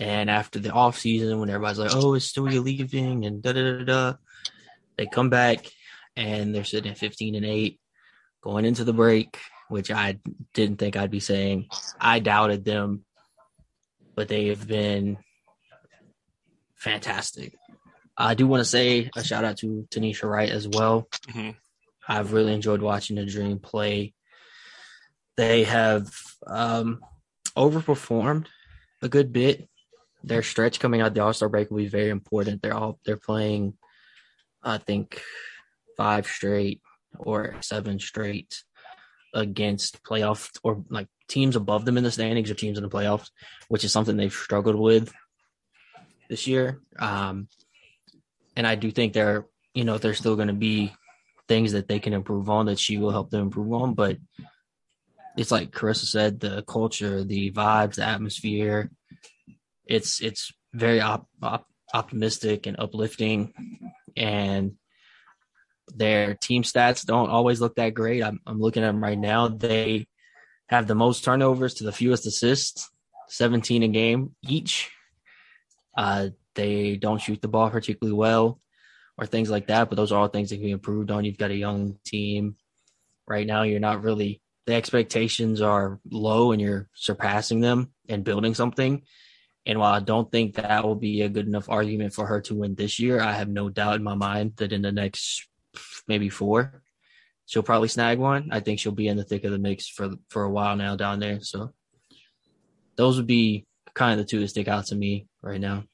And 0.00 0.30
after 0.30 0.58
the 0.58 0.70
off 0.70 0.98
season, 0.98 1.38
when 1.38 1.50
everybody's 1.50 1.78
like, 1.78 1.94
"Oh, 1.94 2.14
is 2.14 2.32
Stewie 2.32 2.64
leaving?" 2.64 3.26
and 3.26 3.42
da 3.42 3.52
da 3.52 3.78
da 3.78 3.84
da, 3.84 4.14
they 4.96 5.06
come 5.06 5.28
back 5.28 5.66
and 6.16 6.54
they're 6.54 6.64
sitting 6.64 6.90
at 6.90 6.98
15 6.98 7.34
and 7.34 7.44
eight, 7.44 7.78
going 8.40 8.64
into 8.64 8.84
the 8.84 8.92
break, 8.92 9.38
which 9.68 9.90
I 9.90 10.18
didn't 10.54 10.78
think 10.78 10.96
I'd 10.96 11.10
be 11.10 11.20
saying. 11.20 11.68
I 12.00 12.20
doubted 12.20 12.64
them, 12.64 13.04
but 14.14 14.28
they 14.28 14.48
have 14.48 14.66
been 14.66 15.18
fantastic. 16.74 17.54
I 18.22 18.34
do 18.34 18.46
want 18.46 18.60
to 18.60 18.64
say 18.64 19.10
a 19.16 19.24
shout 19.24 19.44
out 19.44 19.56
to 19.58 19.86
Tanisha 19.90 20.28
Wright 20.28 20.48
as 20.48 20.68
well. 20.68 21.08
Mhm. 21.28 21.56
I've 22.08 22.32
really 22.32 22.52
enjoyed 22.52 22.80
watching 22.80 23.16
the 23.16 23.26
Dream 23.26 23.58
play. 23.58 24.14
They 25.36 25.64
have 25.64 26.08
um, 26.46 27.00
overperformed 27.56 28.46
a 29.02 29.08
good 29.08 29.32
bit. 29.32 29.68
Their 30.22 30.42
stretch 30.42 30.78
coming 30.78 31.00
out 31.00 31.14
the 31.14 31.20
All 31.20 31.32
Star 31.32 31.48
break 31.48 31.70
will 31.70 31.78
be 31.78 31.88
very 31.88 32.10
important. 32.10 32.62
They're 32.62 32.74
all 32.74 33.00
they're 33.04 33.16
playing, 33.16 33.74
I 34.62 34.78
think, 34.78 35.20
five 35.96 36.26
straight 36.26 36.80
or 37.18 37.56
seven 37.60 37.98
straight 37.98 38.62
against 39.34 40.02
playoff 40.04 40.50
or 40.62 40.84
like 40.90 41.08
teams 41.26 41.56
above 41.56 41.84
them 41.84 41.96
in 41.98 42.04
the 42.04 42.10
standings 42.12 42.50
or 42.50 42.54
teams 42.54 42.78
in 42.78 42.84
the 42.84 42.90
playoffs, 42.90 43.30
which 43.68 43.82
is 43.84 43.90
something 43.92 44.16
they've 44.16 44.32
struggled 44.32 44.76
with 44.76 45.12
this 46.28 46.46
year. 46.46 46.80
Um, 46.98 47.48
and 48.56 48.66
I 48.66 48.74
do 48.74 48.90
think 48.90 49.12
there, 49.12 49.46
you 49.74 49.84
know, 49.84 49.98
there's 49.98 50.18
still 50.18 50.36
going 50.36 50.48
to 50.48 50.54
be 50.54 50.92
things 51.48 51.72
that 51.72 51.88
they 51.88 51.98
can 51.98 52.12
improve 52.12 52.48
on 52.50 52.66
that 52.66 52.78
she 52.78 52.98
will 52.98 53.10
help 53.10 53.30
them 53.30 53.42
improve 53.42 53.72
on. 53.72 53.94
But 53.94 54.18
it's 55.36 55.50
like 55.50 55.70
Karissa 55.70 56.04
said, 56.04 56.40
the 56.40 56.62
culture, 56.62 57.24
the 57.24 57.50
vibes, 57.52 57.96
the 57.96 58.04
atmosphere, 58.04 58.90
it's 59.86 60.20
it's 60.20 60.52
very 60.72 61.00
op- 61.00 61.28
op- 61.42 61.66
optimistic 61.92 62.66
and 62.66 62.78
uplifting, 62.78 63.52
and 64.16 64.72
their 65.94 66.34
team 66.34 66.62
stats 66.62 67.04
don't 67.04 67.30
always 67.30 67.60
look 67.60 67.74
that 67.76 67.94
great. 67.94 68.22
I'm, 68.22 68.40
I'm 68.46 68.60
looking 68.60 68.82
at 68.82 68.86
them 68.86 69.02
right 69.02 69.18
now. 69.18 69.48
They 69.48 70.06
have 70.68 70.86
the 70.86 70.94
most 70.94 71.24
turnovers 71.24 71.74
to 71.74 71.84
the 71.84 71.92
fewest 71.92 72.26
assists, 72.26 72.90
17 73.28 73.82
a 73.82 73.88
game 73.88 74.34
each. 74.42 74.90
Uh, 75.96 76.28
they 76.54 76.96
don't 76.96 77.20
shoot 77.20 77.40
the 77.40 77.48
ball 77.48 77.70
particularly 77.70 78.16
well 78.16 78.60
or 79.18 79.26
things 79.26 79.50
like 79.50 79.66
that, 79.68 79.88
but 79.88 79.96
those 79.96 80.12
are 80.12 80.20
all 80.20 80.28
things 80.28 80.50
that 80.50 80.56
can 80.56 80.64
be 80.64 80.70
improved 80.70 81.10
on. 81.10 81.24
You've 81.24 81.38
got 81.38 81.50
a 81.50 81.56
young 81.56 81.98
team 82.04 82.56
right 83.26 83.46
now. 83.46 83.62
You're 83.62 83.80
not 83.80 84.02
really, 84.02 84.40
the 84.66 84.74
expectations 84.74 85.60
are 85.60 86.00
low 86.10 86.52
and 86.52 86.60
you're 86.60 86.88
surpassing 86.94 87.60
them 87.60 87.92
and 88.08 88.24
building 88.24 88.54
something. 88.54 89.02
And 89.64 89.78
while 89.78 89.92
I 89.92 90.00
don't 90.00 90.30
think 90.30 90.56
that 90.56 90.84
will 90.84 90.96
be 90.96 91.22
a 91.22 91.28
good 91.28 91.46
enough 91.46 91.68
argument 91.68 92.14
for 92.14 92.26
her 92.26 92.40
to 92.42 92.54
win 92.54 92.74
this 92.74 92.98
year, 92.98 93.20
I 93.20 93.32
have 93.32 93.48
no 93.48 93.68
doubt 93.68 93.96
in 93.96 94.02
my 94.02 94.14
mind 94.14 94.54
that 94.56 94.72
in 94.72 94.82
the 94.82 94.92
next 94.92 95.46
maybe 96.08 96.28
four, 96.28 96.82
she'll 97.46 97.62
probably 97.62 97.88
snag 97.88 98.18
one. 98.18 98.48
I 98.50 98.60
think 98.60 98.80
she'll 98.80 98.92
be 98.92 99.08
in 99.08 99.16
the 99.16 99.24
thick 99.24 99.44
of 99.44 99.52
the 99.52 99.58
mix 99.58 99.88
for 99.88 100.10
for 100.30 100.42
a 100.42 100.50
while 100.50 100.74
now 100.74 100.96
down 100.96 101.20
there. 101.20 101.40
So 101.42 101.72
those 102.96 103.16
would 103.16 103.26
be 103.26 103.66
kind 103.94 104.18
of 104.18 104.26
the 104.26 104.28
two 104.28 104.40
that 104.40 104.48
stick 104.48 104.68
out 104.68 104.86
to 104.86 104.96
me 104.96 105.28
right 105.42 105.60
now. 105.60 105.84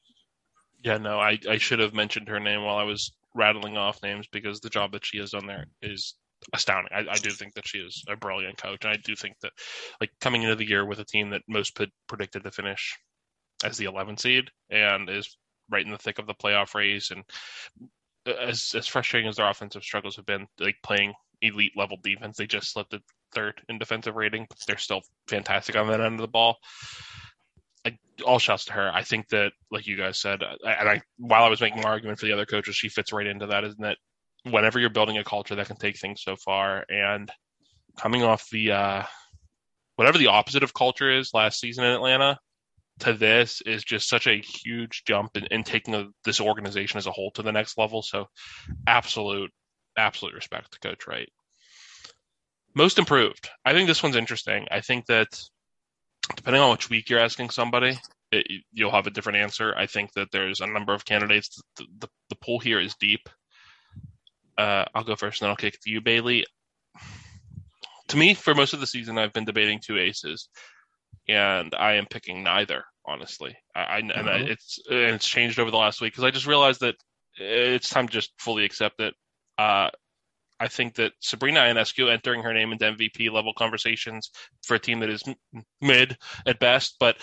Yeah, 0.81 0.97
no, 0.97 1.19
I, 1.19 1.37
I 1.49 1.57
should 1.57 1.79
have 1.79 1.93
mentioned 1.93 2.29
her 2.29 2.39
name 2.39 2.63
while 2.63 2.77
I 2.77 2.83
was 2.83 3.13
rattling 3.35 3.77
off 3.77 4.01
names 4.01 4.27
because 4.31 4.59
the 4.59 4.69
job 4.69 4.93
that 4.93 5.05
she 5.05 5.17
has 5.19 5.31
done 5.31 5.45
there 5.45 5.65
is 5.81 6.15
astounding. 6.53 6.93
I, 6.93 7.11
I 7.11 7.15
do 7.15 7.29
think 7.31 7.53
that 7.55 7.67
she 7.67 7.79
is 7.79 8.03
a 8.07 8.15
brilliant 8.15 8.57
coach, 8.57 8.83
and 8.83 8.93
I 8.93 8.97
do 8.97 9.15
think 9.15 9.35
that, 9.41 9.51
like, 9.99 10.11
coming 10.21 10.43
into 10.43 10.55
the 10.55 10.67
year 10.67 10.85
with 10.85 10.99
a 10.99 11.05
team 11.05 11.31
that 11.31 11.41
most 11.47 11.75
pred- 11.75 11.91
predicted 12.07 12.43
to 12.43 12.51
finish 12.51 12.97
as 13.63 13.77
the 13.77 13.85
11 13.85 14.17
seed 14.17 14.49
and 14.69 15.09
is 15.09 15.37
right 15.69 15.85
in 15.85 15.91
the 15.91 15.97
thick 15.97 16.17
of 16.17 16.27
the 16.27 16.33
playoff 16.33 16.73
race, 16.75 17.11
and 17.11 17.23
uh, 18.25 18.31
as 18.31 18.73
as 18.75 18.87
frustrating 18.87 19.27
as 19.29 19.35
their 19.35 19.49
offensive 19.49 19.83
struggles 19.83 20.15
have 20.15 20.25
been, 20.25 20.47
like 20.59 20.75
playing 20.83 21.13
elite 21.41 21.73
level 21.75 21.97
defense, 22.01 22.37
they 22.37 22.47
just 22.47 22.71
slipped 22.71 22.93
at 22.93 23.01
third 23.33 23.61
in 23.69 23.77
defensive 23.77 24.15
rating, 24.15 24.45
but 24.49 24.57
they're 24.65 24.77
still 24.77 25.01
fantastic 25.27 25.75
on 25.75 25.87
that 25.87 26.01
end 26.01 26.15
of 26.15 26.21
the 26.21 26.27
ball. 26.27 26.57
I, 27.85 27.97
all 28.25 28.39
shouts 28.39 28.65
to 28.65 28.73
her. 28.73 28.91
I 28.93 29.03
think 29.03 29.29
that, 29.29 29.51
like 29.71 29.87
you 29.87 29.97
guys 29.97 30.19
said, 30.19 30.41
I, 30.43 30.71
and 30.71 30.89
I 30.89 31.01
while 31.17 31.43
I 31.43 31.49
was 31.49 31.61
making 31.61 31.81
my 31.81 31.89
argument 31.89 32.19
for 32.19 32.25
the 32.25 32.33
other 32.33 32.45
coaches, 32.45 32.75
she 32.75 32.89
fits 32.89 33.13
right 33.13 33.27
into 33.27 33.47
that. 33.47 33.63
Isn't 33.63 33.81
that 33.81 33.97
whenever 34.43 34.79
you're 34.79 34.89
building 34.89 35.17
a 35.17 35.23
culture 35.23 35.55
that 35.55 35.67
can 35.67 35.77
take 35.77 35.97
things 35.97 36.21
so 36.23 36.35
far, 36.35 36.85
and 36.89 37.31
coming 37.97 38.23
off 38.23 38.49
the 38.51 38.71
uh, 38.71 39.03
whatever 39.95 40.17
the 40.17 40.27
opposite 40.27 40.63
of 40.63 40.73
culture 40.73 41.11
is 41.11 41.33
last 41.33 41.59
season 41.59 41.83
in 41.83 41.91
Atlanta 41.91 42.39
to 42.99 43.13
this 43.13 43.61
is 43.65 43.83
just 43.83 44.09
such 44.09 44.27
a 44.27 44.41
huge 44.41 45.03
jump 45.05 45.35
in, 45.35 45.45
in 45.51 45.63
taking 45.63 45.95
a, 45.95 46.07
this 46.25 46.41
organization 46.41 46.97
as 46.97 47.07
a 47.07 47.11
whole 47.11 47.31
to 47.31 47.41
the 47.41 47.51
next 47.51 47.77
level. 47.77 48.01
So, 48.01 48.27
absolute, 48.87 49.51
absolute 49.97 50.35
respect 50.35 50.71
to 50.73 50.79
Coach 50.79 51.07
Wright. 51.07 51.29
Most 52.75 52.99
improved. 52.99 53.49
I 53.65 53.73
think 53.73 53.87
this 53.87 54.03
one's 54.03 54.15
interesting. 54.15 54.67
I 54.69 54.81
think 54.81 55.05
that 55.07 55.27
depending 56.35 56.61
on 56.61 56.71
which 56.71 56.89
week 56.89 57.09
you're 57.09 57.19
asking 57.19 57.49
somebody, 57.49 57.97
it, 58.31 58.45
you'll 58.71 58.91
have 58.91 59.07
a 59.07 59.11
different 59.11 59.39
answer. 59.39 59.73
I 59.75 59.87
think 59.87 60.13
that 60.13 60.29
there's 60.31 60.61
a 60.61 60.67
number 60.67 60.93
of 60.93 61.05
candidates. 61.05 61.61
The, 61.77 61.85
the, 61.99 62.07
the 62.29 62.35
pool 62.35 62.59
here 62.59 62.79
is 62.79 62.95
deep. 62.99 63.27
Uh, 64.57 64.85
I'll 64.93 65.03
go 65.03 65.15
first, 65.15 65.41
and 65.41 65.45
then 65.45 65.51
I'll 65.51 65.55
kick 65.55 65.75
it 65.75 65.81
to 65.83 65.89
you, 65.89 66.01
Bailey. 66.01 66.45
To 68.09 68.17
me, 68.17 68.33
for 68.33 68.53
most 68.53 68.73
of 68.73 68.79
the 68.79 68.87
season, 68.87 69.17
I've 69.17 69.33
been 69.33 69.45
debating 69.45 69.79
two 69.79 69.97
aces, 69.97 70.49
and 71.27 71.73
I 71.75 71.93
am 71.93 72.07
picking 72.07 72.43
neither. 72.43 72.83
Honestly, 73.05 73.55
I, 73.75 73.79
I 73.79 73.97
and 73.97 74.29
I, 74.29 74.37
it's 74.39 74.79
and 74.87 75.15
it's 75.15 75.27
changed 75.27 75.59
over 75.59 75.71
the 75.71 75.77
last 75.77 76.01
week 76.01 76.13
because 76.13 76.25
I 76.25 76.31
just 76.31 76.45
realized 76.45 76.81
that 76.81 76.95
it's 77.35 77.89
time 77.89 78.07
to 78.07 78.13
just 78.13 78.31
fully 78.37 78.65
accept 78.65 78.99
it. 78.99 79.15
Uh, 79.57 79.89
I 80.59 80.67
think 80.67 80.95
that 80.95 81.13
Sabrina 81.19 81.61
Ionescu 81.61 82.11
entering 82.11 82.43
her 82.43 82.53
name 82.53 82.71
into 82.71 82.85
MVP 82.85 83.31
level 83.31 83.53
conversations 83.53 84.29
for 84.63 84.75
a 84.75 84.79
team 84.79 84.99
that 84.99 85.09
is 85.09 85.23
mid 85.81 86.17
at 86.45 86.59
best, 86.59 86.97
but 86.99 87.17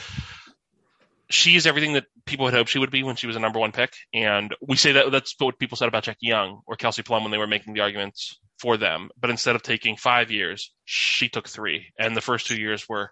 she 1.29 1.57
is 1.57 1.66
everything 1.66 1.94
that 1.94 2.07
people 2.25 2.46
had 2.46 2.55
hoped 2.55 2.70
she 2.70 2.79
would 2.79 2.90
be 2.90 3.03
when 3.03 3.16
she 3.16 3.27
was 3.27 3.37
a 3.37 3.40
number 3.40 3.59
one 3.59 3.72
pick. 3.72 3.94
And 4.14 4.55
we 4.61 4.77
say 4.77 4.92
that 4.92 5.11
that's 5.11 5.35
what 5.38 5.59
people 5.59 5.77
said 5.77 5.88
about 5.88 6.05
Jackie 6.05 6.27
Young 6.27 6.61
or 6.66 6.77
Kelsey 6.77 7.03
Plum 7.03 7.25
when 7.25 7.33
they 7.33 7.38
were 7.38 7.46
making 7.46 7.75
the 7.75 7.81
arguments 7.81 8.38
for 8.59 8.77
them. 8.77 9.11
But 9.20 9.31
instead 9.31 9.57
of 9.57 9.62
taking 9.62 9.96
five 9.96 10.31
years, 10.31 10.72
she 10.85 11.29
took 11.29 11.49
three. 11.49 11.92
And 11.99 12.16
the 12.16 12.20
first 12.20 12.46
two 12.46 12.59
years 12.59 12.88
were 12.88 13.11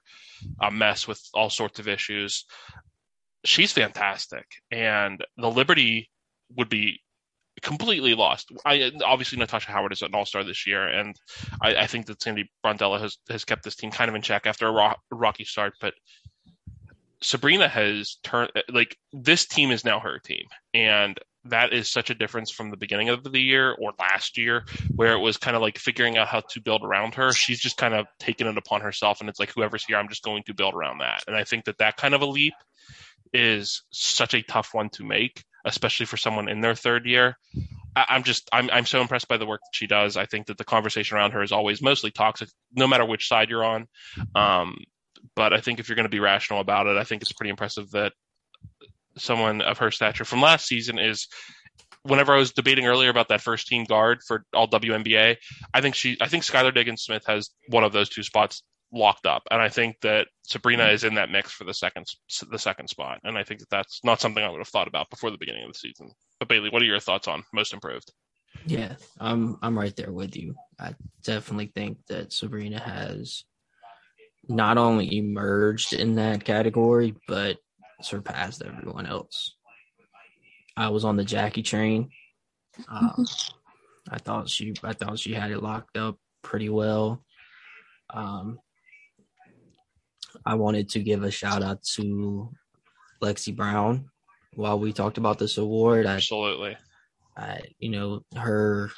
a 0.60 0.70
mess 0.70 1.08
with 1.08 1.20
all 1.34 1.50
sorts 1.50 1.80
of 1.80 1.88
issues. 1.88 2.44
She's 3.44 3.72
fantastic. 3.72 4.46
And 4.70 5.22
the 5.36 5.50
Liberty 5.50 6.10
would 6.56 6.68
be 6.68 7.00
completely 7.62 8.14
lost. 8.14 8.50
I 8.64 8.92
obviously 9.04 9.38
Natasha 9.38 9.70
Howard 9.70 9.92
is 9.92 10.02
an 10.02 10.14
all 10.14 10.26
star 10.26 10.44
this 10.44 10.66
year, 10.66 10.86
and 10.86 11.18
I, 11.60 11.74
I, 11.76 11.86
think 11.86 12.06
that 12.06 12.22
Sandy 12.22 12.50
Brondello 12.64 13.00
has 13.00 13.18
has 13.28 13.44
kept 13.44 13.62
this 13.62 13.76
team 13.76 13.90
kind 13.90 14.08
of 14.08 14.14
in 14.14 14.22
check 14.22 14.46
after 14.46 14.66
a, 14.66 14.72
ro- 14.72 14.94
rocky 15.10 15.44
start. 15.44 15.74
But 15.80 15.94
Sabrina 17.22 17.68
has 17.68 18.16
turned 18.22 18.50
like 18.68 18.96
this 19.12 19.46
team 19.46 19.70
is 19.70 19.84
now 19.84 20.00
her 20.00 20.18
team, 20.18 20.44
and 20.72 21.18
that 21.46 21.72
is 21.72 21.90
such 21.90 22.10
a 22.10 22.14
difference 22.14 22.50
from 22.50 22.70
the 22.70 22.76
beginning 22.76 23.10
of 23.10 23.22
the 23.22 23.40
year 23.40 23.72
or 23.72 23.92
last 23.98 24.38
year, 24.38 24.64
where 24.94 25.12
it 25.12 25.20
was 25.20 25.36
kind 25.36 25.56
of 25.56 25.62
like 25.62 25.78
figuring 25.78 26.16
out 26.16 26.28
how 26.28 26.40
to 26.40 26.60
build 26.60 26.82
around 26.82 27.14
her. 27.14 27.32
She's 27.32 27.60
just 27.60 27.76
kind 27.76 27.94
of 27.94 28.06
taken 28.18 28.46
it 28.46 28.58
upon 28.58 28.80
herself, 28.80 29.20
and 29.20 29.28
it's 29.28 29.40
like 29.40 29.52
whoever's 29.54 29.84
here, 29.84 29.96
I'm 29.96 30.08
just 30.08 30.24
going 30.24 30.42
to 30.44 30.54
build 30.54 30.74
around 30.74 30.98
that. 30.98 31.24
And 31.26 31.36
I 31.36 31.44
think 31.44 31.66
that 31.66 31.78
that 31.78 31.96
kind 31.96 32.14
of 32.14 32.22
a 32.22 32.26
leap 32.26 32.54
is 33.32 33.82
such 33.90 34.34
a 34.34 34.42
tough 34.42 34.72
one 34.72 34.88
to 34.90 35.04
make 35.04 35.44
especially 35.64 36.06
for 36.06 36.16
someone 36.16 36.48
in 36.48 36.60
their 36.60 36.74
third 36.74 37.06
year. 37.06 37.36
I, 37.96 38.16
am 38.16 38.22
just 38.22 38.48
I'm 38.52 38.68
I'm 38.70 38.86
so 38.86 39.00
impressed 39.00 39.28
by 39.28 39.36
the 39.36 39.46
work 39.46 39.60
that 39.60 39.74
she 39.74 39.86
does. 39.86 40.16
I 40.16 40.26
think 40.26 40.46
that 40.46 40.58
the 40.58 40.64
conversation 40.64 41.16
around 41.16 41.32
her 41.32 41.42
is 41.42 41.52
always 41.52 41.80
mostly 41.80 42.10
toxic, 42.10 42.48
no 42.74 42.86
matter 42.86 43.04
which 43.04 43.28
side 43.28 43.50
you're 43.50 43.64
on. 43.64 43.86
Um, 44.34 44.78
but 45.34 45.52
I 45.52 45.60
think 45.60 45.80
if 45.80 45.88
you're 45.88 45.96
going 45.96 46.04
to 46.04 46.10
be 46.10 46.20
rational 46.20 46.60
about 46.60 46.86
it, 46.86 46.96
I 46.96 47.04
think 47.04 47.22
it's 47.22 47.32
pretty 47.32 47.50
impressive 47.50 47.90
that 47.92 48.12
someone 49.16 49.62
of 49.62 49.78
her 49.78 49.90
stature 49.90 50.24
from 50.24 50.40
last 50.40 50.66
season 50.66 50.98
is. 50.98 51.28
Whenever 52.06 52.34
I 52.34 52.38
was 52.38 52.52
debating 52.52 52.84
earlier 52.84 53.08
about 53.08 53.28
that 53.30 53.40
first 53.40 53.66
team 53.66 53.84
guard 53.84 54.18
for 54.28 54.44
all 54.52 54.68
WNBA, 54.68 55.38
I 55.72 55.80
think 55.80 55.94
she, 55.94 56.18
I 56.20 56.28
think 56.28 56.44
Skylar 56.44 56.74
Diggins 56.74 57.00
Smith 57.00 57.24
has 57.26 57.48
one 57.68 57.82
of 57.82 57.94
those 57.94 58.10
two 58.10 58.22
spots 58.22 58.62
locked 58.94 59.26
up, 59.26 59.42
and 59.50 59.60
I 59.60 59.68
think 59.68 59.96
that 60.02 60.28
Sabrina 60.44 60.86
is 60.86 61.04
in 61.04 61.14
that 61.14 61.30
mix 61.30 61.52
for 61.52 61.64
the 61.64 61.74
second 61.74 62.06
the 62.50 62.58
second 62.58 62.88
spot, 62.88 63.20
and 63.24 63.36
I 63.36 63.44
think 63.44 63.60
that 63.60 63.70
that's 63.70 64.00
not 64.04 64.20
something 64.20 64.42
I 64.42 64.50
would 64.50 64.58
have 64.58 64.68
thought 64.68 64.88
about 64.88 65.10
before 65.10 65.30
the 65.30 65.38
beginning 65.38 65.64
of 65.64 65.72
the 65.72 65.78
season. 65.78 66.12
But 66.38 66.48
Bailey, 66.48 66.70
what 66.70 66.82
are 66.82 66.86
your 66.86 67.00
thoughts 67.00 67.28
on 67.28 67.44
most 67.52 67.74
improved? 67.74 68.12
Yeah, 68.66 68.94
I'm 69.20 69.58
I'm 69.62 69.78
right 69.78 69.94
there 69.96 70.12
with 70.12 70.36
you. 70.36 70.54
I 70.78 70.94
definitely 71.22 71.72
think 71.74 71.98
that 72.08 72.32
Sabrina 72.32 72.80
has 72.80 73.44
not 74.48 74.78
only 74.78 75.16
emerged 75.16 75.92
in 75.92 76.14
that 76.16 76.44
category, 76.44 77.14
but 77.28 77.58
surpassed 78.02 78.62
everyone 78.64 79.06
else. 79.06 79.56
I 80.76 80.88
was 80.88 81.04
on 81.04 81.16
the 81.16 81.24
Jackie 81.24 81.62
train. 81.62 82.10
Um, 82.88 83.26
I 84.10 84.18
thought 84.18 84.48
she 84.48 84.74
I 84.82 84.92
thought 84.92 85.18
she 85.18 85.32
had 85.32 85.50
it 85.50 85.62
locked 85.62 85.96
up 85.96 86.18
pretty 86.42 86.68
well. 86.68 87.22
Um, 88.10 88.58
I 90.46 90.54
wanted 90.54 90.90
to 90.90 91.00
give 91.00 91.22
a 91.22 91.30
shout 91.30 91.62
out 91.62 91.82
to 91.94 92.50
Lexie 93.22 93.56
Brown 93.56 94.10
while 94.54 94.78
we 94.78 94.92
talked 94.92 95.18
about 95.18 95.38
this 95.38 95.58
award. 95.58 96.06
Absolutely. 96.06 96.76
I, 97.36 97.60
you 97.78 97.90
know, 97.90 98.24
her 98.36 98.90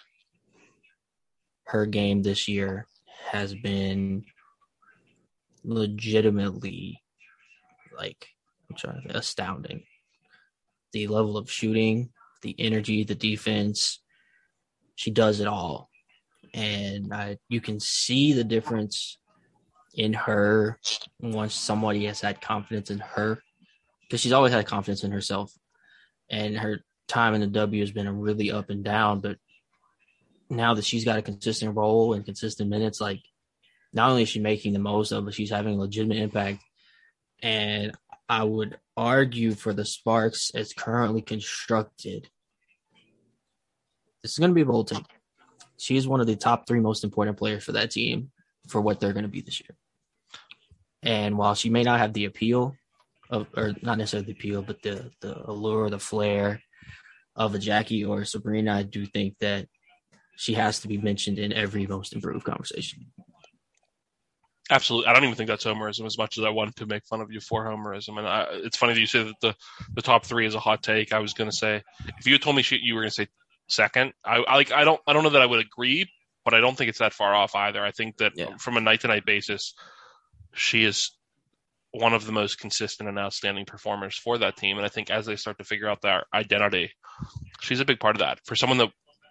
her 1.66 1.86
game 1.86 2.22
this 2.22 2.48
year 2.48 2.86
has 3.30 3.54
been 3.54 4.24
legitimately 5.64 7.02
like 7.96 8.28
I'm 8.70 8.76
trying 8.76 9.02
to 9.08 9.16
astounding. 9.16 9.82
The 10.92 11.08
level 11.08 11.36
of 11.36 11.50
shooting, 11.50 12.10
the 12.42 12.54
energy, 12.58 13.04
the 13.04 13.14
defense, 13.14 14.00
she 14.94 15.10
does 15.10 15.40
it 15.40 15.46
all. 15.46 15.90
And 16.54 17.12
I, 17.12 17.38
you 17.48 17.60
can 17.60 17.80
see 17.80 18.32
the 18.32 18.44
difference 18.44 19.18
in 19.96 20.12
her 20.12 20.78
once 21.20 21.54
somebody 21.54 22.04
has 22.04 22.20
had 22.20 22.40
confidence 22.40 22.90
in 22.90 22.98
her 22.98 23.42
because 24.02 24.20
she's 24.20 24.32
always 24.32 24.52
had 24.52 24.66
confidence 24.66 25.02
in 25.02 25.10
herself. 25.10 25.52
And 26.30 26.56
her 26.56 26.80
time 27.08 27.34
in 27.34 27.40
the 27.40 27.46
W 27.46 27.80
has 27.82 27.90
been 27.90 28.06
a 28.06 28.12
really 28.12 28.50
up 28.50 28.70
and 28.70 28.84
down 28.84 29.20
but 29.20 29.38
now 30.50 30.74
that 30.74 30.84
she's 30.84 31.04
got 31.04 31.18
a 31.18 31.22
consistent 31.22 31.76
role 31.76 32.12
and 32.12 32.24
consistent 32.24 32.68
minutes 32.68 33.00
like 33.00 33.20
not 33.92 34.10
only 34.10 34.22
is 34.22 34.28
she 34.28 34.40
making 34.40 34.72
the 34.72 34.78
most 34.78 35.12
of 35.12 35.26
it 35.26 35.34
she's 35.34 35.50
having 35.50 35.74
a 35.74 35.80
legitimate 35.80 36.18
impact. 36.18 36.62
And 37.42 37.92
I 38.28 38.42
would 38.44 38.78
argue 38.96 39.52
for 39.54 39.72
the 39.72 39.84
Sparks 39.84 40.50
as 40.54 40.72
currently 40.72 41.22
constructed. 41.22 42.28
This 44.22 44.32
is 44.32 44.38
going 44.38 44.50
to 44.50 44.54
be 44.54 44.64
Bolton. 44.64 44.96
bold 44.96 45.08
take 45.08 45.16
she 45.78 45.96
is 45.96 46.08
one 46.08 46.20
of 46.20 46.26
the 46.26 46.36
top 46.36 46.66
three 46.66 46.80
most 46.80 47.04
important 47.04 47.36
players 47.36 47.62
for 47.62 47.72
that 47.72 47.90
team 47.90 48.30
for 48.68 48.80
what 48.80 48.98
they're 48.98 49.12
going 49.12 49.24
to 49.24 49.28
be 49.28 49.40
this 49.40 49.60
year 49.60 49.76
and 51.06 51.38
while 51.38 51.54
she 51.54 51.70
may 51.70 51.84
not 51.84 52.00
have 52.00 52.12
the 52.12 52.24
appeal 52.24 52.74
of, 53.30 53.46
or 53.56 53.74
not 53.82 53.98
necessarily 53.98 54.26
the 54.26 54.32
appeal, 54.32 54.62
but 54.62 54.82
the 54.82 55.10
the 55.20 55.48
allure, 55.48 55.88
the 55.88 55.98
flair 55.98 56.60
of 57.34 57.54
a 57.54 57.58
Jackie 57.58 58.04
or 58.04 58.22
a 58.22 58.26
Sabrina, 58.26 58.74
I 58.74 58.82
do 58.82 59.06
think 59.06 59.38
that 59.40 59.68
she 60.36 60.54
has 60.54 60.80
to 60.80 60.88
be 60.88 60.98
mentioned 60.98 61.38
in 61.38 61.52
every 61.52 61.86
most 61.86 62.12
improved 62.12 62.44
conversation. 62.44 63.06
Absolutely, 64.68 65.08
I 65.08 65.12
don't 65.12 65.22
even 65.22 65.36
think 65.36 65.48
that's 65.48 65.64
homerism 65.64 66.06
as 66.06 66.18
much 66.18 66.38
as 66.38 66.44
I 66.44 66.50
wanted 66.50 66.74
to 66.76 66.86
make 66.86 67.06
fun 67.06 67.20
of 67.20 67.30
you 67.30 67.40
for 67.40 67.64
homerism. 67.64 68.18
And 68.18 68.26
I, 68.26 68.46
it's 68.50 68.76
funny 68.76 68.94
that 68.94 69.00
you 69.00 69.06
say 69.06 69.22
that 69.22 69.40
the 69.40 69.54
the 69.94 70.02
top 70.02 70.24
three 70.24 70.44
is 70.44 70.56
a 70.56 70.60
hot 70.60 70.82
take. 70.82 71.12
I 71.12 71.20
was 71.20 71.34
going 71.34 71.50
to 71.50 71.56
say 71.56 71.82
if 72.18 72.26
you 72.26 72.32
had 72.32 72.42
told 72.42 72.56
me 72.56 72.62
she, 72.62 72.78
you 72.82 72.94
were 72.94 73.02
going 73.02 73.10
to 73.10 73.14
say 73.14 73.28
second, 73.68 74.12
I, 74.24 74.38
I 74.38 74.56
like 74.56 74.72
I 74.72 74.82
don't 74.82 75.00
I 75.06 75.12
don't 75.12 75.22
know 75.22 75.30
that 75.30 75.42
I 75.42 75.46
would 75.46 75.64
agree, 75.64 76.10
but 76.44 76.52
I 76.52 76.60
don't 76.60 76.76
think 76.76 76.88
it's 76.88 76.98
that 76.98 77.12
far 77.12 77.32
off 77.32 77.54
either. 77.54 77.84
I 77.84 77.92
think 77.92 78.16
that 78.16 78.32
yeah. 78.34 78.56
from 78.58 78.76
a 78.76 78.80
night 78.80 79.02
to 79.02 79.08
night 79.08 79.24
basis, 79.24 79.72
she 80.56 80.84
is 80.84 81.12
one 81.92 82.12
of 82.12 82.26
the 82.26 82.32
most 82.32 82.58
consistent 82.58 83.08
and 83.08 83.18
outstanding 83.18 83.64
performers 83.64 84.16
for 84.16 84.38
that 84.38 84.56
team. 84.56 84.76
And 84.76 84.84
I 84.84 84.88
think 84.88 85.10
as 85.10 85.26
they 85.26 85.36
start 85.36 85.58
to 85.58 85.64
figure 85.64 85.88
out 85.88 86.02
their 86.02 86.24
identity, 86.34 86.90
she's 87.60 87.80
a 87.80 87.84
big 87.84 88.00
part 88.00 88.16
of 88.16 88.20
that. 88.20 88.40
For 88.44 88.54
someone 88.54 88.78
that 88.78 88.90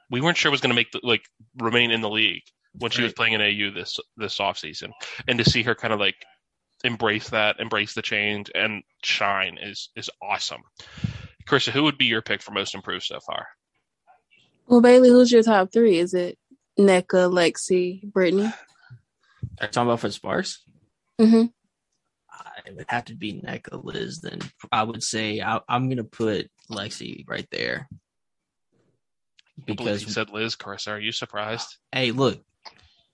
we 0.09 0.21
weren't 0.21 0.38
sure 0.38 0.51
was 0.51 0.61
going 0.61 0.71
to 0.71 0.75
make 0.75 0.91
the, 0.91 0.99
like 1.03 1.23
remain 1.57 1.91
in 1.91 2.01
the 2.01 2.09
league 2.09 2.43
when 2.73 2.91
she 2.91 3.01
right. 3.01 3.05
was 3.05 3.13
playing 3.13 3.33
in 3.33 3.41
AU 3.41 3.71
this 3.73 3.99
this 4.17 4.39
off 4.39 4.57
season, 4.57 4.91
and 5.27 5.39
to 5.39 5.49
see 5.49 5.63
her 5.63 5.75
kind 5.75 5.93
of 5.93 5.99
like 5.99 6.15
embrace 6.83 7.29
that, 7.29 7.59
embrace 7.59 7.93
the 7.93 8.01
change, 8.01 8.51
and 8.53 8.83
shine 9.03 9.57
is 9.61 9.89
is 9.95 10.09
awesome. 10.21 10.61
Karissa, 11.47 11.71
who 11.71 11.83
would 11.83 11.97
be 11.97 12.05
your 12.05 12.21
pick 12.21 12.41
for 12.41 12.51
most 12.51 12.73
improved 12.73 13.05
so 13.05 13.19
far? 13.19 13.47
Well, 14.67 14.81
Bailey, 14.81 15.09
who's 15.09 15.31
your 15.31 15.43
top 15.43 15.71
three? 15.71 15.99
Is 15.99 16.13
it 16.13 16.38
Nneka, 16.79 17.31
Lexie, 17.31 18.11
Brittany? 18.11 18.45
Are 18.45 19.65
you 19.65 19.67
talking 19.67 19.83
about 19.83 19.99
for 19.99 20.11
Sparks? 20.11 20.64
Mm-hmm. 21.19 21.45
It 22.65 22.75
would 22.75 22.86
have 22.89 23.06
to 23.06 23.15
be 23.15 23.34
Nneka 23.34 23.84
Liz. 23.84 24.21
Then 24.21 24.39
I 24.71 24.84
would 24.84 25.04
say 25.04 25.41
I, 25.41 25.60
am 25.69 25.89
gonna 25.89 26.04
put 26.04 26.49
Lexie 26.69 27.23
right 27.28 27.47
there 27.51 27.88
because 29.65 30.04
you 30.04 30.10
said 30.10 30.30
Liz. 30.32 30.56
Karissa, 30.56 30.93
are 30.93 30.99
you 30.99 31.12
surprised? 31.12 31.78
Hey, 31.91 32.12
look, 32.12 32.41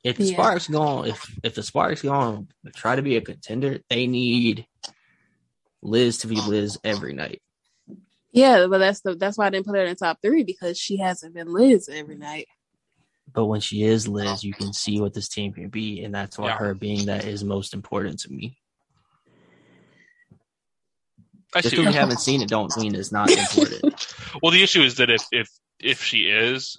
if 0.04 0.18
the 0.18 0.26
yeah. 0.26 0.34
Sparks 0.34 0.68
going, 0.68 1.12
if 1.12 1.40
if 1.44 1.56
the 1.56 1.64
Sparks 1.64 2.02
going 2.02 2.48
to 2.66 2.72
try 2.72 2.96
to 2.96 3.02
be 3.02 3.18
a 3.18 3.22
contender, 3.22 3.80
they 3.90 4.08
need 4.08 4.66
Liz 5.82 6.20
to 6.20 6.28
be 6.28 6.36
Liz 6.36 6.78
every 6.84 7.14
night. 7.14 7.42
Yeah, 8.32 8.68
but 8.68 8.80
that's 8.80 9.02
the 9.02 9.16
that's 9.16 9.38
why 9.38 9.48
I 9.48 9.50
didn't 9.50 9.66
put 9.66 9.76
her 9.76 9.84
in 9.84 9.96
top 9.96 10.20
three 10.24 10.44
because 10.44 10.80
she 10.80 10.98
hasn't 10.98 11.36
been 11.36 11.52
Liz 11.52 11.90
every 11.92 12.18
night. 12.18 12.48
But 13.34 13.46
when 13.46 13.62
she 13.62 13.84
is 13.84 14.08
Liz, 14.08 14.44
you 14.44 14.54
can 14.54 14.74
see 14.74 15.00
what 15.00 15.14
this 15.14 15.30
team 15.30 15.54
can 15.54 15.70
be, 15.70 16.04
and 16.04 16.14
that's 16.14 16.38
why 16.38 16.48
yeah. 16.48 16.58
her 16.58 16.74
being 16.74 17.06
that 17.06 17.26
is 17.26 17.44
most 17.44 17.74
important 17.74 18.20
to 18.22 18.32
me. 18.32 18.58
I 21.54 21.62
Just 21.62 21.76
because 21.76 21.88
we 21.88 21.94
haven't 21.94 22.20
seen 22.20 22.42
it, 22.42 22.50
don't 22.50 22.76
mean 22.78 22.96
it's 22.96 23.12
not 23.12 23.30
important. 23.30 24.16
well, 24.42 24.52
the 24.52 24.64
issue 24.64 24.82
is 24.82 24.96
that 24.96 25.10
if 25.10 25.24
if 25.32 25.50
if 25.80 26.02
she 26.04 26.30
is, 26.30 26.78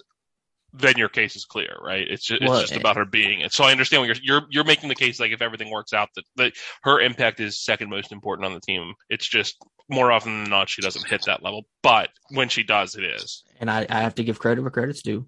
then 0.73 0.97
your 0.97 1.09
case 1.09 1.35
is 1.35 1.45
clear, 1.45 1.75
right? 1.81 2.05
It's 2.09 2.25
just, 2.25 2.41
well, 2.41 2.55
it's 2.55 2.69
just 2.69 2.79
about 2.79 2.95
her 2.97 3.05
being 3.05 3.41
it. 3.41 3.53
So 3.53 3.63
I 3.63 3.71
understand 3.71 4.01
what 4.01 4.07
you're 4.07 4.17
you're 4.23 4.47
you're 4.49 4.63
making 4.63 4.89
the 4.89 4.95
case 4.95 5.19
like 5.19 5.31
if 5.31 5.41
everything 5.41 5.69
works 5.71 5.93
out 5.93 6.09
that, 6.15 6.25
that 6.37 6.53
her 6.83 6.99
impact 6.99 7.39
is 7.39 7.63
second 7.63 7.89
most 7.89 8.11
important 8.11 8.45
on 8.47 8.53
the 8.53 8.59
team. 8.59 8.93
It's 9.09 9.27
just 9.27 9.57
more 9.89 10.11
often 10.11 10.43
than 10.43 10.49
not 10.49 10.69
she 10.69 10.81
doesn't 10.81 11.07
hit 11.07 11.23
that 11.25 11.43
level, 11.43 11.65
but 11.83 12.09
when 12.31 12.49
she 12.49 12.63
does, 12.63 12.95
it 12.95 13.03
is. 13.03 13.43
And 13.59 13.69
I, 13.69 13.85
I 13.89 14.01
have 14.01 14.15
to 14.15 14.23
give 14.23 14.39
credit 14.39 14.61
where 14.61 14.71
credit's 14.71 15.03
due. 15.03 15.27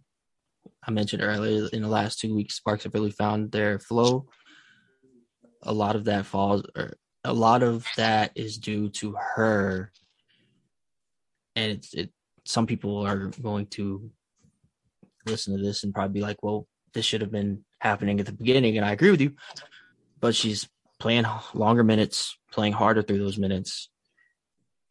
I 0.88 0.92
mentioned 0.92 1.24
earlier 1.24 1.68
in 1.74 1.82
the 1.82 1.88
last 1.88 2.20
two 2.20 2.36
weeks, 2.36 2.56
Sparks 2.56 2.84
have 2.84 2.94
really 2.94 3.12
found 3.12 3.52
their 3.52 3.80
flow. 3.80 4.28
A 5.64 5.74
lot 5.74 5.96
of 5.96 6.06
that 6.06 6.26
falls, 6.26 6.64
or 6.76 6.96
a 7.24 7.34
lot 7.34 7.64
of 7.64 7.88
that 7.98 8.32
is 8.36 8.58
due 8.58 8.90
to 8.90 9.16
her. 9.36 9.92
And 11.56 11.72
it's, 11.72 11.94
it, 11.94 12.12
some 12.44 12.68
people 12.68 13.00
are 13.00 13.32
going 13.42 13.66
to 13.68 14.12
listen 15.26 15.58
to 15.58 15.64
this 15.64 15.84
and 15.84 15.94
probably 15.94 16.14
be 16.14 16.22
like, 16.22 16.44
well, 16.44 16.68
this 16.94 17.06
should 17.06 17.22
have 17.22 17.32
been 17.32 17.66
happening 17.80 18.20
at 18.20 18.26
the 18.28 18.32
beginning. 18.32 18.78
And 18.78 18.86
I 18.86 18.92
agree 18.92 19.12
with 19.12 19.22
you, 19.22 19.34
but 20.20 20.36
she's 20.36 20.70
playing 21.00 21.26
longer 21.54 21.84
minutes, 21.84 22.38
playing 22.52 22.74
harder 22.74 23.02
through 23.02 23.20
those 23.20 23.38
minutes. 23.38 23.90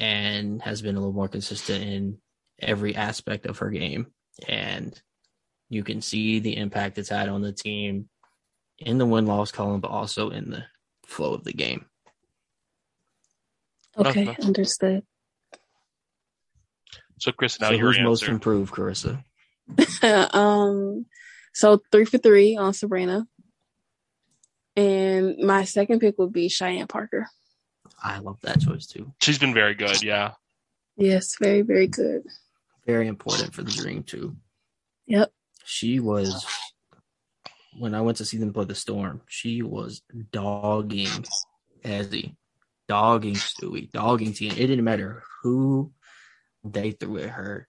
and 0.01 0.61
has 0.63 0.83
been 0.83 0.97
a 0.97 0.99
little 0.99 1.15
more 1.15 1.29
consistent 1.29 1.85
in 1.85 2.19
every 2.61 2.95
aspect 2.95 3.47
of 3.47 3.59
her 3.59 3.71
game. 3.71 4.07
And 4.49 5.01
you 5.75 5.83
can 5.83 6.01
see 6.01 6.39
the 6.39 6.57
impact 6.57 6.97
it's 6.99 7.09
had 7.09 7.29
on 7.29 7.43
the 7.43 7.53
team 7.53 8.09
in 8.79 8.99
the 8.99 9.07
win 9.07 9.27
loss 9.27 9.51
column, 9.51 9.81
but 9.81 9.91
also 9.91 10.31
in 10.31 10.51
the 10.51 10.65
flow 11.05 11.35
of 11.35 11.45
the 11.45 11.53
game. 11.53 11.85
Okay, 13.97 14.29
Okay. 14.29 14.43
understood. 14.43 15.03
So, 17.19 17.33
Chris, 17.33 17.61
now 17.61 17.69
so 17.69 17.75
your 17.75 17.87
who's 17.93 18.01
most 18.01 18.23
improved, 18.25 18.73
Karissa? 18.73 19.25
um, 20.35 21.07
so 21.53 21.81
three 21.91 22.05
for 22.05 22.19
three 22.19 22.57
on 22.57 22.73
Sabrina. 22.73 23.27
And 24.77 25.39
my 25.39 25.65
second 25.65 26.01
pick 26.01 26.19
would 26.19 26.33
be 26.33 26.49
Cheyenne 26.49 26.89
Parker. 26.89 27.29
I 28.03 28.19
love 28.19 28.41
that 28.43 28.61
choice 28.61 28.87
too. 28.87 29.13
She's 29.21 29.39
been 29.39 29.55
very 29.55 29.75
good. 29.75 30.03
Yeah. 30.03 30.33
Yes, 30.97 31.37
very, 31.41 31.63
very 31.63 31.87
good. 31.87 32.23
Very 32.85 33.07
important 33.07 33.55
for 33.55 33.63
the 33.63 33.71
Dream 33.71 34.03
too. 34.03 34.37
Yep. 35.07 35.33
She 35.65 36.01
was 36.01 36.47
when 37.79 37.95
I 37.95 38.03
went 38.03 38.19
to 38.19 38.25
see 38.25 38.37
them 38.37 38.53
play 38.53 38.65
the 38.65 38.75
Storm. 38.75 39.23
She 39.29 39.63
was 39.63 40.03
dogging 40.31 41.25
Ezi, 41.85 42.37
dogging 42.89 43.35
Stewie, 43.35 43.91
dogging 43.91 44.33
Tina. 44.33 44.55
It 44.55 44.67
didn't 44.67 44.85
matter 44.85 45.23
who 45.43 45.93
they 46.63 46.93
threw 46.93 47.19
at 47.19 47.31
her. 47.31 47.69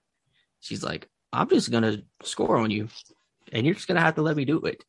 She's 0.60 0.82
like, 0.82 1.08
I'm 1.32 1.48
just 1.48 1.70
gonna 1.70 1.98
score 2.22 2.56
on 2.56 2.70
you, 2.70 2.88
and 3.52 3.66
you're 3.66 3.74
just 3.74 3.88
gonna 3.88 4.00
have 4.00 4.14
to 4.16 4.22
let 4.22 4.36
me 4.36 4.44
do 4.44 4.60
it. 4.62 4.84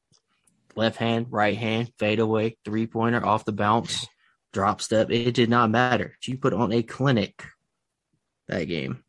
Left 0.76 0.98
hand, 0.98 1.28
right 1.30 1.58
hand, 1.58 1.92
fade 1.98 2.20
away, 2.20 2.58
three 2.64 2.88
pointer 2.88 3.26
off 3.26 3.46
the 3.46 3.52
bounce, 3.52 4.08
drop 4.54 4.82
step. 4.82 5.10
It 5.12 5.34
did 5.34 5.50
not 5.50 5.72
matter. 5.72 6.16
She 6.20 6.36
put 6.36 6.54
on 6.54 6.72
a 6.72 6.84
clinic 6.84 7.44
that 8.48 8.66
game. 8.66 9.04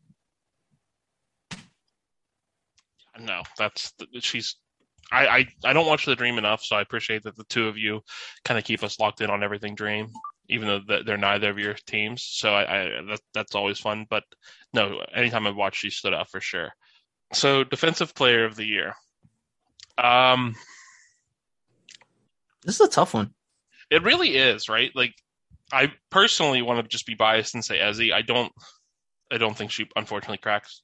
No, 3.19 3.43
that's 3.57 3.93
she's. 4.21 4.57
I, 5.11 5.27
I 5.27 5.47
I 5.65 5.73
don't 5.73 5.87
watch 5.87 6.05
the 6.05 6.17
Dream 6.17 6.39
enough, 6.39 6.63
so 6.63 6.77
I 6.77 6.83
appreciate 6.83 7.23
that 7.23 7.37
the 7.37 7.45
two 7.45 7.69
of 7.69 7.79
you 7.79 8.01
kind 8.45 8.59
of 8.59 8.65
keep 8.65 8.83
us 8.83 9.01
locked 9.01 9.21
in 9.21 9.31
on 9.31 9.43
everything 9.43 9.75
Dream, 9.75 10.09
even 10.49 10.69
though 10.69 11.03
they're 11.05 11.17
neither 11.17 11.51
of 11.51 11.59
your 11.59 11.75
teams. 11.87 12.23
So 12.23 12.53
I, 12.53 12.63
I 12.63 12.85
that 13.09 13.21
that's 13.33 13.55
always 13.55 13.79
fun. 13.79 14.07
But 14.09 14.25
no, 14.75 15.01
anytime 15.15 15.47
I 15.47 15.51
watch, 15.51 15.77
she 15.77 15.91
stood 15.91 16.15
out 16.15 16.31
for 16.31 16.41
sure. 16.41 16.73
So 17.33 17.65
defensive 17.65 18.15
player 18.15 18.45
of 18.45 18.57
the 18.57 18.67
year. 18.67 18.95
Um, 19.97 20.55
This 22.65 22.81
is 22.81 22.87
a 22.87 22.91
tough 22.91 23.15
one. 23.15 23.33
It 23.91 24.03
really 24.03 24.37
is, 24.37 24.69
right? 24.69 24.91
Like, 24.95 25.15
I 25.73 25.93
personally 26.11 26.61
want 26.61 26.83
to 26.83 26.89
just 26.89 27.07
be 27.07 27.15
biased 27.15 27.55
and 27.55 27.65
say 27.65 27.79
Ezi. 27.79 28.13
I 28.13 28.23
don't, 28.23 28.53
I 29.33 29.39
don't 29.39 29.57
think 29.57 29.71
she 29.71 29.89
unfortunately 29.97 30.39
cracks 30.39 30.83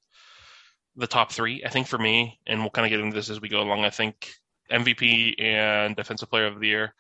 the 0.96 1.06
top 1.06 1.32
three. 1.32 1.62
I 1.64 1.68
think 1.68 1.86
for 1.86 1.98
me, 1.98 2.38
and 2.46 2.60
we'll 2.60 2.70
kind 2.70 2.86
of 2.86 2.90
get 2.90 3.00
into 3.00 3.14
this 3.14 3.30
as 3.30 3.40
we 3.40 3.48
go 3.48 3.60
along. 3.60 3.84
I 3.84 3.90
think 3.90 4.30
MVP 4.70 5.42
and 5.42 5.96
Defensive 5.96 6.30
Player 6.30 6.46
of 6.46 6.60
the 6.60 6.68
Year 6.68 6.94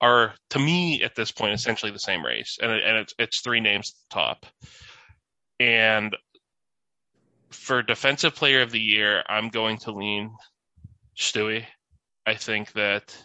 are, 0.00 0.34
to 0.50 0.58
me, 0.58 1.02
at 1.02 1.14
this 1.14 1.30
point, 1.30 1.52
essentially 1.52 1.92
the 1.92 1.98
same 1.98 2.24
race, 2.24 2.58
and 2.60 2.70
and 2.70 2.96
it's 2.98 3.14
it's 3.18 3.40
three 3.40 3.60
names 3.60 3.90
at 3.90 4.10
the 4.10 4.14
top. 4.14 4.46
And 5.58 6.16
for 7.50 7.82
Defensive 7.82 8.34
Player 8.34 8.62
of 8.62 8.70
the 8.70 8.80
Year, 8.80 9.22
I'm 9.28 9.48
going 9.48 9.78
to 9.78 9.92
lean 9.92 10.34
Stewie. 11.18 11.66
I 12.26 12.34
think 12.34 12.72
that 12.72 13.16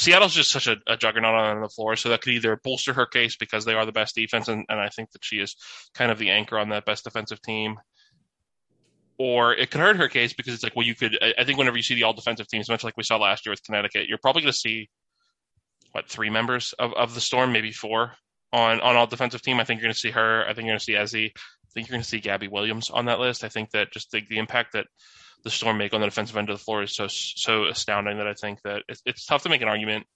Seattle's 0.00 0.32
just 0.32 0.50
such 0.50 0.66
a, 0.66 0.76
a 0.86 0.96
juggernaut 0.96 1.34
on 1.34 1.60
the 1.60 1.68
floor, 1.68 1.94
so 1.94 2.08
that 2.08 2.22
could 2.22 2.32
either 2.32 2.58
bolster 2.64 2.94
her 2.94 3.04
case 3.04 3.36
because 3.36 3.66
they 3.66 3.74
are 3.74 3.84
the 3.84 3.92
best 3.92 4.14
defense, 4.14 4.48
and, 4.48 4.64
and 4.70 4.80
I 4.80 4.88
think 4.88 5.10
that 5.12 5.22
she 5.22 5.36
is 5.36 5.56
kind 5.94 6.10
of 6.10 6.18
the 6.18 6.30
anchor 6.30 6.58
on 6.58 6.70
that 6.70 6.86
best 6.86 7.04
defensive 7.04 7.42
team, 7.42 7.76
or 9.18 9.52
it 9.52 9.70
could 9.70 9.82
hurt 9.82 9.96
her 9.96 10.08
case 10.08 10.32
because 10.32 10.54
it's 10.54 10.62
like, 10.62 10.74
well, 10.74 10.86
you 10.86 10.94
could. 10.94 11.18
I, 11.38 11.44
think 11.44 11.58
whenever 11.58 11.76
you 11.76 11.82
see 11.82 11.96
the 11.96 12.04
all 12.04 12.14
defensive 12.14 12.48
teams, 12.48 12.70
much 12.70 12.82
like 12.82 12.96
we 12.96 13.02
saw 13.02 13.18
last 13.18 13.44
year 13.44 13.52
with 13.52 13.62
Connecticut, 13.62 14.08
you're 14.08 14.16
probably 14.16 14.40
going 14.40 14.52
to 14.52 14.58
see 14.58 14.88
what 15.92 16.08
three 16.08 16.30
members 16.30 16.72
of, 16.78 16.94
of 16.94 17.14
the 17.14 17.20
Storm, 17.20 17.52
maybe 17.52 17.70
four 17.70 18.12
on 18.54 18.80
on 18.80 18.96
all 18.96 19.06
defensive 19.06 19.42
team. 19.42 19.60
I 19.60 19.64
think 19.64 19.80
you're 19.80 19.88
going 19.88 19.92
to 19.92 20.00
see 20.00 20.12
her. 20.12 20.44
I 20.44 20.54
think 20.54 20.64
you're 20.64 20.72
going 20.72 20.78
to 20.78 20.84
see 20.84 20.94
Ezi. 20.94 21.26
I 21.26 21.72
think 21.74 21.88
you're 21.88 21.94
going 21.94 22.02
to 22.02 22.08
see 22.08 22.20
Gabby 22.20 22.48
Williams 22.48 22.88
on 22.88 23.04
that 23.04 23.20
list. 23.20 23.44
I 23.44 23.50
think 23.50 23.72
that 23.72 23.92
just 23.92 24.10
the, 24.12 24.22
the 24.26 24.38
impact 24.38 24.72
that 24.72 24.86
the 25.42 25.50
Storm 25.50 25.78
make 25.78 25.94
on 25.94 26.00
the 26.00 26.06
defensive 26.06 26.36
end 26.36 26.50
of 26.50 26.58
the 26.58 26.64
floor 26.64 26.82
is 26.82 26.94
so 26.94 27.06
so 27.08 27.64
astounding 27.64 28.18
that 28.18 28.26
I 28.26 28.34
think 28.34 28.60
that 28.62 28.82
it's, 28.88 29.02
it's 29.06 29.24
tough 29.26 29.42
to 29.44 29.48
make 29.48 29.62
an 29.62 29.68
argument 29.68 30.06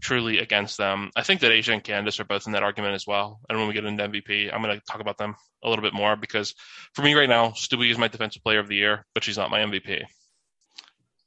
truly 0.00 0.38
against 0.38 0.78
them. 0.78 1.10
I 1.16 1.22
think 1.22 1.40
that 1.40 1.52
A'ja 1.52 1.72
and 1.74 1.84
Candace 1.84 2.18
are 2.20 2.24
both 2.24 2.46
in 2.46 2.52
that 2.52 2.62
argument 2.62 2.94
as 2.94 3.06
well. 3.06 3.40
And 3.48 3.58
when 3.58 3.68
we 3.68 3.74
get 3.74 3.84
into 3.84 4.02
MVP, 4.08 4.52
I'm 4.52 4.62
going 4.62 4.74
to 4.78 4.82
talk 4.90 5.00
about 5.00 5.18
them 5.18 5.34
a 5.62 5.68
little 5.68 5.82
bit 5.82 5.94
more 5.94 6.16
because 6.16 6.54
for 6.94 7.02
me 7.02 7.14
right 7.14 7.28
now, 7.28 7.48
Stewie 7.50 7.90
is 7.90 7.98
my 7.98 8.08
defensive 8.08 8.42
player 8.42 8.58
of 8.60 8.68
the 8.68 8.76
year, 8.76 9.04
but 9.14 9.24
she's 9.24 9.36
not 9.36 9.50
my 9.50 9.60
MVP. 9.60 10.02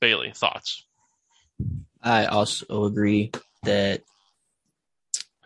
Bailey, 0.01 0.31
thoughts? 0.35 0.85
I 2.01 2.25
also 2.25 2.85
agree 2.85 3.31
that 3.63 4.01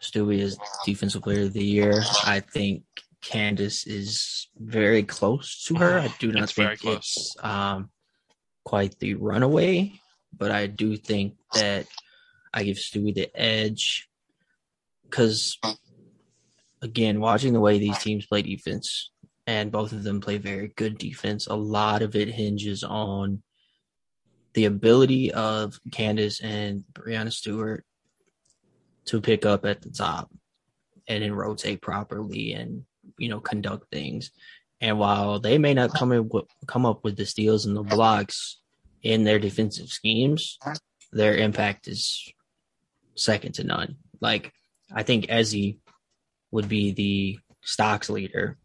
Stewie 0.02 0.39
is 0.39 0.58
defensive 0.86 1.22
player 1.24 1.43
of 1.43 1.54
the 1.54 1.63
year. 1.63 2.02
I 2.26 2.39
think 2.39 2.84
Candace 3.22 3.86
is 3.86 4.48
very 4.58 5.04
close 5.04 5.63
to 5.65 5.76
her. 5.76 6.00
I 6.00 6.13
do 6.20 6.32
not 6.32 6.43
It's 6.43 6.52
very 6.54 6.78
think 6.78 6.82
close. 6.82 6.98
it's 6.98 7.36
um, 7.43 7.89
quite 8.67 8.99
the 8.99 9.13
runaway, 9.13 9.93
but 10.38 10.51
I 10.51 10.67
do 10.67 10.97
think 10.97 11.36
that 11.53 11.88
I 12.53 12.63
give 12.63 12.75
Stewie 12.75 13.15
the 13.15 13.30
edge 13.34 14.10
because, 15.03 15.58
again, 16.82 17.21
watching 17.21 17.53
the 17.53 17.62
way 17.62 17.80
these 17.80 17.97
teams 17.99 18.25
play 18.25 18.41
defense, 18.41 19.12
and 19.45 19.71
both 19.71 19.93
of 19.93 20.03
them 20.03 20.19
play 20.19 20.38
very 20.38 20.73
good 20.75 20.97
defense, 20.97 21.47
a 21.47 21.56
lot 21.56 22.01
of 22.01 22.13
it 22.17 22.27
hinges 22.27 22.84
on 22.84 23.41
the 24.53 24.65
ability 24.65 25.32
of 25.32 25.80
Candace 25.93 26.41
and 26.41 26.84
Breanna 26.91 27.32
Stewart 27.32 27.86
to 29.06 29.21
pick 29.21 29.45
up 29.45 29.63
at 29.63 29.82
the 29.82 29.91
top 29.91 30.30
and 31.08 31.23
then 31.23 31.32
rotate 31.32 31.82
properly 31.82 32.51
and 32.51 32.84
you 33.17 33.30
know 33.30 33.39
conduct 33.39 33.89
things. 33.93 34.32
And 34.79 34.99
while 34.99 35.39
they 35.39 35.57
may 35.57 35.73
not 35.73 35.93
come 35.93 36.11
in 36.11 36.29
come 36.67 36.85
up 36.85 37.03
with 37.03 37.17
the 37.17 37.25
steals 37.25 37.65
and 37.65 37.75
the 37.75 37.83
blocks 37.83 38.59
in 39.01 39.23
their 39.23 39.39
defensive 39.39 39.89
schemes, 39.89 40.59
their 41.11 41.35
impact 41.35 41.87
is 41.87 42.31
second 43.15 43.53
to 43.55 43.63
none. 43.63 43.95
Like 44.21 44.53
I 44.93 45.03
think 45.03 45.27
Ezi 45.27 45.79
would 46.51 46.69
be 46.69 46.91
the 46.91 47.39
stocks 47.63 48.09
leader 48.09 48.57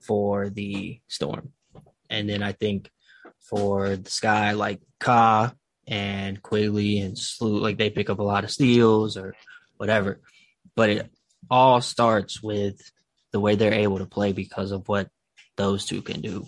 for 0.00 0.48
the 0.48 1.00
Storm, 1.08 1.52
and 2.08 2.28
then 2.28 2.42
I 2.42 2.52
think 2.52 2.90
for 3.40 3.96
the 3.96 4.10
Sky 4.10 4.52
like 4.52 4.80
Ka 4.98 5.52
and 5.86 6.42
Quayle 6.42 7.04
and 7.04 7.18
Slew, 7.18 7.58
like 7.58 7.78
they 7.78 7.90
pick 7.90 8.08
up 8.10 8.18
a 8.18 8.22
lot 8.22 8.44
of 8.44 8.50
steals 8.50 9.16
or 9.16 9.34
whatever. 9.76 10.20
But 10.74 10.90
it 10.90 11.10
all 11.50 11.80
starts 11.80 12.42
with 12.42 12.80
the 13.32 13.40
way 13.40 13.54
they're 13.54 13.72
able 13.72 13.98
to 13.98 14.06
play 14.06 14.32
because 14.32 14.72
of 14.72 14.88
what 14.88 15.08
those 15.58 15.84
two 15.84 16.00
can 16.00 16.22
do. 16.22 16.46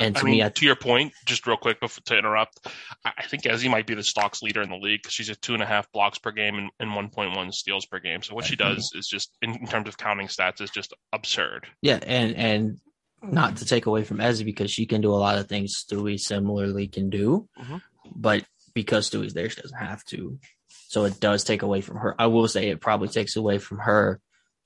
And 0.00 0.16
I 0.16 0.20
to 0.20 0.24
mean, 0.26 0.34
me, 0.36 0.44
I, 0.44 0.48
to 0.48 0.64
your 0.64 0.76
point, 0.76 1.12
just 1.26 1.44
real 1.48 1.56
quick 1.56 1.80
before, 1.80 2.02
to 2.06 2.16
interrupt, 2.16 2.60
I 3.04 3.12
I 3.18 3.22
think 3.26 3.42
Ezi 3.42 3.68
might 3.68 3.86
be 3.88 3.94
the 3.96 4.04
stocks 4.04 4.42
leader 4.42 4.62
in 4.62 4.70
the 4.70 4.76
league 4.76 5.00
because 5.02 5.12
she's 5.12 5.28
at 5.28 5.42
two 5.42 5.54
and 5.54 5.62
a 5.62 5.66
half 5.66 5.90
blocks 5.90 6.18
per 6.18 6.30
game 6.30 6.54
and, 6.56 6.70
and 6.78 6.90
1.1 7.12 7.52
steals 7.52 7.84
per 7.84 7.98
game. 7.98 8.22
So 8.22 8.36
what 8.36 8.44
she 8.44 8.54
does 8.54 8.92
is 8.94 9.08
just, 9.08 9.32
in, 9.42 9.56
in 9.56 9.66
terms 9.66 9.88
of 9.88 9.98
counting 9.98 10.28
stats, 10.28 10.60
is 10.60 10.70
just 10.70 10.94
absurd. 11.12 11.66
yeah, 11.82 11.98
and 12.06 12.36
and 12.36 12.78
not 13.20 13.56
to 13.56 13.64
take 13.64 13.86
away 13.86 14.04
from 14.04 14.18
Ezi 14.18 14.44
because 14.44 14.70
she 14.70 14.86
can 14.86 15.00
do 15.00 15.10
a 15.12 15.16
lot 15.18 15.36
of 15.38 15.48
things 15.48 15.84
Stewie 15.84 16.20
similarly 16.20 16.86
can 16.86 17.10
do, 17.10 17.48
Mhm. 17.60 17.82
but 18.14 18.44
because 18.74 19.10
Stewie's 19.10 19.34
there, 19.34 19.50
she 19.50 19.60
doesn't 19.60 19.76
have 19.76 20.04
to. 20.04 20.38
So 20.86 21.06
it 21.06 21.18
does 21.18 21.42
take 21.42 21.62
away 21.62 21.80
from 21.80 21.96
her. 21.96 22.14
I 22.16 22.26
will 22.28 22.46
say 22.46 22.68
it 22.68 22.80
probably 22.80 23.08
takes 23.08 23.34
away 23.34 23.58
from 23.58 23.78
her 23.78 24.20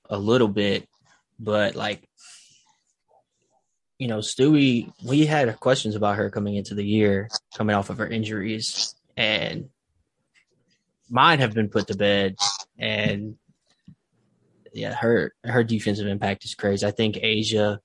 a 0.07 0.17
little 0.19 0.47
bit, 0.47 0.87
but 1.39 1.73
like 1.75 2.07
you 4.03 4.09
know, 4.09 4.17
Stewie, 4.17 4.91
we 5.01 5.25
had 5.25 5.57
questions 5.61 5.95
about 5.95 6.17
her 6.17 6.29
coming 6.29 6.57
into 6.57 6.75
the 6.75 6.83
year, 6.83 7.29
coming 7.55 7.73
off 7.73 7.89
of 7.89 7.99
her 7.99 8.07
injuries, 8.07 8.95
and 9.15 9.69
mine 11.09 11.39
have 11.39 11.53
been 11.53 11.69
put 11.69 11.87
to 11.87 11.95
bed. 11.95 12.35
And 12.77 13.37
yeah, 14.73 14.93
her 14.93 15.33
her 15.45 15.63
defensive 15.63 16.05
impact 16.05 16.43
is 16.43 16.53
crazy. 16.53 16.85
I 16.85 16.91
think 16.91 17.15
A'ja 17.15 17.79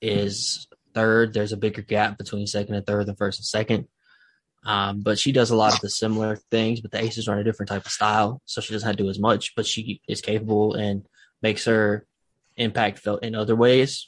is 0.00 0.68
third. 0.94 1.34
There's 1.34 1.52
a 1.52 1.56
bigger 1.56 1.82
gap 1.82 2.18
between 2.18 2.46
second 2.46 2.76
and 2.76 2.86
third 2.86 3.06
than 3.06 3.16
first 3.16 3.40
and 3.40 3.44
second. 3.44 3.88
Um, 4.64 5.00
but 5.00 5.18
she 5.18 5.32
does 5.32 5.50
a 5.50 5.56
lot 5.56 5.74
of 5.74 5.80
the 5.80 5.90
similar 5.90 6.36
things, 6.52 6.80
but 6.80 6.92
the 6.92 7.02
Aces 7.02 7.26
are 7.26 7.32
in 7.32 7.40
a 7.40 7.44
different 7.44 7.70
type 7.70 7.84
of 7.84 7.90
style, 7.90 8.40
so 8.44 8.60
she 8.60 8.74
doesn't 8.74 8.86
have 8.86 8.96
to 8.96 9.02
do 9.02 9.10
as 9.10 9.18
much. 9.18 9.56
But 9.56 9.66
she 9.66 10.02
is 10.06 10.20
capable 10.20 10.74
and 10.74 11.04
makes 11.42 11.64
her 11.64 12.06
impact 12.56 13.00
felt 13.00 13.24
in 13.24 13.34
other 13.34 13.56
ways. 13.56 14.06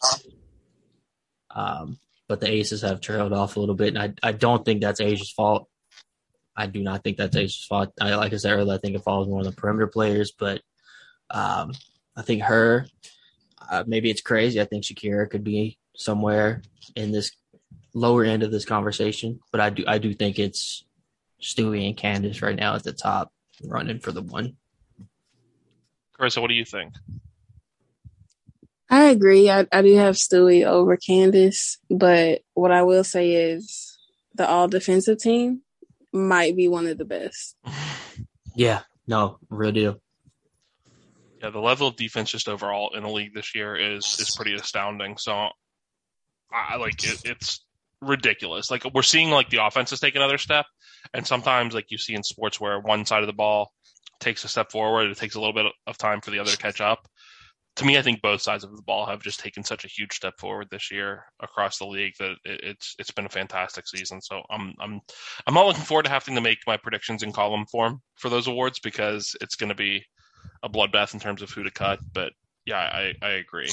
Um, 1.54 1.98
but 2.28 2.40
the 2.40 2.48
Aces 2.48 2.82
have 2.82 3.00
trailed 3.00 3.32
off 3.32 3.56
a 3.56 3.60
little 3.60 3.74
bit, 3.74 3.96
and 3.96 3.98
I, 3.98 4.28
I 4.28 4.32
don't 4.32 4.64
think 4.64 4.80
that's 4.80 5.00
A'ja's 5.00 5.32
fault. 5.32 5.68
I 6.56 6.66
do 6.66 6.82
not 6.82 7.02
think 7.02 7.16
that's 7.16 7.36
A'ja's 7.36 7.66
fault. 7.68 7.92
I, 8.00 8.14
like 8.14 8.32
I 8.32 8.36
said 8.36 8.52
earlier, 8.52 8.74
I 8.74 8.78
think 8.78 8.94
it 8.94 9.02
falls 9.02 9.26
more 9.28 9.38
on 9.40 9.44
the 9.44 9.52
perimeter 9.52 9.88
players, 9.88 10.32
but 10.38 10.60
um, 11.30 11.72
I 12.16 12.22
think 12.22 12.42
her. 12.42 12.86
Uh, 13.70 13.84
maybe 13.86 14.10
it's 14.10 14.20
crazy. 14.20 14.60
I 14.60 14.64
think 14.64 14.84
Shakira 14.84 15.30
could 15.30 15.44
be 15.44 15.78
somewhere 15.94 16.62
in 16.96 17.12
this 17.12 17.30
lower 17.94 18.24
end 18.24 18.42
of 18.42 18.50
this 18.50 18.64
conversation, 18.64 19.40
but 19.52 19.60
I 19.60 19.70
do 19.70 19.84
I 19.86 19.98
do 19.98 20.14
think 20.14 20.38
it's 20.38 20.84
Stewie 21.40 21.86
and 21.86 21.96
Candace 21.96 22.42
right 22.42 22.56
now 22.56 22.74
at 22.74 22.84
the 22.84 22.92
top, 22.92 23.32
running 23.64 23.98
for 23.98 24.12
the 24.12 24.22
one. 24.22 24.56
Karissa, 26.18 26.40
what 26.40 26.48
do 26.48 26.54
you 26.54 26.64
think? 26.64 26.94
I 28.90 29.04
agree. 29.04 29.48
I, 29.48 29.66
I 29.70 29.82
do 29.82 29.96
have 29.96 30.16
Stewie 30.16 30.66
over 30.66 30.96
Candace, 30.96 31.78
but 31.88 32.40
what 32.54 32.72
I 32.72 32.82
will 32.82 33.04
say 33.04 33.52
is 33.52 33.96
the 34.34 34.48
all 34.48 34.66
defensive 34.66 35.18
team 35.18 35.62
might 36.12 36.56
be 36.56 36.66
one 36.66 36.86
of 36.86 36.98
the 36.98 37.04
best. 37.04 37.56
Yeah, 38.56 38.80
no, 39.06 39.38
real 39.48 39.70
deal. 39.70 40.00
Yeah, 41.40 41.50
the 41.50 41.60
level 41.60 41.86
of 41.86 41.96
defense 41.96 42.32
just 42.32 42.48
overall 42.48 42.94
in 42.96 43.04
the 43.04 43.08
league 43.08 43.32
this 43.32 43.54
year 43.54 43.76
is 43.76 44.04
is 44.18 44.34
pretty 44.36 44.54
astounding. 44.54 45.16
So, 45.18 45.48
I 46.52 46.76
like 46.76 47.02
it, 47.04 47.22
it's 47.24 47.64
ridiculous. 48.02 48.70
Like 48.70 48.84
we're 48.92 49.02
seeing 49.02 49.30
like 49.30 49.50
the 49.50 49.64
offenses 49.64 50.00
take 50.00 50.16
another 50.16 50.36
step, 50.36 50.66
and 51.14 51.26
sometimes 51.26 51.74
like 51.74 51.86
you 51.90 51.96
see 51.96 52.14
in 52.14 52.24
sports 52.24 52.60
where 52.60 52.80
one 52.80 53.06
side 53.06 53.22
of 53.22 53.28
the 53.28 53.32
ball 53.32 53.72
takes 54.18 54.44
a 54.44 54.48
step 54.48 54.72
forward, 54.72 55.10
it 55.10 55.16
takes 55.16 55.36
a 55.36 55.40
little 55.40 55.54
bit 55.54 55.66
of 55.86 55.96
time 55.96 56.20
for 56.20 56.32
the 56.32 56.40
other 56.40 56.50
to 56.50 56.58
catch 56.58 56.80
up. 56.80 57.08
To 57.76 57.84
me, 57.84 57.96
I 57.96 58.02
think 58.02 58.20
both 58.20 58.42
sides 58.42 58.64
of 58.64 58.76
the 58.76 58.82
ball 58.82 59.06
have 59.06 59.22
just 59.22 59.40
taken 59.40 59.64
such 59.64 59.84
a 59.84 59.88
huge 59.88 60.12
step 60.12 60.34
forward 60.38 60.68
this 60.70 60.90
year 60.90 61.24
across 61.40 61.78
the 61.78 61.86
league 61.86 62.14
that 62.18 62.32
it, 62.44 62.60
it's 62.62 62.94
it's 62.98 63.10
been 63.10 63.26
a 63.26 63.30
fantastic 63.30 63.86
season. 63.88 64.20
So 64.20 64.42
I'm 64.50 64.74
I'm 64.80 65.00
I'm 65.46 65.54
not 65.54 65.66
looking 65.66 65.84
forward 65.84 66.04
to 66.04 66.10
having 66.10 66.34
to 66.34 66.40
make 66.40 66.58
my 66.66 66.76
predictions 66.76 67.22
in 67.22 67.32
column 67.32 67.66
form 67.66 68.02
for 68.16 68.28
those 68.28 68.48
awards 68.48 68.80
because 68.80 69.34
it's 69.40 69.56
going 69.56 69.68
to 69.68 69.74
be 69.74 70.04
a 70.62 70.68
bloodbath 70.68 71.14
in 71.14 71.20
terms 71.20 71.42
of 71.42 71.50
who 71.50 71.62
to 71.62 71.70
cut. 71.70 72.00
But 72.12 72.32
yeah, 72.66 72.78
I 72.78 73.14
I 73.22 73.30
agree. 73.30 73.70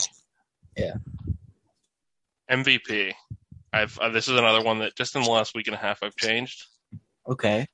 Yeah. 0.76 0.94
MVP. 2.50 3.14
I've 3.74 3.98
uh, 4.00 4.10
this 4.10 4.28
is 4.28 4.38
another 4.38 4.64
one 4.64 4.80
that 4.80 4.96
just 4.96 5.16
in 5.16 5.24
the 5.24 5.30
last 5.30 5.56
week 5.56 5.68
and 5.68 5.76
a 5.76 5.80
half 5.80 6.04
I've 6.04 6.16
changed. 6.16 6.66
Okay. 7.28 7.68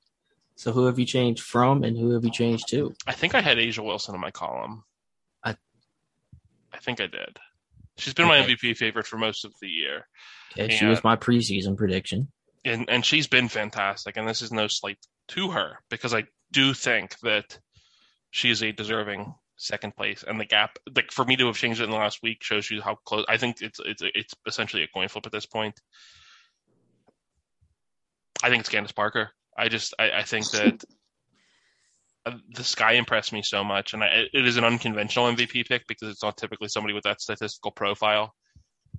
So 0.55 0.71
who 0.71 0.85
have 0.85 0.99
you 0.99 1.05
changed 1.05 1.43
from 1.43 1.83
and 1.83 1.97
who 1.97 2.11
have 2.11 2.23
you 2.23 2.31
changed 2.31 2.69
to? 2.69 2.93
I 3.07 3.13
think 3.13 3.35
I 3.35 3.41
had 3.41 3.57
A'ja 3.57 3.83
Wilson 3.83 4.15
in 4.15 4.21
my 4.21 4.31
column. 4.31 4.83
Think 6.83 6.99
I 7.01 7.07
did. 7.07 7.39
She's 7.97 8.13
been 8.13 8.27
my 8.27 8.39
MVP 8.39 8.75
favorite 8.77 9.05
for 9.07 9.17
most 9.17 9.45
of 9.45 9.53
the 9.61 9.67
year, 9.69 10.07
Okay, 10.57 10.75
she 10.75 10.85
was 10.85 11.03
my 11.03 11.15
preseason 11.15 11.77
prediction. 11.77 12.27
and 12.65 12.89
and 12.89 13.05
she's 13.05 13.27
been 13.27 13.47
fantastic. 13.49 14.17
And 14.17 14.27
this 14.27 14.41
is 14.41 14.51
no 14.51 14.67
slight 14.67 14.97
to 15.29 15.51
her 15.51 15.79
because 15.89 16.13
I 16.13 16.25
do 16.51 16.73
think 16.73 17.17
that 17.19 17.57
she 18.31 18.49
is 18.49 18.61
a 18.63 18.71
deserving 18.71 19.33
second 19.57 19.95
place. 19.95 20.23
And 20.27 20.39
the 20.39 20.45
gap, 20.45 20.77
like 20.95 21.11
for 21.11 21.23
me 21.23 21.35
to 21.37 21.45
have 21.47 21.55
changed 21.57 21.81
it 21.81 21.85
in 21.85 21.91
the 21.91 21.95
last 21.97 22.19
week, 22.23 22.43
shows 22.43 22.69
you 22.69 22.81
how 22.81 22.95
close. 23.05 23.25
I 23.29 23.37
think 23.37 23.61
it's 23.61 23.79
it's 23.83 24.01
it's 24.03 24.33
essentially 24.47 24.83
a 24.83 24.87
coin 24.87 25.07
flip 25.07 25.25
at 25.27 25.31
this 25.31 25.45
point. 25.45 25.79
I 28.43 28.49
think 28.49 28.61
it's 28.61 28.69
Candace 28.69 28.91
Parker. 28.91 29.29
I 29.57 29.69
just 29.69 29.93
I, 29.99 30.11
I 30.11 30.23
think 30.23 30.49
that 30.51 30.83
uh, 32.25 32.37
the 32.55 32.63
sky 32.63 32.93
impressed 32.93 33.33
me 33.33 33.41
so 33.43 33.63
much, 33.63 33.93
and 33.93 34.03
I, 34.03 34.25
it 34.31 34.45
is 34.45 34.57
an 34.57 34.63
unconventional 34.63 35.25
MVP 35.27 35.67
pick 35.67 35.87
because 35.87 36.09
it's 36.09 36.23
not 36.23 36.37
typically 36.37 36.69
somebody 36.69 36.93
with 36.93 37.03
that 37.03 37.21
statistical 37.21 37.71
profile 37.71 38.33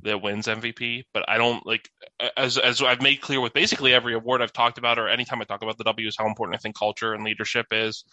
that 0.02 0.22
wins 0.22 0.46
MVP. 0.46 1.04
But 1.12 1.28
I 1.28 1.38
don't 1.38 1.64
like 1.66 1.88
as 2.36 2.58
as 2.58 2.82
I've 2.82 3.02
made 3.02 3.20
clear 3.20 3.40
with 3.40 3.52
basically 3.52 3.94
every 3.94 4.14
award 4.14 4.42
I've 4.42 4.52
talked 4.52 4.78
about, 4.78 4.98
or 4.98 5.08
anytime 5.08 5.40
I 5.40 5.44
talk 5.44 5.62
about 5.62 5.78
the 5.78 5.84
W, 5.84 6.06
is 6.06 6.16
how 6.18 6.26
important 6.26 6.56
I 6.56 6.58
think 6.60 6.78
culture 6.78 7.14
and 7.14 7.24
leadership 7.24 7.66
is. 7.70 8.04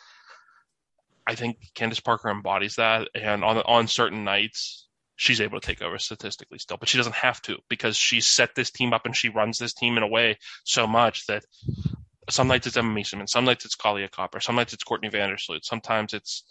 I 1.28 1.36
think 1.36 1.58
Candace 1.76 2.00
Parker 2.00 2.30
embodies 2.30 2.76
that, 2.76 3.10
and 3.14 3.44
on 3.44 3.58
on 3.58 3.88
certain 3.88 4.24
nights, 4.24 4.88
she's 5.22 5.42
able 5.42 5.60
to 5.60 5.66
take 5.66 5.82
over 5.82 6.00
statistically 6.00 6.58
still, 6.58 6.78
but 6.78 6.90
she 6.90 6.98
doesn't 6.98 7.16
have 7.16 7.42
to 7.44 7.58
because 7.70 7.96
she 7.96 8.22
set 8.22 8.56
this 8.56 8.72
team 8.72 8.94
up 8.94 9.06
and 9.06 9.16
she 9.16 9.30
runs 9.30 9.60
this 9.60 9.74
team 9.74 9.98
in 9.98 10.04
a 10.04 10.08
way 10.08 10.38
so 10.64 10.88
much 10.88 11.28
that 11.28 11.44
some 12.32 12.48
nights 12.48 12.68
it's 12.68 12.78
Emma 12.78 12.94
Meesseman, 12.94 13.28
some 13.30 13.46
nights 13.46 13.66
it's 13.66 13.76
Kahleah 13.76 14.10
Copper, 14.12 14.40
some 14.40 14.56
nights 14.56 14.74
it's 14.74 14.84
Courtney 14.84 15.10
Vandersloot, 15.10 15.64
sometimes 15.64 16.14
it's, 16.14 16.44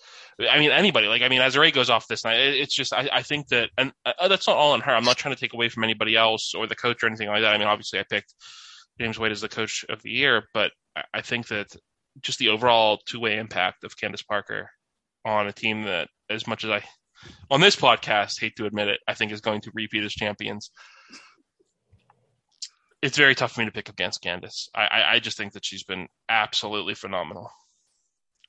I 0.51 0.59
mean, 0.59 0.71
anybody. 0.71 1.07
Like, 1.09 1.23
I 1.23 1.29
mean, 1.29 1.41
Azurá 1.41 1.73
goes 1.73 1.91
off 1.91 2.07
this 2.09 2.25
night. 2.25 2.39
It- 2.39 2.61
It's 2.61 2.75
just, 2.75 2.93
I, 2.93 3.09
I 3.13 3.23
think 3.23 3.49
that, 3.49 3.71
and 3.79 3.93
uh, 4.05 4.29
that's 4.29 4.47
not 4.47 4.57
all 4.57 4.73
on 4.73 4.81
her. 4.83 4.95
I'm 4.95 5.05
not 5.05 5.17
trying 5.17 5.35
to 5.35 5.41
take 5.41 5.55
away 5.55 5.69
from 5.69 5.85
anybody 5.85 6.17
else 6.17 6.53
or 6.55 6.67
the 6.67 6.77
coach 6.77 7.03
or 7.03 7.07
anything 7.07 7.29
like 7.29 7.43
that. 7.43 7.55
I 7.55 7.59
mean, 7.59 7.69
obviously, 7.69 7.99
I 7.99 8.05
picked 8.09 8.35
James 9.01 9.19
Wade 9.19 9.33
as 9.33 9.41
the 9.41 9.49
coach 9.49 9.85
of 9.89 10.03
the 10.03 10.11
year, 10.11 10.45
but 10.55 10.71
I, 10.97 11.03
I 11.15 11.21
think 11.23 11.49
that 11.49 11.69
just 12.21 12.39
the 12.39 12.49
overall 12.51 12.99
two 13.07 13.21
way 13.21 13.39
impact 13.39 13.85
of 13.85 13.97
Candace 13.97 14.23
Parker 14.23 14.71
on 15.25 15.47
a 15.47 15.53
team 15.53 15.85
that, 15.85 16.09
as 16.29 16.47
much 16.47 16.65
as 16.65 16.71
I, 16.71 16.83
on 17.51 17.61
this 17.61 17.77
podcast, 17.77 18.41
hate 18.41 18.57
to 18.57 18.67
admit 18.67 18.89
it, 18.89 19.01
I 19.07 19.15
think 19.15 19.33
is 19.33 19.41
going 19.41 19.61
to 19.63 19.71
repeat 19.75 20.05
as 20.05 20.13
champions. 20.13 20.71
It's 23.03 23.17
very 23.17 23.35
tough 23.35 23.53
for 23.53 23.61
me 23.61 23.67
to 23.67 23.73
pick 23.73 23.89
against 23.89 24.21
Candace. 24.21 24.69
I, 24.75 24.83
I, 24.83 25.13
I 25.15 25.19
just 25.21 25.37
think 25.37 25.55
that 25.55 25.65
she's 25.65 25.85
been 25.85 26.09
absolutely 26.29 26.95
phenomenal. 26.95 27.51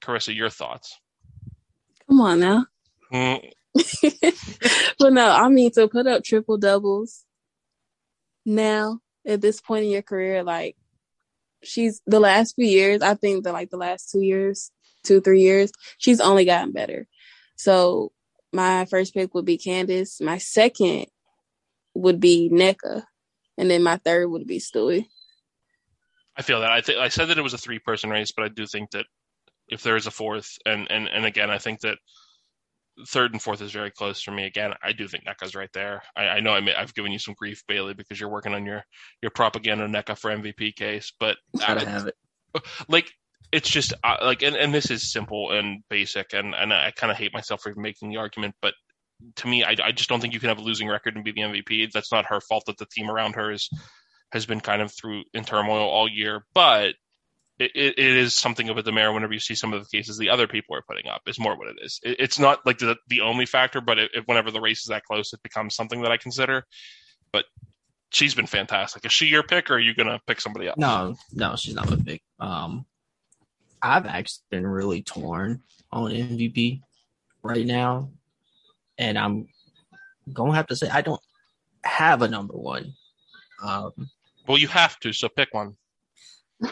Karissa, 0.04 0.36
your 0.36 0.50
thoughts? 0.50 1.00
Come 2.10 2.22
on 2.22 2.40
now. 2.40 2.66
Mm, 3.14 3.52
but 5.00 5.14
no, 5.14 5.30
I 5.30 5.48
mean 5.50 5.72
to 5.72 5.88
put 5.88 6.08
up 6.08 6.24
triple 6.24 6.58
doubles 6.58 7.24
now 8.46 9.00
at 9.26 9.42
this 9.42 9.62
point 9.62 9.86
in 9.86 9.92
your 9.92 10.02
career, 10.02 10.44
like 10.44 10.76
she's 11.64 12.02
the 12.06 12.20
last 12.20 12.56
few 12.56 12.66
years, 12.66 13.02
I 13.02 13.14
think 13.14 13.44
that 13.44 13.54
like 13.54 13.70
the 13.70 13.78
last 13.78 14.10
two 14.12 14.22
years, 14.22 14.72
two, 15.04 15.22
three 15.22 15.42
years, 15.42 15.72
she's 15.98 16.20
only 16.20 16.46
gotten 16.46 16.72
better. 16.72 17.08
So 17.56 18.12
my 18.52 18.86
first 18.86 19.14
pick 19.14 19.34
would 19.34 19.46
be 19.46 19.58
Candace. 19.58 20.20
My 20.20 20.38
second 20.38 21.06
would 21.94 22.20
be 22.20 22.50
Nneka. 22.52 23.04
And 23.62 23.70
then 23.70 23.84
my 23.84 23.98
third 23.98 24.28
would 24.28 24.48
be 24.48 24.58
Stewie. 24.58 25.06
I 26.36 26.42
feel 26.42 26.62
that. 26.62 26.72
I 26.72 26.82
think 26.82 26.98
I 26.98 27.10
said 27.10 27.28
that 27.28 27.38
it 27.38 27.44
was 27.44 27.54
a 27.54 27.60
three 27.60 27.78
person 27.78 28.10
race, 28.10 28.32
but 28.36 28.44
I 28.44 28.48
do 28.48 28.66
think 28.66 28.90
that 28.92 29.06
if 29.68 29.84
there 29.84 29.96
is 29.96 30.08
a 30.08 30.12
fourth, 30.12 30.58
and 30.66 30.90
and 30.90 31.08
and 31.08 31.26
again, 31.26 31.52
I 31.52 31.60
think 31.60 31.82
that 31.82 32.00
third 33.08 33.34
and 33.34 33.42
fourth 33.42 33.62
is 33.62 33.72
very 33.72 33.92
close 33.92 34.20
for 34.20 34.32
me. 34.32 34.46
Again, 34.46 34.74
I 34.82 34.94
do 34.94 35.08
think 35.08 35.26
Nneka's 35.26 35.54
right 35.54 35.70
there. 35.74 36.02
I, 36.16 36.24
I 36.24 36.40
know 36.40 36.54
I 36.54 36.60
may, 36.60 36.74
I've 36.74 36.96
given 36.96 37.12
you 37.12 37.20
some 37.20 37.36
grief, 37.38 37.62
Bailey, 37.68 37.94
because 37.94 38.20
you're 38.20 38.32
working 38.32 38.56
on 38.56 38.66
your 38.66 38.84
your 39.22 39.30
propaganda 39.30 39.86
Nneka 39.88 40.18
for 40.18 40.32
MVP 40.32 40.76
case, 40.76 41.14
but 41.20 41.38
Gotta 41.60 41.82
I- 41.82 41.90
have 41.90 42.08
it. 42.08 42.16
like 42.90 43.12
it's 43.52 43.70
just 43.70 43.94
uh, 44.04 44.18
like 44.24 44.42
and, 44.42 44.56
and 44.56 44.74
this 44.74 44.90
is 44.90 45.12
simple 45.12 45.52
and 45.52 45.84
basic 45.88 46.34
and 46.34 46.56
and 46.56 46.74
I 46.74 46.90
kind 46.96 47.12
of 47.12 47.18
hate 47.18 47.32
myself 47.32 47.62
for 47.62 47.74
making 47.76 48.10
the 48.10 48.18
argument 48.18 48.56
but 48.60 48.74
to 49.38 49.48
me 49.48 49.64
I, 49.64 49.76
I 49.84 49.92
just 49.92 50.10
don't 50.10 50.20
think 50.20 50.34
you 50.34 50.40
can 50.40 50.50
have 50.50 50.60
a 50.60 50.64
losing 50.64 50.88
record 50.88 51.16
and 51.16 51.24
be 51.24 51.32
the 51.32 51.42
MVP 51.42 51.92
that's 51.92 52.12
not 52.12 52.28
her 52.28 52.42
fault 52.42 52.66
that 52.68 52.78
the 52.78 52.86
team 52.86 53.10
around 53.10 53.36
her 53.36 53.52
is 53.52 53.70
has 54.32 54.46
been 54.46 54.62
kind 54.62 54.82
of 54.82 54.92
through 54.92 55.24
in 55.34 55.44
turmoil 55.44 55.88
all 55.88 56.08
year 56.08 56.46
but 56.54 56.96
it, 57.60 57.72
it, 57.76 58.00
it 58.00 58.18
is 58.18 58.34
something 58.34 58.70
of 58.70 58.78
a 58.78 58.84
demerit 58.84 59.14
whenever 59.14 59.34
you 59.34 59.40
see 59.40 59.56
some 59.56 59.74
of 59.74 59.84
the 59.84 59.98
cases 59.98 60.18
the 60.18 60.30
other 60.30 60.48
people 60.48 60.76
are 60.76 60.82
putting 60.82 61.08
up 61.08 61.22
is 61.28 61.40
more 61.40 61.56
what 61.56 61.68
it 61.68 61.76
is. 61.82 62.00
It, 62.02 62.16
it's 62.20 62.40
not 62.40 62.66
like 62.66 62.80
the, 62.80 62.96
the 63.08 63.22
only 63.22 63.46
factor 63.46 63.82
but 63.82 64.00
if 64.00 64.26
whenever 64.26 64.50
the 64.50 64.62
race 64.62 64.80
is 64.82 64.88
that 64.88 65.04
close 65.04 65.34
it 65.34 65.44
becomes 65.44 65.76
something 65.76 66.02
that 66.02 66.12
I 66.12 66.18
consider 66.18 66.66
but 67.32 67.46
she's 68.12 68.36
been 68.36 68.48
fantastic. 68.48 69.06
Is 69.06 69.14
she 69.14 69.28
your 69.28 69.44
pick 69.44 69.70
or 69.70 69.76
are 69.76 69.80
you 69.80 69.96
gonna 69.96 70.20
pick 70.28 70.42
somebody 70.42 70.68
else? 70.68 70.78
No, 70.78 71.16
no, 71.34 71.56
she's 71.56 71.76
not 71.76 71.90
my 71.90 71.98
pick. 72.04 72.22
Um, 72.40 72.86
I've 73.82 74.06
actually 74.06 74.44
been 74.52 74.68
really 74.68 75.02
torn 75.02 75.64
on 75.92 76.12
MVP 76.12 76.82
right 77.42 77.66
now, 77.66 78.12
and 79.02 79.18
I'm 79.18 79.48
gonna 80.32 80.54
have 80.56 80.68
to 80.68 80.76
say 80.76 80.88
I 80.90 81.02
don't 81.02 81.22
have 81.84 82.22
a 82.22 82.28
number 82.28 82.54
one. 82.56 82.94
Um, 83.64 83.92
well 84.48 84.58
you 84.58 84.68
have 84.68 85.00
to 85.02 85.12
so 85.14 85.28
pick 85.30 85.54
one 85.54 85.76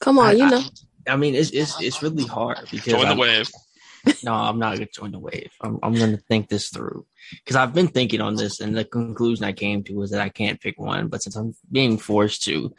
Come 0.00 0.18
on, 0.18 0.28
I- 0.28 0.32
you 0.32 0.48
know. 0.48 0.62
I 1.08 1.16
mean, 1.16 1.34
it's 1.34 1.50
it's 1.50 1.80
it's 1.80 2.02
really 2.02 2.24
hard 2.24 2.58
because 2.70 2.92
join 2.92 3.02
the 3.02 3.08
I'm- 3.08 3.18
wave 3.18 3.50
No, 4.24 4.32
I'm 4.32 4.58
not 4.58 4.76
going 4.76 4.86
to 4.86 4.92
join 5.00 5.12
the 5.12 5.18
wave. 5.18 5.50
I'm, 5.60 5.78
I'm 5.82 5.94
going 5.94 6.12
to 6.16 6.22
think 6.28 6.48
this 6.48 6.68
through 6.70 7.04
because 7.44 7.56
I've 7.56 7.74
been 7.74 7.88
thinking 7.88 8.20
on 8.22 8.34
this, 8.34 8.60
and 8.60 8.74
the 8.76 8.84
conclusion 8.84 9.44
I 9.44 9.52
came 9.52 9.82
to 9.84 9.94
was 9.94 10.10
that 10.10 10.20
I 10.22 10.28
can't 10.30 10.60
pick 10.60 10.78
one. 10.78 11.08
But 11.08 11.22
since 11.22 11.36
I'm 11.36 11.54
being 11.70 11.98
forced 11.98 12.42
to, 12.44 12.74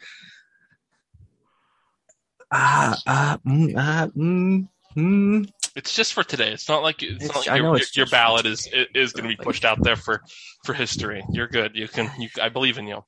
ah, 2.50 2.96
ah, 3.06 3.38
mm, 3.46 3.74
ah, 3.76 4.08
mm, 4.16 4.68
mm, 4.96 5.50
It's 5.74 5.94
just 5.94 6.12
for 6.12 6.22
today. 6.22 6.52
It's 6.52 6.68
not 6.68 6.82
like 6.82 7.02
it's, 7.02 7.24
It's- 7.24 7.28
not 7.28 7.46
like 7.46 7.58
your, 7.58 7.68
your 7.68 7.78
just 7.78 8.12
ballot 8.12 8.44
is 8.46 8.68
is 8.94 9.12
going 9.12 9.28
to 9.28 9.34
be 9.36 9.42
pushed 9.42 9.64
out 9.64 9.82
there 9.82 9.96
for 9.96 10.22
for 10.64 10.74
history. 10.74 11.22
You're 11.30 11.48
good. 11.48 11.74
You 11.74 11.88
can. 11.88 12.10
You, 12.18 12.28
I 12.40 12.48
believe 12.50 12.78
in 12.78 12.86
you. 12.86 13.04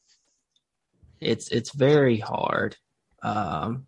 it's 1.20 1.48
it's 1.48 1.74
very 1.74 2.18
hard. 2.18 2.76
Um, 3.22 3.86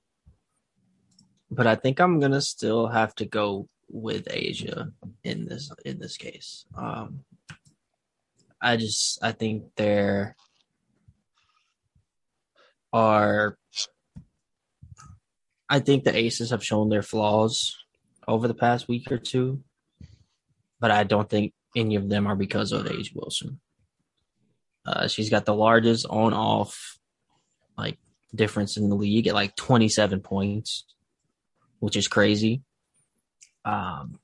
but 1.50 1.66
I 1.66 1.74
think 1.74 2.00
I'm 2.00 2.20
gonna 2.20 2.40
still 2.42 2.86
have 2.88 3.14
to 3.16 3.24
go 3.24 3.68
with 3.88 4.26
A'ja 4.26 4.92
in 5.24 5.46
this 5.46 5.70
in 5.84 5.98
this 5.98 6.16
case. 6.16 6.66
Um, 6.76 7.24
I 8.60 8.76
just 8.76 9.22
I 9.22 9.32
think 9.32 9.64
there 9.76 10.36
are. 12.92 13.56
I 15.68 15.80
think 15.80 16.04
the 16.04 16.16
Aces 16.16 16.50
have 16.50 16.64
shown 16.64 16.88
their 16.90 17.02
flaws 17.02 17.74
over 18.28 18.48
the 18.48 18.54
past 18.54 18.88
week 18.88 19.10
or 19.10 19.18
two, 19.18 19.62
but 20.80 20.90
I 20.90 21.04
don't 21.04 21.28
think 21.28 21.52
any 21.74 21.96
of 21.96 22.08
them 22.08 22.26
are 22.26 22.36
because 22.36 22.72
of 22.72 22.86
A'ja 22.86 23.14
Wilson. 23.14 23.60
Uh, 24.84 25.08
she's 25.08 25.30
got 25.30 25.44
the 25.44 25.54
largest 25.54 26.06
on 26.08 26.32
off 26.32 26.98
like 27.76 27.98
difference 28.34 28.76
in 28.76 28.88
the 28.88 28.94
league 28.94 29.26
at 29.26 29.34
like 29.34 29.56
27 29.56 30.20
points, 30.20 30.84
which 31.80 31.96
is 31.96 32.08
crazy. 32.08 32.62
Um, 33.64 34.20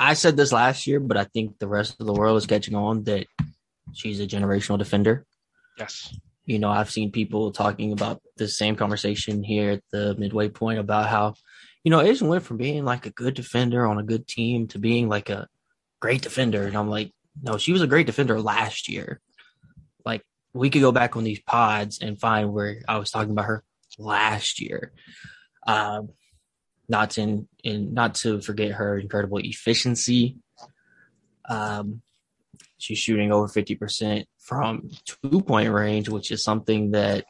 I 0.00 0.14
said 0.14 0.36
this 0.36 0.52
last 0.52 0.86
year, 0.86 1.00
but 1.00 1.16
I 1.16 1.24
think 1.24 1.58
the 1.58 1.66
rest 1.66 1.96
of 2.00 2.06
the 2.06 2.12
world 2.12 2.38
is 2.38 2.46
catching 2.46 2.76
on 2.76 3.04
that 3.04 3.26
she's 3.92 4.20
a 4.20 4.26
generational 4.26 4.78
defender. 4.78 5.26
Yes. 5.76 6.14
You 6.46 6.58
know, 6.58 6.70
I've 6.70 6.90
seen 6.90 7.10
people 7.10 7.50
talking 7.50 7.92
about 7.92 8.22
the 8.36 8.48
same 8.48 8.76
conversation 8.76 9.42
here 9.42 9.72
at 9.72 9.82
the 9.90 10.14
midway 10.16 10.48
point 10.48 10.78
about 10.78 11.08
how, 11.08 11.34
you 11.88 11.90
know, 11.90 12.00
A'ja 12.00 12.20
went 12.20 12.44
from 12.44 12.58
being 12.58 12.84
like 12.84 13.06
a 13.06 13.10
good 13.10 13.32
defender 13.32 13.86
on 13.86 13.96
a 13.96 14.02
good 14.02 14.28
team 14.28 14.68
to 14.68 14.78
being 14.78 15.08
like 15.08 15.30
a 15.30 15.48
great 16.00 16.20
defender. 16.20 16.66
And 16.66 16.76
I'm 16.76 16.90
like, 16.90 17.14
no, 17.42 17.56
she 17.56 17.72
was 17.72 17.80
a 17.80 17.86
great 17.86 18.04
defender 18.04 18.38
last 18.38 18.90
year. 18.90 19.22
Like 20.04 20.22
we 20.52 20.68
could 20.68 20.82
go 20.82 20.92
back 20.92 21.16
on 21.16 21.24
these 21.24 21.40
pods 21.40 22.00
and 22.02 22.20
find 22.20 22.52
where 22.52 22.82
I 22.86 22.98
was 22.98 23.10
talking 23.10 23.30
about 23.30 23.46
her 23.46 23.64
last 23.96 24.60
year. 24.60 24.92
Um, 25.66 26.10
not 26.90 27.12
to 27.12 27.22
in, 27.22 27.48
in 27.64 27.94
not 27.94 28.16
to 28.16 28.42
forget 28.42 28.72
her 28.72 28.98
incredible 28.98 29.38
efficiency. 29.38 30.36
Um, 31.48 32.02
she's 32.76 32.98
shooting 32.98 33.32
over 33.32 33.48
50% 33.48 34.26
from 34.36 34.90
two 35.06 35.40
point 35.40 35.72
range, 35.72 36.10
which 36.10 36.32
is 36.32 36.44
something 36.44 36.90
that 36.90 37.24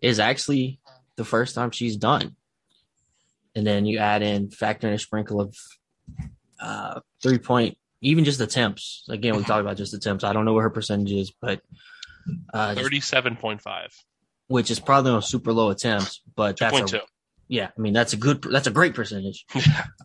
is 0.00 0.18
actually 0.18 0.80
the 1.16 1.24
first 1.26 1.54
time 1.54 1.70
she's 1.70 1.98
done. 1.98 2.34
And 3.54 3.66
then 3.66 3.84
you 3.84 3.98
add 3.98 4.22
in 4.22 4.50
factor 4.50 4.86
in 4.86 4.94
a 4.94 4.98
sprinkle 4.98 5.40
of 5.40 5.56
uh, 6.60 7.00
three 7.22 7.38
point, 7.38 7.76
even 8.00 8.24
just 8.24 8.40
attempts. 8.40 9.04
Again, 9.08 9.36
we 9.36 9.42
talked 9.42 9.60
about 9.60 9.76
just 9.76 9.94
attempts. 9.94 10.24
I 10.24 10.32
don't 10.32 10.44
know 10.44 10.52
what 10.52 10.62
her 10.62 10.70
percentage 10.70 11.12
is, 11.12 11.32
but 11.40 11.60
uh, 12.52 12.74
37.5. 12.74 13.88
which 14.48 14.70
is 14.70 14.78
probably 14.78 15.12
on 15.12 15.22
super 15.22 15.52
low 15.52 15.70
attempts, 15.70 16.20
but 16.36 16.58
that's 16.58 16.78
a, 16.78 16.82
2.2. 16.82 17.00
yeah, 17.48 17.70
I 17.76 17.80
mean 17.80 17.92
that's 17.92 18.12
a 18.12 18.16
good 18.16 18.42
that's 18.42 18.66
a 18.66 18.72
great 18.72 18.94
percentage. 18.94 19.44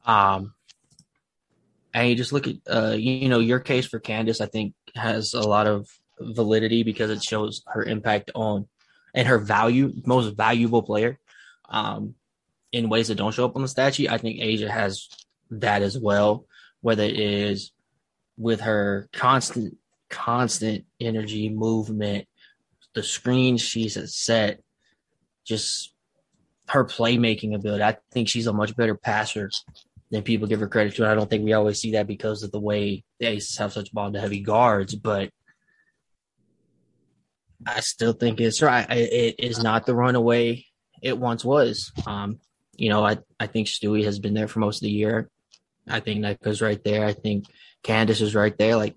Um, 0.06 0.54
and 1.96 2.10
you 2.10 2.16
just 2.16 2.32
look 2.32 2.48
at 2.48 2.56
uh, 2.70 2.96
you 2.96 3.28
know 3.28 3.40
your 3.40 3.60
case 3.60 3.88
for 3.88 4.00
Candace, 4.00 4.40
I 4.40 4.46
think 4.46 4.76
has 4.96 5.34
a 5.34 5.42
lot 5.42 5.66
of 5.66 5.88
validity 6.20 6.84
because 6.84 7.10
it 7.10 7.24
shows 7.24 7.64
her 7.68 7.84
impact 7.84 8.32
on 8.36 8.68
and 9.16 9.28
her 9.28 9.40
value, 9.40 9.94
most 10.06 10.36
valuable 10.36 10.84
player, 10.84 11.20
um, 11.70 12.16
in 12.72 12.90
ways 12.90 13.08
that 13.08 13.16
don't 13.16 13.34
show 13.34 13.46
up 13.46 13.56
on 13.56 13.62
the 13.62 13.68
stat 13.68 13.96
sheet. 13.96 14.10
I 14.10 14.18
think 14.18 14.40
A'ja 14.40 14.70
has 14.70 15.08
that 15.52 15.82
as 15.82 15.98
well, 15.98 16.46
whether 16.82 17.04
it 17.04 17.20
is 17.20 17.72
with 18.38 18.62
her 18.62 19.10
constant, 19.14 19.78
constant 20.10 20.86
energy, 21.00 21.50
movement, 21.50 22.28
the 22.94 23.04
screen 23.04 23.58
she's 23.58 23.98
set, 24.14 24.62
just 25.46 25.94
her 26.70 26.86
playmaking 26.86 27.56
ability. 27.56 27.84
I 27.84 27.98
think 28.12 28.28
she's 28.28 28.48
a 28.48 28.54
much 28.54 28.76
better 28.76 28.96
passer 28.96 29.52
than 30.12 30.24
people 30.24 30.48
give 30.48 30.60
her 30.60 30.68
credit 30.68 30.96
to. 30.96 31.04
And 31.04 31.12
I 31.12 31.16
don't 31.16 31.30
think 31.30 31.44
we 31.44 31.54
always 31.54 31.80
see 31.80 31.92
that 31.92 32.08
because 32.08 32.44
of 32.44 32.52
the 32.52 32.60
way 32.60 33.04
the 33.20 33.28
Aces 33.28 33.58
have 33.58 33.74
such 33.74 33.94
ball 33.94 34.12
to 34.12 34.20
heavy 34.20 34.42
guards, 34.42 34.96
but 34.96 35.30
I 37.66 37.80
still 37.80 38.14
think 38.14 38.40
it's 38.40 38.62
right. 38.62 38.86
It 38.90 39.36
is 39.40 39.62
not 39.62 39.86
the 39.86 39.96
runaway 39.96 40.66
it 41.02 41.18
once 41.18 41.44
was. 41.44 41.92
Um, 42.06 42.40
you 42.78 42.90
know, 42.90 43.06
I, 43.06 43.18
I 43.40 43.48
think 43.48 43.68
Stewie 43.68 44.06
has 44.06 44.20
been 44.20 44.34
there 44.34 44.48
for 44.48 44.60
most 44.60 44.78
of 44.78 44.82
the 44.82 44.92
year. 44.92 45.30
I 45.88 46.00
think 46.00 46.24
Nneka's 46.24 46.62
right 46.62 46.84
there. 46.84 47.06
I 47.06 47.14
think 47.14 47.46
Candace 47.84 48.22
is 48.22 48.36
right 48.36 48.58
there. 48.58 48.76
Like, 48.76 48.96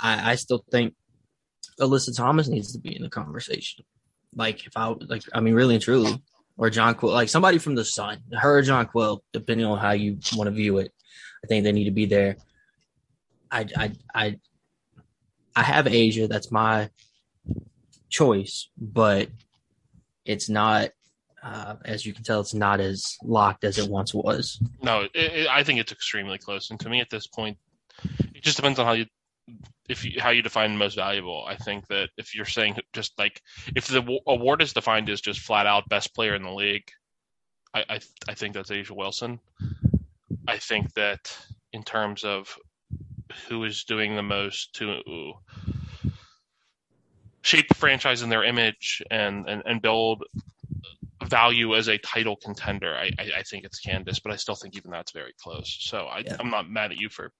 I, 0.00 0.32
I 0.32 0.34
still 0.34 0.64
think 0.70 0.94
Alyssa 1.80 2.16
Thomas 2.16 2.48
needs 2.48 2.72
to 2.72 2.78
be 2.78 2.94
in 2.94 3.02
the 3.02 3.08
conversation. 3.08 3.84
Like, 4.34 4.66
if 4.66 4.76
I, 4.76 4.94
like, 5.08 5.22
I 5.32 5.40
mean, 5.40 5.54
really 5.54 5.74
and 5.74 5.82
truly, 5.82 6.22
or 6.56 6.70
Jonquel, 6.70 7.12
like 7.12 7.28
somebody 7.28 7.58
from 7.58 7.74
the 7.74 7.84
Sun, 7.84 8.18
her 8.32 8.58
or 8.58 8.62
Jonquel, 8.62 9.20
depending 9.32 9.66
on 9.66 9.78
how 9.78 9.92
you 9.92 10.18
want 10.34 10.48
to 10.48 10.54
view 10.54 10.78
it. 10.78 10.92
I 11.44 11.46
think 11.46 11.64
they 11.64 11.72
need 11.72 11.84
to 11.84 11.90
be 11.90 12.06
there. 12.06 12.36
I, 13.50 13.66
I, 13.76 13.92
I, 14.14 14.40
I 15.54 15.62
have 15.62 15.84
A'ja. 15.86 16.28
That's 16.28 16.50
my 16.50 16.90
choice, 18.08 18.68
but 18.76 19.28
it's 20.24 20.48
not, 20.48 20.90
uh, 21.46 21.76
as 21.84 22.04
you 22.04 22.12
can 22.12 22.24
tell, 22.24 22.40
it's 22.40 22.54
not 22.54 22.80
as 22.80 23.16
locked 23.22 23.62
as 23.62 23.78
it 23.78 23.88
once 23.88 24.12
was. 24.12 24.60
No, 24.82 25.02
it, 25.02 25.10
it, 25.14 25.48
I 25.48 25.62
think 25.62 25.78
it's 25.78 25.92
extremely 25.92 26.38
close. 26.38 26.70
And 26.70 26.80
to 26.80 26.88
me, 26.88 27.00
at 27.00 27.10
this 27.10 27.26
point, 27.28 27.56
it 28.34 28.42
just 28.42 28.56
depends 28.56 28.78
on 28.78 28.86
how 28.86 28.92
you, 28.92 29.06
if 29.88 30.04
you, 30.04 30.20
how 30.20 30.30
you 30.30 30.42
define 30.42 30.76
most 30.76 30.96
valuable. 30.96 31.44
I 31.46 31.54
think 31.56 31.86
that 31.86 32.08
if 32.16 32.34
you're 32.34 32.46
saying 32.46 32.78
just 32.92 33.16
like 33.16 33.40
if 33.76 33.86
the 33.86 34.18
award 34.26 34.60
is 34.60 34.72
defined 34.72 35.08
as 35.08 35.20
just 35.20 35.40
flat 35.40 35.66
out 35.66 35.88
best 35.88 36.14
player 36.14 36.34
in 36.34 36.42
the 36.42 36.50
league, 36.50 36.90
I 37.72 37.84
I, 37.88 38.00
I 38.28 38.34
think 38.34 38.54
that's 38.54 38.70
A'ja 38.70 38.90
Wilson. 38.90 39.38
I 40.48 40.58
think 40.58 40.92
that 40.94 41.36
in 41.72 41.84
terms 41.84 42.24
of 42.24 42.58
who 43.48 43.64
is 43.64 43.84
doing 43.84 44.16
the 44.16 44.22
most 44.22 44.74
to 44.74 45.32
shape 47.42 47.68
the 47.68 47.74
franchise 47.74 48.22
in 48.22 48.30
their 48.30 48.42
image 48.42 49.00
and 49.12 49.48
and, 49.48 49.62
and 49.64 49.80
build 49.80 50.24
value 51.24 51.74
as 51.74 51.88
a 51.88 51.98
title 51.98 52.36
contender, 52.36 52.94
I, 52.94 53.10
I, 53.18 53.38
I 53.38 53.42
think 53.42 53.64
it's 53.64 53.80
Candace, 53.80 54.20
but 54.20 54.32
I 54.32 54.36
still 54.36 54.54
think 54.54 54.76
even 54.76 54.90
that's 54.90 55.12
very 55.12 55.32
close. 55.42 55.76
So 55.80 56.06
I, 56.06 56.18
Yeah. 56.18 56.36
I'm 56.38 56.50
not 56.50 56.68
mad 56.68 56.92
at 56.92 56.98
you 56.98 57.08
for 57.08 57.32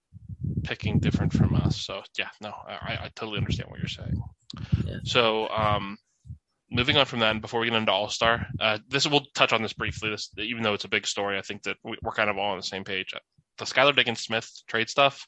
picking 0.64 0.99
different 0.99 1.33
from 1.33 1.55
us. 1.55 1.77
So 1.77 2.03
yeah, 2.18 2.29
no, 2.41 2.51
I, 2.66 2.99
I 3.05 3.11
totally 3.14 3.39
understand 3.39 3.70
what 3.70 3.79
you're 3.79 3.89
saying. 3.89 4.20
Yeah. 4.85 4.99
So 5.05 5.49
um, 5.49 5.99
moving 6.70 6.97
on 6.97 7.07
from 7.07 7.20
that, 7.20 7.33
and 7.33 7.43
before 7.43 7.61
we 7.61 7.68
get 7.68 7.77
into 7.77 7.93
All 7.93 8.09
Star, 8.09 8.47
uh, 8.61 8.79
this 8.89 9.07
we'll 9.07 9.27
touch 9.35 9.53
on 9.53 9.62
this 9.62 9.74
briefly. 9.74 10.11
This, 10.11 10.31
even 10.39 10.62
though 10.62 10.74
it's 10.74 10.85
a 10.85 10.89
big 10.89 11.07
story, 11.07 11.39
I 11.39 11.43
think 11.43 11.62
that 11.64 11.77
we, 11.85 11.97
we're 12.03 12.12
kind 12.12 12.31
of 12.31 12.39
all 12.39 12.53
on 12.53 12.57
the 12.57 12.62
same 12.62 12.85
page. 12.85 13.14
The 13.59 13.64
Skylar 13.64 13.95
Diggins 13.95 14.20
Smith 14.20 14.51
trade 14.66 14.89
stuff. 14.89 15.27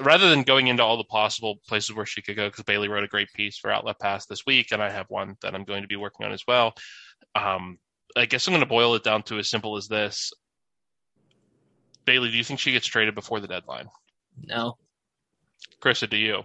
Rather 0.00 0.28
than 0.28 0.42
going 0.42 0.66
into 0.66 0.82
all 0.82 0.96
the 0.96 1.04
possible 1.04 1.60
places 1.68 1.94
where 1.94 2.06
she 2.06 2.20
could 2.20 2.34
go, 2.34 2.48
because 2.48 2.64
Bailey 2.64 2.88
wrote 2.88 3.04
a 3.04 3.08
great 3.08 3.32
piece 3.32 3.58
for 3.58 3.70
Outlet 3.70 4.00
Pass 4.00 4.26
this 4.26 4.44
week, 4.44 4.72
and 4.72 4.82
I 4.82 4.90
have 4.90 5.06
one 5.08 5.36
that 5.42 5.54
I'm 5.54 5.62
going 5.62 5.82
to 5.82 5.88
be 5.88 5.94
working 5.94 6.26
on 6.26 6.32
as 6.32 6.42
well. 6.48 6.74
Um, 7.34 7.78
I 8.16 8.26
guess 8.26 8.46
I'm 8.46 8.52
going 8.52 8.60
to 8.62 8.66
boil 8.68 8.94
it 8.94 9.02
down 9.04 9.22
to 9.24 9.38
as 9.38 9.50
simple 9.50 9.76
as 9.76 9.88
this. 9.88 10.32
Bailey, 12.04 12.30
do 12.30 12.36
you 12.36 12.44
think 12.44 12.60
she 12.60 12.72
gets 12.72 12.86
traded 12.86 13.14
before 13.14 13.40
the 13.40 13.48
deadline? 13.48 13.88
No, 14.46 14.76
Krista, 15.82 16.08
do 16.08 16.16
you? 16.16 16.42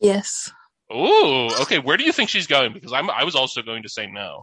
Yes. 0.00 0.50
Ooh, 0.92 1.48
okay. 1.62 1.78
Where 1.78 1.96
do 1.96 2.04
you 2.04 2.12
think 2.12 2.30
she's 2.30 2.46
going? 2.46 2.72
Because 2.72 2.92
I'm 2.92 3.10
I 3.10 3.24
was 3.24 3.34
also 3.34 3.62
going 3.62 3.82
to 3.82 3.88
say 3.88 4.06
no. 4.06 4.42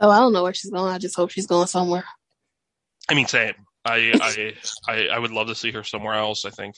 Oh, 0.00 0.10
I 0.10 0.18
don't 0.18 0.32
know 0.32 0.42
where 0.42 0.54
she's 0.54 0.70
going. 0.70 0.92
I 0.92 0.98
just 0.98 1.16
hope 1.16 1.30
she's 1.30 1.46
going 1.46 1.66
somewhere. 1.66 2.04
I 3.08 3.14
mean, 3.14 3.26
same. 3.26 3.54
I 3.84 4.12
I 4.20 4.54
I, 4.92 5.06
I 5.08 5.18
would 5.18 5.30
love 5.30 5.46
to 5.48 5.54
see 5.54 5.70
her 5.72 5.84
somewhere 5.84 6.14
else. 6.14 6.44
I 6.44 6.50
think. 6.50 6.74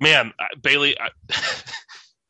Man, 0.00 0.32
I- 0.40 0.56
Bailey, 0.62 0.96
I, 0.98 1.10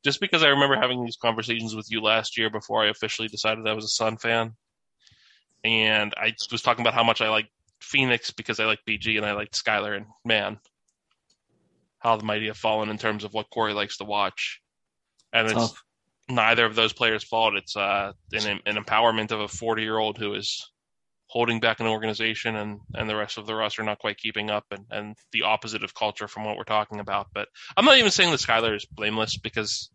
just 0.04 0.20
because 0.20 0.42
I 0.42 0.48
remember 0.48 0.76
having 0.76 1.04
these 1.04 1.16
conversations 1.16 1.74
with 1.74 1.90
you 1.90 2.02
last 2.02 2.38
year 2.38 2.50
before 2.50 2.84
I 2.84 2.90
officially 2.90 3.28
decided 3.28 3.66
I 3.66 3.74
was 3.74 3.84
a 3.84 3.88
Sun 3.88 4.18
fan, 4.18 4.54
and 5.64 6.14
I 6.16 6.34
was 6.50 6.62
talking 6.62 6.82
about 6.82 6.94
how 6.94 7.04
much 7.04 7.20
I 7.20 7.28
like 7.28 7.48
Phoenix 7.80 8.30
because 8.30 8.60
I 8.60 8.64
like 8.64 8.80
BG 8.88 9.16
and 9.16 9.26
I 9.26 9.32
like 9.32 9.52
Skylar, 9.52 9.96
and 9.96 10.06
man, 10.24 10.58
how 11.98 12.16
the 12.16 12.24
mighty 12.24 12.46
have 12.46 12.56
fallen 12.56 12.88
in 12.88 12.98
terms 12.98 13.24
of 13.24 13.32
what 13.32 13.50
Corey 13.50 13.74
likes 13.74 13.98
to 13.98 14.04
watch. 14.04 14.60
And 15.32 15.46
it's 15.46 15.54
tough. 15.54 15.84
neither 16.28 16.64
of 16.64 16.74
those 16.74 16.92
players' 16.92 17.24
fault. 17.24 17.54
It's 17.54 17.76
uh, 17.76 18.12
an, 18.32 18.60
an 18.66 18.76
empowerment 18.76 19.30
of 19.30 19.40
a 19.40 19.48
40 19.48 19.82
year 19.82 19.98
old 19.98 20.18
who 20.18 20.34
is 20.34 20.70
holding 21.30 21.60
back 21.60 21.78
an 21.78 21.86
organization 21.86 22.56
and, 22.56 22.80
and 22.94 23.08
the 23.08 23.14
rest 23.14 23.38
of 23.38 23.46
the 23.46 23.54
roster 23.54 23.84
not 23.84 24.00
quite 24.00 24.18
keeping 24.18 24.50
up 24.50 24.64
and, 24.72 24.84
and 24.90 25.16
the 25.30 25.42
opposite 25.42 25.84
of 25.84 25.94
culture 25.94 26.26
from 26.26 26.44
what 26.44 26.56
we're 26.56 26.64
talking 26.64 26.98
about. 26.98 27.28
But 27.32 27.46
I'm 27.76 27.84
not 27.84 27.98
even 27.98 28.10
saying 28.10 28.32
that 28.32 28.40
Skylar 28.40 28.74
is 28.74 28.84
blameless 28.84 29.36
because 29.36 29.90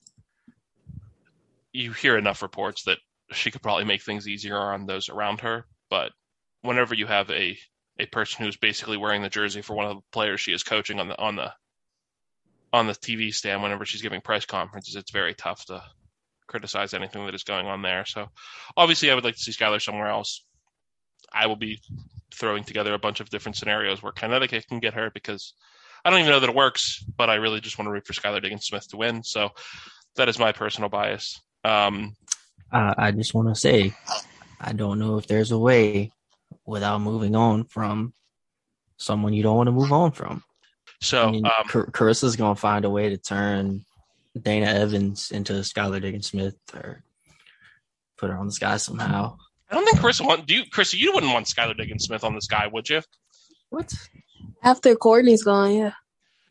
you 1.74 1.92
hear 1.92 2.18
enough 2.18 2.42
reports 2.42 2.84
that 2.84 3.00
she 3.34 3.52
could 3.52 3.62
probably 3.62 3.84
make 3.84 4.02
things 4.02 4.30
easier 4.30 4.58
on 4.58 4.86
those 4.86 5.10
around 5.10 5.42
her. 5.42 5.66
But 5.90 6.14
whenever 6.62 6.96
you 6.96 7.06
have 7.06 7.30
a, 7.30 7.58
a 8.00 8.06
person 8.06 8.46
who's 8.46 8.56
basically 8.56 8.96
wearing 8.96 9.22
the 9.22 9.30
jersey 9.30 9.62
for 9.62 9.76
one 9.76 9.88
of 9.88 9.98
the 9.98 10.02
players 10.14 10.40
she 10.40 10.54
is 10.54 10.64
coaching 10.64 11.02
on 11.02 11.10
the 11.10 11.20
on 11.20 11.36
the 11.36 11.52
on 12.72 12.88
the 12.88 12.94
TV 12.94 13.34
stand 13.34 13.62
whenever 13.62 13.86
she's 13.86 14.02
giving 14.02 14.22
press 14.22 14.46
conferences, 14.46 14.96
it's 14.96 15.12
very 15.12 15.34
tough 15.34 15.66
to 15.66 15.82
criticize 16.48 16.94
anything 16.94 17.26
that 17.26 17.36
is 17.36 17.44
going 17.44 17.68
on 17.68 17.82
there. 17.82 18.06
So 18.06 18.28
obviously, 18.78 19.12
I 19.12 19.16
would 19.16 19.24
like 19.24 19.36
to 19.36 19.42
see 19.42 19.52
Skylar 19.52 19.82
somewhere 19.82 20.08
else. 20.08 20.46
I 21.36 21.48
will 21.48 21.56
be 21.56 21.82
throwing 22.34 22.64
together 22.64 22.94
a 22.94 23.00
bunch 23.00 23.20
of 23.20 23.30
different 23.30 23.58
scenarios 23.58 24.02
where 24.02 24.12
Connecticut 24.12 24.68
can 24.68 24.80
get 24.80 24.94
her 24.94 25.12
because 25.14 25.54
I 26.04 26.10
don't 26.10 26.20
even 26.20 26.32
know 26.32 26.40
that 26.40 26.50
it 26.50 26.56
works, 26.56 27.04
but 27.18 27.30
I 27.30 27.36
really 27.36 27.62
just 27.62 27.78
want 27.78 27.88
to 27.88 27.92
root 27.92 28.06
for 28.06 28.14
Skylar 28.14 28.42
Diggins 28.42 28.66
Smith 28.66 28.88
to 28.90 28.98
win. 28.98 29.24
So 29.24 29.50
that 30.16 30.30
is 30.30 30.40
my 30.40 30.52
personal 30.52 30.90
bias. 30.90 31.42
Um, 31.64 32.16
uh, 32.72 32.94
I 32.98 33.12
just 33.12 33.34
want 33.34 33.50
to 33.50 33.56
say, 33.56 33.94
I 34.60 34.74
don't 34.74 35.00
know 35.00 35.18
if 35.18 35.28
there's 35.28 35.52
a 35.52 35.58
way 35.58 36.12
without 36.66 37.02
moving 37.02 37.36
on 37.36 37.66
from 37.66 38.14
someone 38.98 39.34
you 39.34 39.44
don't 39.44 39.58
want 39.58 39.68
to 39.68 39.72
move 39.72 39.92
on 39.92 40.12
from. 40.12 40.44
So 41.02 41.28
I 41.28 41.32
mean, 41.32 41.46
um, 41.46 41.68
Car- 41.68 41.88
Karissa's 41.88 42.36
gonna 42.36 42.56
find 42.56 42.86
a 42.86 42.90
way 42.90 43.10
to 43.10 43.18
turn 43.18 43.86
Dana 44.40 44.68
Evans 44.68 45.32
into 45.32 45.54
Skylar 45.54 46.02
Diggins 46.02 46.28
Smith 46.28 46.56
or 46.74 47.04
put 48.18 48.30
her 48.30 48.38
on 48.38 48.48
the 48.48 48.52
sky 48.52 48.78
somehow. 48.78 49.38
I 49.70 49.76
don't 49.76 49.86
think 49.86 50.00
Chris 50.00 50.22
want. 50.22 50.46
Do 50.46 50.56
you, 50.56 50.64
Chris? 50.72 50.94
You 50.94 51.14
wouldn't 51.14 51.34
want 51.34 51.48
Skylar 51.48 51.76
Diggins 51.76 52.04
Smith 52.04 52.24
on 52.24 52.36
this 52.36 52.48
guy, 52.48 52.68
would 52.68 52.90
you? 52.90 53.02
What? 53.70 53.92
After 54.64 54.96
Courtney's 54.96 55.44
gone, 55.44 55.74
yeah. 55.74 55.92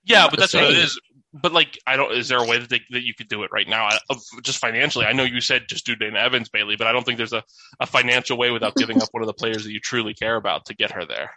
Yeah, 0.04 0.28
but 0.28 0.38
that's 0.38 0.54
what 0.54 0.64
it 0.64 0.74
same. 0.74 0.84
is. 0.84 1.00
But 1.32 1.52
like, 1.52 1.78
I 1.86 1.96
don't. 1.96 2.12
Is 2.12 2.28
there 2.28 2.38
a 2.38 2.46
way 2.46 2.58
that 2.58 2.68
they, 2.68 2.80
that 2.90 3.02
you 3.02 3.14
could 3.14 3.28
do 3.28 3.42
it 3.42 3.50
right 3.52 3.68
now, 3.68 3.86
I, 3.86 3.98
just 4.42 4.58
financially? 4.58 5.06
I 5.06 5.12
know 5.12 5.24
you 5.24 5.40
said 5.40 5.64
just 5.68 5.86
do 5.86 5.96
Dana 5.96 6.18
Evans, 6.18 6.48
Bailey, 6.48 6.76
but 6.76 6.86
I 6.86 6.92
don't 6.92 7.04
think 7.04 7.16
there's 7.16 7.32
a, 7.32 7.42
a 7.80 7.86
financial 7.86 8.36
way 8.36 8.50
without 8.50 8.76
giving 8.76 9.00
up 9.02 9.08
one 9.12 9.22
of 9.22 9.26
the 9.26 9.32
players 9.32 9.64
that 9.64 9.72
you 9.72 9.80
truly 9.80 10.14
care 10.14 10.36
about 10.36 10.66
to 10.66 10.74
get 10.74 10.92
her 10.92 11.04
there. 11.04 11.30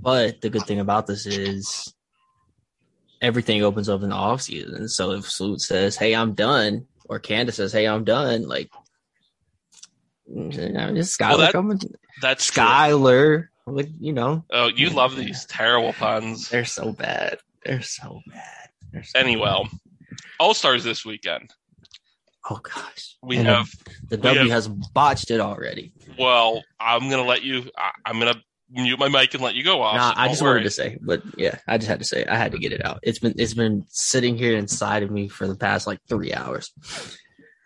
But 0.00 0.40
the 0.40 0.50
good 0.50 0.66
thing 0.66 0.80
about 0.80 1.06
this 1.06 1.26
is 1.26 1.94
everything 3.22 3.62
opens 3.62 3.88
up 3.88 4.02
in 4.02 4.10
the 4.10 4.16
off 4.16 4.42
season. 4.42 4.88
So 4.88 5.12
if 5.12 5.30
Salute 5.30 5.60
says, 5.60 5.96
"Hey, 5.96 6.14
I'm 6.14 6.34
done," 6.34 6.86
or 7.08 7.18
Candace 7.18 7.56
says, 7.56 7.72
"Hey, 7.72 7.86
I'm 7.86 8.04
done," 8.04 8.48
like 8.48 8.68
you 8.68 8.80
know, 8.80 8.81
just 10.32 11.18
Skylar 11.18 11.28
Well, 11.28 11.38
that- 11.38 11.52
coming, 11.52 11.80
That's 12.20 12.56
like 13.66 13.88
you 14.00 14.12
know, 14.12 14.44
Oh, 14.50 14.68
you 14.68 14.90
love 14.90 15.16
these 15.16 15.44
terrible 15.46 15.92
puns. 15.92 16.48
they're 16.48 16.64
so 16.64 16.92
bad. 16.92 17.38
They're 17.64 17.82
so 17.82 18.20
bad. 18.26 18.68
They're 18.92 19.04
so 19.04 19.18
Anyway, 19.18 19.64
All 20.40 20.54
Stars 20.54 20.82
this 20.84 21.04
weekend. 21.04 21.50
Oh 22.50 22.56
gosh, 22.56 23.16
We 23.22 23.36
And 23.36 23.46
have. 23.46 23.70
the 24.08 24.16
we 24.16 24.22
W 24.22 24.40
have- 24.40 24.50
has 24.50 24.68
botched 24.68 25.30
it 25.30 25.38
already. 25.40 25.92
Well, 26.18 26.62
I'm 26.80 27.08
gonna 27.08 27.22
let 27.24 27.42
you. 27.44 27.70
I, 27.78 27.92
I'm 28.04 28.18
gonna 28.18 28.42
mute 28.68 28.98
my 28.98 29.08
mic 29.08 29.32
and 29.34 29.42
let 29.42 29.54
you 29.54 29.62
go 29.62 29.80
off. 29.80 29.94
Nah, 29.96 30.12
so 30.14 30.20
I 30.20 30.28
just 30.28 30.42
worry. 30.42 30.50
wanted 30.54 30.64
to 30.64 30.70
say, 30.70 30.98
but 31.00 31.22
yeah, 31.36 31.58
I 31.68 31.76
just 31.78 31.88
had 31.88 32.00
to 32.00 32.04
say, 32.04 32.24
I 32.24 32.36
had 32.36 32.50
to 32.52 32.58
get 32.58 32.72
it 32.72 32.84
out. 32.84 32.98
It's 33.04 33.20
been 33.20 33.34
it's 33.38 33.54
been 33.54 33.84
sitting 33.90 34.36
here 34.36 34.56
inside 34.56 35.04
of 35.04 35.10
me 35.12 35.28
for 35.28 35.46
the 35.46 35.54
past 35.54 35.86
like 35.86 36.00
three 36.08 36.34
hours. 36.34 36.72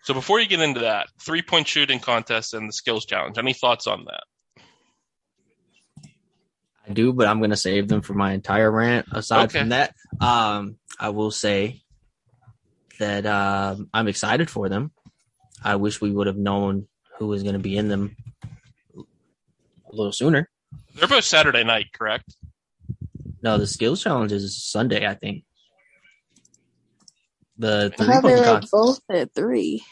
So 0.07 0.13
before 0.13 0.39
you 0.39 0.47
get 0.47 0.61
into 0.61 0.79
that, 0.79 1.09
three 1.19 1.41
point 1.41 1.67
shooting 1.67 1.99
contest 1.99 2.53
and 2.53 2.69
the 2.69 2.71
skills 2.71 3.05
challenge. 3.05 3.37
Any 3.37 3.51
thoughts 3.51 3.87
on 3.87 4.05
that? 4.05 4.23
I 6.87 6.93
do, 6.93 7.11
but 7.11 7.27
I'm 7.27 7.41
gonna 7.41 7.57
save 7.57 7.89
them 7.89 8.01
for 8.01 8.13
my 8.13 8.31
entire 8.31 8.71
rant. 8.71 9.07
Aside 9.11 9.49
Okay. 9.49 9.59
from 9.59 9.69
that, 9.69 9.93
um, 10.21 10.77
I 10.97 11.09
will 11.09 11.29
say 11.29 11.81
that 12.99 13.25
um, 13.25 13.89
I'm 13.93 14.07
excited 14.07 14.49
for 14.49 14.69
them. 14.69 14.93
I 15.61 15.75
wish 15.75 15.99
we 15.99 16.09
would 16.09 16.27
have 16.27 16.37
known 16.37 16.87
who 17.17 17.27
was 17.27 17.43
gonna 17.43 17.59
be 17.59 17.75
in 17.75 17.89
them 17.89 18.15
a 18.95 19.93
little 19.93 20.13
sooner. 20.13 20.49
They're 20.95 21.09
both 21.09 21.25
Saturday 21.25 21.65
night, 21.65 21.87
correct? 21.91 22.37
No, 23.41 23.57
the 23.57 23.67
skills 23.67 24.01
challenge 24.01 24.31
is 24.31 24.63
Sunday, 24.63 25.05
I 25.05 25.15
think. 25.15 25.43
The 27.57 27.91
three 27.97 28.07
point 28.07 28.23
were 28.23 28.43
contest. 28.43 28.71
both 28.71 28.99
at 29.09 29.33
three. 29.33 29.83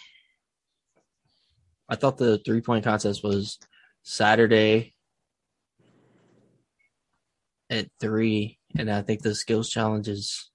I 1.89 1.95
thought 1.95 2.18
the 2.18 2.38
three 2.38 2.61
point 2.61 2.84
contest 2.84 3.24
was 3.24 3.59
Saturday 4.03 4.93
at 7.70 7.88
three, 7.99 8.59
and 8.78 8.91
I 8.91 9.01
think 9.01 9.22
the 9.22 9.36
skills 9.36 9.70
challenge 9.70 10.07
is. 10.07 10.49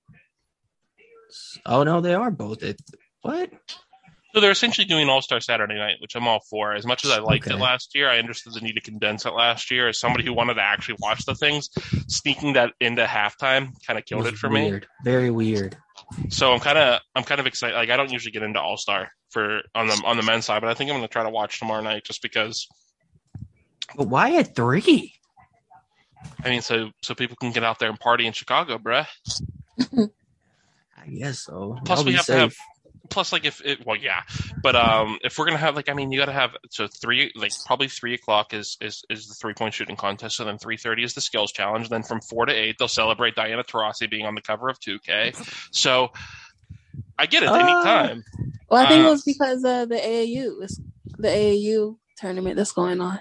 Oh 1.67 1.83
no, 1.85 2.01
they 2.01 2.15
are 2.15 2.31
both 2.31 2.63
at 2.63 2.77
what? 3.23 3.51
So 4.35 4.41
they're 4.41 4.53
essentially 4.53 4.85
doing 4.85 5.09
All 5.09 5.23
Star 5.23 5.41
Saturday 5.41 5.75
night, 5.75 5.97
which 6.01 6.15
I'm 6.15 6.29
all 6.29 6.41
for. 6.49 6.73
As 6.73 6.87
much 6.87 7.05
as 7.05 7.11
I 7.11 7.19
liked 7.19 7.49
it 7.49 7.57
last 7.57 7.97
year, 7.97 8.09
I 8.09 8.19
understood 8.19 8.55
the 8.55 8.61
need 8.61 8.75
to 8.75 8.81
condense 8.81 9.27
it 9.27 9.33
last 9.35 9.73
year. 9.73 9.89
As 9.89 9.99
somebody 9.99 10.25
who 10.25 10.33
wanted 10.33 10.55
to 10.55 10.63
actually 10.63 10.99
watch 11.01 11.25
the 11.27 11.35
things, 11.35 11.69
sneaking 12.07 12.53
that 12.53 12.73
into 12.81 13.05
halftime 13.05 13.73
kind 13.85 13.99
of 13.99 14.05
killed 14.05 14.23
was 14.23 14.33
it 14.35 14.39
for 14.39 14.49
me. 14.49 14.81
Very 15.05 15.31
weird. 15.31 15.77
So 16.29 16.53
I'm 16.53 16.61
kind 16.61 16.79
of 16.79 17.01
I'm 17.15 17.25
kind 17.25 17.41
of 17.41 17.47
excited. 17.47 17.75
Like 17.75 17.91
I 17.91 17.97
don't 17.97 18.11
usually 18.11 18.33
get 18.33 18.43
into 18.43 18.61
All 18.61 18.77
Star 18.77 19.11
for 19.31 19.63
on 19.75 19.87
the 19.87 20.03
on 20.05 20.17
the 20.17 20.23
men's 20.23 20.47
side, 20.47 20.61
but 20.61 20.71
I 20.71 20.75
think 20.75 20.91
I'm 20.91 20.97
going 20.97 21.07
to 21.07 21.13
try 21.13 21.23
to 21.23 21.31
watch 21.31 21.59
tomorrow 21.59 21.83
night 21.83 22.05
just 22.05 22.23
because. 22.23 22.67
But 23.97 24.09
why 24.09 24.37
at 24.37 24.55
three? 24.55 25.15
I 26.45 26.51
mean, 26.51 26.63
so 26.63 26.91
so 27.03 27.15
people 27.15 27.37
can 27.37 27.53
get 27.53 27.65
out 27.65 27.79
there 27.79 27.89
and 27.89 27.99
party 27.99 28.27
in 28.27 28.33
Chicago, 28.33 28.79
bruh. 28.79 29.07
I 31.01 31.07
guess 31.09 31.41
so. 31.41 31.79
Plus, 31.85 32.01
Y'all 32.01 32.07
we 32.07 32.15
have 32.15 32.27
to 32.27 32.33
have. 32.33 32.55
Plus, 33.11 33.33
like 33.33 33.45
if 33.45 33.61
it, 33.65 33.85
well, 33.87 33.97
yeah, 33.97 34.23
but 34.63 34.77
um, 34.77 35.19
if 35.23 35.39
we're 35.39 35.47
gonna 35.47 35.59
have 35.59 35.77
like, 35.77 35.89
I 35.89 35.95
mean, 35.95 36.11
you 36.13 36.19
got 36.19 36.27
to 36.27 36.33
have 36.33 36.57
so 36.71 36.87
three, 36.87 37.33
like 37.35 37.53
probably 37.67 37.89
three 37.89 38.15
o'clock 38.15 38.55
is 38.55 38.77
is 38.81 39.03
is 39.11 39.27
the 39.27 39.35
three 39.35 39.55
point 39.55 39.75
shooting 39.75 39.97
contest. 39.97 40.37
So 40.37 40.45
then 40.45 40.59
three 40.59 40.77
thirty 40.77 41.03
is 41.03 41.15
the 41.15 41.21
skills 41.21 41.53
challenge. 41.53 41.89
Then 41.89 42.03
from 42.03 42.21
four 42.21 42.47
to 42.47 42.53
eight, 42.53 42.77
they'll 42.79 42.89
celebrate 42.89 43.35
Diana 43.35 43.65
Taurasi 43.65 44.09
being 44.11 44.27
on 44.27 44.35
the 44.35 44.43
cover 44.43 44.69
of 44.69 44.79
two 44.81 44.99
K. 45.01 45.33
So 45.73 46.09
I 47.19 47.27
get 47.27 47.43
it; 47.43 47.49
Uh, 47.49 47.83
time. 47.83 48.25
Well, 48.71 48.85
I 48.85 48.89
think 48.89 49.05
Uh, 49.05 49.09
it 49.09 49.11
was 49.11 49.25
because 49.25 49.65
of 49.65 49.89
the 49.89 49.97
AAU. 49.97 50.63
It's 50.63 50.81
the 51.19 51.29
AAU 51.29 51.99
tournament 52.17 52.57
that's 52.57 52.73
going 52.73 53.01
on. 53.01 53.19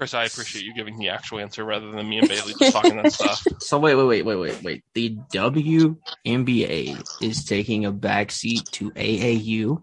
Chris, 0.00 0.14
I 0.14 0.24
appreciate 0.24 0.64
you 0.64 0.72
giving 0.72 0.98
the 0.98 1.10
actual 1.10 1.40
answer 1.40 1.62
rather 1.62 1.90
than 1.90 2.08
me 2.08 2.20
and 2.20 2.26
Bailey 2.26 2.54
just 2.58 2.72
talking 2.72 2.96
that 3.02 3.12
stuff. 3.12 3.46
So 3.60 3.78
wait, 3.78 3.94
wait, 3.94 4.04
wait, 4.04 4.22
wait, 4.22 4.36
wait, 4.36 4.62
wait. 4.62 4.84
The 4.94 5.18
WNBA 5.30 7.04
is 7.22 7.44
taking 7.44 7.84
a 7.84 7.92
backseat 7.92 8.70
to 8.70 8.92
AAU. 8.92 9.82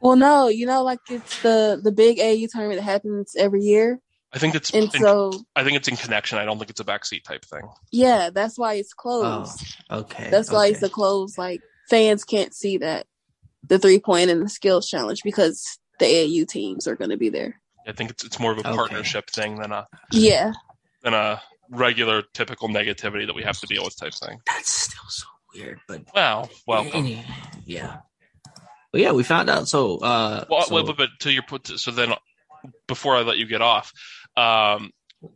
Well, 0.00 0.16
no, 0.16 0.48
you 0.48 0.66
know, 0.66 0.82
like 0.82 0.98
it's 1.08 1.40
the 1.42 1.80
the 1.80 1.92
big 1.92 2.18
AAU 2.18 2.48
tournament 2.50 2.80
that 2.80 2.90
happens 2.90 3.36
every 3.38 3.62
year, 3.62 4.00
I 4.32 4.40
think 4.40 4.56
it's 4.56 4.72
and 4.74 4.92
in, 4.92 5.00
so 5.00 5.32
I 5.54 5.62
think 5.62 5.76
it's 5.76 5.86
in 5.86 5.94
connection. 5.96 6.38
I 6.38 6.44
don't 6.44 6.58
think 6.58 6.70
it's 6.70 6.80
a 6.80 6.84
backseat 6.84 7.22
type 7.22 7.44
thing. 7.44 7.68
yeah, 7.92 8.30
that's 8.30 8.58
why 8.58 8.74
it's 8.74 8.92
Oh, 8.98 9.00
closed. 9.00 9.76
okay. 9.92 10.28
that's 10.28 10.50
why 10.50 10.64
okay. 10.66 10.72
it's 10.72 10.82
a 10.82 10.88
closed. 10.88 11.38
Like 11.38 11.60
fans 11.88 12.24
can't 12.24 12.52
see 12.52 12.78
that 12.78 13.06
the 13.68 13.78
three 13.78 14.00
point 14.00 14.28
and 14.28 14.42
the 14.42 14.48
skills 14.48 14.88
challenge 14.88 15.22
because 15.22 15.78
the 16.00 16.06
AAU 16.06 16.48
teams 16.48 16.88
are 16.88 16.96
going 16.96 17.10
to 17.10 17.16
be 17.16 17.28
there. 17.28 17.61
I 17.86 17.92
think 17.92 18.10
it's 18.10 18.24
it's 18.24 18.38
more 18.38 18.52
of 18.52 18.58
a 18.58 18.60
Okay. 18.68 18.74
partnership 18.76 19.30
thing 19.30 19.56
than 19.56 19.72
a 19.72 19.86
Yeah, 20.12 20.52
than 21.02 21.14
a 21.14 21.42
regular 21.70 22.22
typical 22.34 22.68
negativity 22.68 23.26
that 23.26 23.34
we 23.34 23.42
have 23.42 23.58
to 23.60 23.66
deal 23.66 23.84
with 23.84 23.96
type 23.98 24.14
thing. 24.14 24.38
That's 24.46 24.70
still 24.70 25.08
so 25.08 25.26
weird, 25.54 25.80
but 25.88 26.02
Well, 26.14 26.50
welcome. 26.66 26.92
Any- 26.94 27.24
Yeah. 27.64 27.98
But 28.92 29.00
yeah, 29.00 29.12
we 29.12 29.22
found 29.22 29.48
out. 29.48 29.68
So, 29.68 29.98
uh, 29.98 30.44
Well, 30.50 30.62
so- 30.66 30.74
wait, 30.74 30.86
but, 30.86 30.96
but 30.98 31.08
to 31.20 31.32
your 31.32 31.42
put, 31.44 31.66
so 31.66 31.90
then 31.90 32.12
before 32.86 33.16
I 33.16 33.22
let 33.22 33.38
you 33.38 33.46
get 33.46 33.62
off, 33.62 33.90
um, 34.36 34.90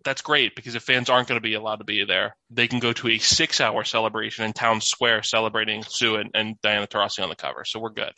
that's 0.05 0.20
great 0.20 0.55
because 0.55 0.74
if 0.74 0.82
fans 0.82 1.09
aren't 1.09 1.26
going 1.28 1.36
to 1.40 1.42
be 1.49 1.55
allowed 1.55 1.76
to 1.76 1.84
be 1.84 2.05
there, 2.05 2.36
they 2.51 2.68
can 2.68 2.80
go 2.80 2.92
to 2.92 3.09
a 3.09 3.18
six-hour 3.18 3.84
celebration 3.84 4.44
in 4.44 4.53
Town 4.53 4.80
Square 4.82 5.22
celebrating 5.22 5.82
Sue 5.84 6.16
and, 6.16 6.30
and 6.34 6.61
Diana 6.61 6.86
Taurasi 6.86 7.22
on 7.22 7.28
the 7.30 7.36
cover. 7.36 7.64
So 7.64 7.78
we're 7.80 7.90
good. 7.90 8.12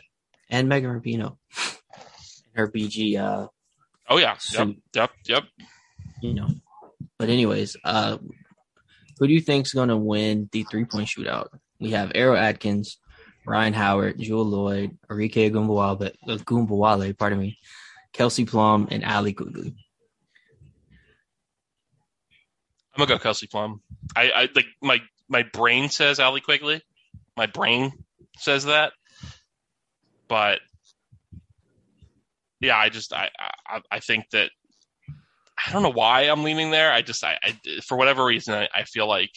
and 0.51 0.69
Megan 0.69 0.91
Rapinoe, 0.91 1.37
her 2.55 2.69
BG, 2.69 3.17
uh, 3.19 3.47
Oh 4.09 4.17
yeah, 4.19 4.37
yep, 4.53 4.69
yep, 4.95 5.11
yep. 5.27 5.45
you 6.23 6.35
know. 6.35 6.49
But 7.19 7.29
anyways, 7.29 7.77
uh, 7.85 8.19
who 9.19 9.27
do 9.27 9.33
you 9.33 9.41
think's 9.41 9.73
gonna 9.75 9.97
win 9.97 10.49
the 10.53 10.63
three 10.65 10.85
point 10.85 11.09
shootout? 11.09 11.49
We 11.79 11.91
have 11.91 12.13
Ariel 12.15 12.37
Atkins, 12.37 12.99
Rhyne 13.47 13.75
Howard, 13.75 14.19
Jewell 14.19 14.47
Loyd, 14.47 14.97
Arike 15.11 15.51
Ogunbowale, 15.51 16.13
uh, 16.29 16.37
Ogunbowale, 16.37 17.17
pardon 17.17 17.39
me, 17.39 17.59
Kelsey 18.13 18.45
Plum, 18.45 18.89
and 18.91 19.05
Allie 19.05 19.35
Quigley. 19.35 19.75
I'm 22.95 23.07
gonna 23.07 23.19
go 23.19 23.23
Kelsey 23.23 23.47
Plum. 23.47 23.81
I, 24.17 24.31
I 24.31 24.49
like 24.55 24.67
my 24.81 25.01
my 25.29 25.43
brain 25.43 25.89
says 25.89 26.19
Allie 26.19 26.41
Quigley. 26.41 26.83
My 27.37 27.47
brain 27.47 27.93
says 28.39 28.65
that, 28.65 28.93
but 30.29 30.61
yeah, 32.61 32.77
I 32.77 32.89
just 32.89 33.13
I 33.13 33.31
I, 33.67 33.81
I 33.91 34.01
think 34.01 34.25
that 34.33 34.51
I 35.67 35.73
don't 35.73 35.83
know 35.83 35.91
why 35.93 36.23
I'm 36.23 36.45
leaning 36.45 36.71
there. 36.71 36.93
I 36.93 37.03
just 37.03 37.23
I, 37.25 37.39
I 37.43 37.59
for 37.87 37.97
whatever 37.97 38.25
reason 38.25 38.55
I, 38.55 38.69
I 38.75 38.85
feel 38.85 39.09
like 39.09 39.31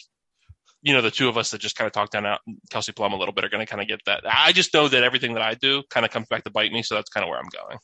you 0.82 0.92
know 0.92 1.00
the 1.02 1.10
two 1.10 1.28
of 1.28 1.36
us 1.38 1.50
that 1.50 1.60
just 1.60 1.76
kind 1.76 1.86
of 1.86 1.92
talked 1.92 2.12
down 2.12 2.26
out 2.26 2.40
Kelsey 2.70 2.92
Plum 2.92 3.12
a 3.12 3.16
little 3.16 3.34
bit 3.34 3.44
are 3.44 3.48
going 3.48 3.64
to 3.64 3.70
kind 3.70 3.82
of 3.82 3.88
get 3.88 4.00
that. 4.06 4.22
I 4.26 4.52
just 4.52 4.72
know 4.74 4.88
that 4.88 5.02
everything 5.04 5.34
that 5.34 5.42
I 5.42 5.54
do 5.54 5.82
kind 5.90 6.04
of 6.06 6.12
comes 6.12 6.26
back 6.28 6.44
to 6.44 6.50
bite 6.50 6.72
me, 6.72 6.82
so 6.82 6.94
that's 6.94 7.10
kind 7.10 7.24
of 7.24 7.28
where 7.30 7.38
I'm 7.38 7.48
going. 7.48 7.78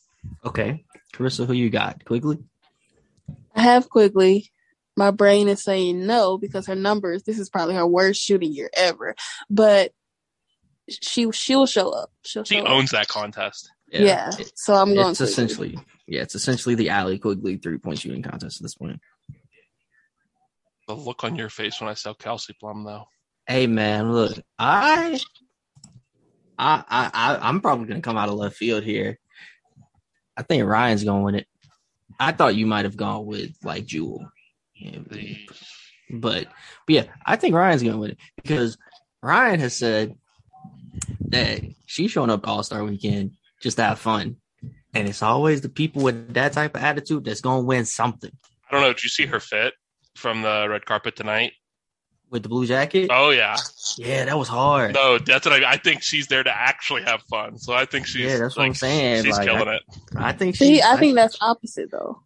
Okay, 0.44 0.84
Karissa, 1.14 1.46
who 1.46 1.52
you 1.52 1.70
got? 1.70 2.04
Quigley. 2.04 2.38
I 3.54 3.62
have 3.62 3.88
Quigley. 3.88 4.50
My 4.96 5.12
brain 5.12 5.46
is 5.48 5.62
saying 5.62 6.06
no 6.06 6.38
because 6.38 6.66
her 6.66 6.74
numbers. 6.74 7.22
This 7.22 7.38
is 7.38 7.48
probably 7.48 7.76
her 7.76 7.86
worst 7.86 8.20
shooting 8.20 8.52
year 8.52 8.68
ever, 8.76 9.14
but 9.48 9.92
she 10.88 11.30
she 11.32 11.54
will 11.54 11.66
show 11.66 11.90
up. 11.90 12.10
She'll 12.24 12.44
She 12.44 12.56
show 12.56 12.62
up. 12.64 12.70
owns 12.70 12.90
that 12.90 13.06
contest. 13.08 13.70
Yeah, 13.90 14.30
it- 14.38 14.52
so 14.58 14.74
I'm 14.74 14.94
going. 14.94 15.14
To 15.14 15.24
It's 15.24 15.34
Quigley. 15.34 15.44
essentially 15.44 15.78
yeah, 16.06 16.22
it's 16.22 16.34
essentially 16.34 16.74
the 16.74 16.90
Allie 16.90 17.18
Quigley 17.18 17.56
three 17.56 17.78
point 17.78 17.98
shooting 17.98 18.22
contest 18.22 18.58
at 18.60 18.62
this 18.62 18.74
point. 18.74 19.00
The 20.86 20.94
look 20.94 21.22
on 21.24 21.36
your 21.36 21.50
face 21.50 21.80
when 21.80 21.90
I 21.90 21.94
saw 21.94 22.14
Kelsey 22.14 22.54
Plum, 22.58 22.84
though. 22.84 23.04
Hey 23.46 23.66
man, 23.66 24.12
look, 24.12 24.38
I, 24.58 25.18
I, 26.58 26.82
I, 26.88 27.10
I 27.12 27.38
I'm 27.48 27.60
probably 27.60 27.86
gonna 27.86 28.00
come 28.00 28.16
out 28.16 28.28
of 28.28 28.34
left 28.36 28.56
field 28.56 28.84
here. 28.84 29.18
I 30.36 30.42
think 30.42 30.64
Rhyne's 30.64 31.04
gonna 31.04 31.22
win 31.24 31.34
it. 31.34 31.46
I 32.20 32.32
thought 32.32 32.56
you 32.56 32.66
might 32.66 32.84
have 32.84 32.96
gone 32.96 33.26
with 33.26 33.52
like 33.62 33.86
Jewell. 33.86 34.30
Yeah, 34.74 34.98
but, 35.08 35.18
but 36.10 36.46
yeah, 36.88 37.04
I 37.26 37.36
think 37.36 37.54
Rhyne's 37.54 37.82
gonna 37.82 37.98
win 37.98 38.12
it 38.12 38.18
because 38.36 38.78
Rhyne 39.22 39.60
has 39.60 39.74
said 39.76 40.14
that 41.28 41.60
she's 41.86 42.10
showing 42.10 42.30
up 42.30 42.46
All 42.48 42.62
Star 42.62 42.82
Weekend 42.84 43.32
just 43.60 43.76
to 43.78 43.84
have 43.84 43.98
fun, 43.98 44.36
and 44.94 45.08
it's 45.08 45.22
always 45.22 45.60
the 45.60 45.68
people 45.68 46.02
with 46.02 46.34
that 46.34 46.52
type 46.52 46.76
of 46.76 46.82
attitude 46.82 47.24
that's 47.24 47.40
gonna 47.40 47.62
win 47.62 47.84
something. 47.84 48.32
I 48.68 48.72
don't 48.72 48.82
know. 48.82 48.92
Did 48.92 49.02
you 49.04 49.08
see 49.10 49.26
her 49.26 49.40
fit 49.40 49.74
from 50.14 50.42
the 50.42 50.66
red 50.68 50.84
carpet 50.84 51.16
tonight? 51.16 51.52
With 52.30 52.42
the 52.42 52.50
blue 52.50 52.66
jacket, 52.66 53.08
Oh 53.10 53.30
yeah. 53.30 53.56
yeah, 53.96 54.26
that 54.26 54.36
was 54.36 54.48
hard. 54.48 54.92
No, 54.92 55.16
that's 55.18 55.46
what 55.46 55.64
I. 55.64 55.72
I 55.72 55.76
think 55.78 56.02
she's 56.02 56.26
there 56.26 56.42
to 56.42 56.54
actually 56.54 57.02
have 57.04 57.22
fun. 57.22 57.56
So 57.58 57.72
I 57.72 57.86
think 57.86 58.06
she's. 58.06 58.26
Yeah, 58.26 58.36
that's 58.36 58.54
what 58.54 58.66
I'm 58.66 58.74
saying, 58.74 59.24
She's 59.24 59.38
like, 59.38 59.46
killing 59.48 59.66
I- 59.66 59.76
it. 59.76 59.82
I 60.14 60.32
think 60.32 60.56
See, 60.56 60.74
she. 60.76 60.82
I 60.82 60.96
think 60.98 61.14
that's 61.14 61.38
opposite 61.40 61.90
though. 61.90 62.20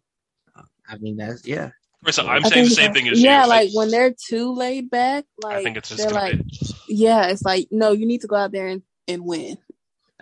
I 0.89 0.97
mean, 0.97 1.15
that's 1.15 1.47
yeah. 1.47 1.69
Listen, 2.05 2.27
I'm 2.27 2.43
I 2.45 2.49
saying 2.49 2.65
the 2.65 2.71
same 2.71 2.93
thing 2.93 3.07
as 3.07 3.21
yeah, 3.21 3.43
you. 3.43 3.49
like 3.49 3.69
when 3.73 3.89
they're 3.91 4.13
too 4.27 4.53
laid 4.53 4.89
back, 4.89 5.23
like 5.41 5.55
I 5.55 5.63
think 5.63 5.77
it's 5.77 5.87
just 5.87 6.01
they're 6.03 6.11
like, 6.11 6.37
be. 6.37 6.75
yeah, 6.89 7.27
it's 7.27 7.43
like 7.43 7.69
no, 7.71 7.93
you 7.93 8.05
need 8.05 8.19
to 8.21 8.27
go 8.27 8.35
out 8.35 8.51
there 8.51 8.67
and, 8.67 8.81
and 9.07 9.23
win. 9.23 9.57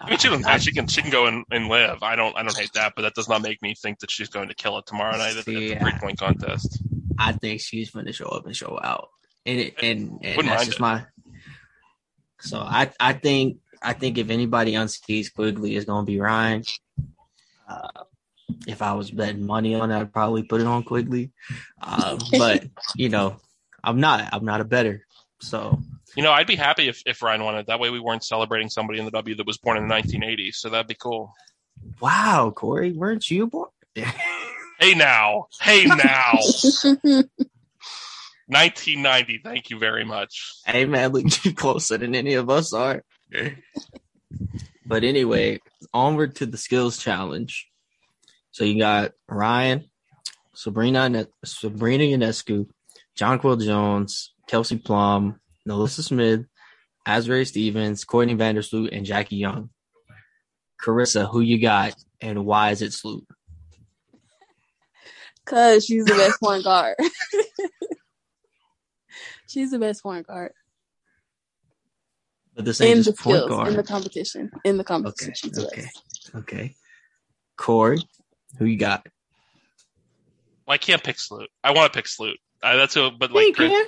I 0.03 0.09
mean, 0.09 0.19
she 0.19 0.29
doesn't. 0.29 0.61
she 0.61 0.71
can. 0.71 0.87
She 0.87 1.01
can 1.01 1.11
go 1.11 1.27
and, 1.27 1.45
and 1.51 1.67
live. 1.67 2.01
I 2.01 2.15
don't. 2.15 2.35
I 2.35 2.43
don't 2.43 2.57
hate 2.57 2.73
that, 2.73 2.93
but 2.95 3.03
that 3.03 3.13
does 3.13 3.29
not 3.29 3.41
make 3.41 3.61
me 3.61 3.75
think 3.75 3.99
that 3.99 4.09
she's 4.09 4.29
going 4.29 4.47
to 4.47 4.55
kill 4.55 4.77
it 4.79 4.85
tomorrow 4.87 5.15
night 5.17 5.31
at, 5.31 5.39
at 5.39 5.45
the 5.45 5.75
three 5.75 5.93
point 5.99 6.19
contest. 6.19 6.81
I 7.19 7.33
think 7.33 7.61
she's 7.61 7.91
going 7.91 8.07
to 8.07 8.13
show 8.13 8.25
up 8.25 8.45
and 8.45 8.55
show 8.55 8.79
out, 8.81 9.09
and 9.45 9.59
it, 9.59 9.75
and, 9.81 10.19
and 10.23 10.37
Wouldn't 10.37 10.53
that's 10.53 10.65
just 10.65 10.77
it. 10.77 10.81
my. 10.81 11.05
So 12.39 12.59
I 12.59 12.91
I 12.99 13.13
think 13.13 13.57
I 13.81 13.93
think 13.93 14.17
if 14.17 14.29
anybody 14.29 14.75
unsees 14.75 15.29
Quigley, 15.29 15.75
it's 15.75 15.85
going 15.85 16.05
to 16.05 16.11
be 16.11 16.19
Rhyne. 16.19 16.63
Uh, 17.67 18.03
if 18.67 18.81
I 18.81 18.93
was 18.93 19.11
betting 19.11 19.45
money 19.45 19.75
on 19.75 19.91
it, 19.91 19.99
I'd 19.99 20.13
probably 20.13 20.43
put 20.43 20.61
it 20.61 20.67
on 20.67 20.83
Quigley, 20.83 21.31
uh, 21.81 22.17
but 22.37 22.65
you 22.95 23.09
know, 23.09 23.37
I'm 23.83 23.99
not. 23.99 24.29
I'm 24.33 24.45
not 24.45 24.61
a 24.61 24.65
better. 24.65 25.05
So 25.41 25.79
You 26.15 26.23
know, 26.23 26.31
I'd 26.31 26.47
be 26.47 26.55
happy 26.55 26.87
if, 26.89 27.01
if 27.05 27.21
Rhyne 27.21 27.43
won 27.43 27.55
it. 27.57 27.67
That 27.67 27.79
way, 27.79 27.89
we 27.89 27.99
weren't 27.99 28.23
celebrating 28.23 28.69
somebody 28.69 28.99
in 28.99 29.05
the 29.05 29.11
W 29.11 29.35
that 29.35 29.45
was 29.47 29.57
born 29.57 29.77
in 29.77 29.87
the 29.87 29.93
1980s. 29.95 30.55
So 30.55 30.69
that'd 30.69 30.87
be 30.87 30.95
cool. 30.95 31.33
wow, 32.01 32.51
Corey, 32.55 32.91
weren't 32.91 33.29
you 33.29 33.47
born? 33.47 33.69
Hey 34.79 34.95
now, 34.95 35.45
hey 35.61 35.85
now, 35.85 36.31
1990. 38.47 39.41
Thank 39.43 39.69
you 39.69 39.77
very 39.77 40.03
much. 40.03 40.53
Hey 40.65 40.85
man, 40.85 41.11
look 41.11 41.45
you 41.45 41.53
closer 41.53 41.99
than 41.99 42.15
any 42.15 42.33
of 42.33 42.49
us 42.49 42.73
are. 42.73 43.03
but 44.83 45.03
anyway, 45.03 45.59
onward 45.93 46.35
to 46.37 46.47
the 46.47 46.57
skills 46.57 46.97
challenge. 46.97 47.67
So 48.49 48.63
you 48.63 48.79
got 48.79 49.11
Rhyne, 49.29 49.85
Sabrina, 50.55 51.09
Ne- 51.09 51.27
Sabrina 51.45 52.03
Ionescu, 52.05 52.67
Jonquel 53.15 53.63
Jones, 53.63 54.33
Kelsey 54.47 54.77
Plum, 54.79 55.39
NaLyssa 55.71 56.03
Smith, 56.03 56.45
Azurá 57.07 57.47
Stevens, 57.47 58.03
Courtney 58.03 58.35
Vandersloot, 58.35 58.89
and 58.95 59.05
Jackie 59.05 59.37
Young. 59.37 59.69
Karissa, 60.83 61.29
who 61.29 61.41
you 61.41 61.61
got, 61.61 61.93
and 62.19 62.45
why 62.45 62.71
is 62.71 62.81
it 62.81 62.93
Sloot? 62.93 63.25
Cause 65.45 65.85
she's 65.85 66.05
the 66.05 66.15
best 66.15 66.39
point 66.39 66.63
guard. 66.63 66.95
she's 69.47 69.71
the 69.71 69.79
best 69.79 70.03
point 70.03 70.27
guard 70.27 70.51
But 72.55 72.65
this 72.65 72.79
ain't 72.79 72.91
in 72.91 72.97
the 72.99 73.03
just 73.05 73.19
point 73.19 73.37
skills 73.37 73.49
guard. 73.49 73.67
in 73.69 73.75
the 73.75 73.83
competition. 73.83 74.51
In 74.63 74.77
the 74.77 74.83
competition, 74.83 75.49
okay, 75.57 75.65
okay, 75.67 75.81
best. 75.81 76.31
okay. 76.35 76.75
Corey, 77.57 77.97
who 78.59 78.65
you 78.65 78.77
got? 78.77 79.05
Well, 80.65 80.75
I 80.75 80.77
can't 80.77 81.03
pick 81.03 81.19
Sloot. 81.19 81.49
I 81.63 81.71
want 81.71 81.91
to 81.91 81.97
pick 81.97 82.07
Sloot. 82.07 82.37
Uh, 82.63 82.75
that's 82.77 82.95
a, 82.95 83.09
but 83.09 83.31
like, 83.31 83.55
Chris- 83.55 83.69
can. 83.71 83.85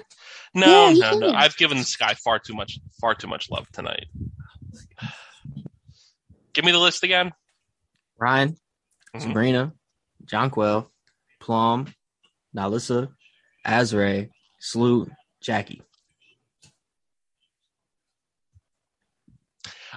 no, 0.55 0.67
Yeah, 0.67 0.89
you 0.91 0.99
no, 1.01 1.19
no. 1.19 1.27
can. 1.27 1.35
I've 1.35 1.55
given 1.57 1.83
Sky 1.83 2.13
far 2.15 2.39
too 2.39 2.53
much, 2.55 2.79
far 2.99 3.13
too 3.15 3.27
much 3.27 3.49
love 3.49 3.67
tonight. 3.71 4.05
Give 6.53 6.65
me 6.65 6.71
the 6.71 6.79
list 6.79 7.03
again. 7.03 7.31
Rhyne, 8.17 8.55
Mhm. 9.15 9.21
Sabrina, 9.21 9.73
Jonquel, 10.25 10.87
Plum, 11.39 11.93
NaLyssa, 12.55 13.09
Azurá, 13.65 14.29
Sloot, 14.59 15.09
Jackie. 15.41 15.81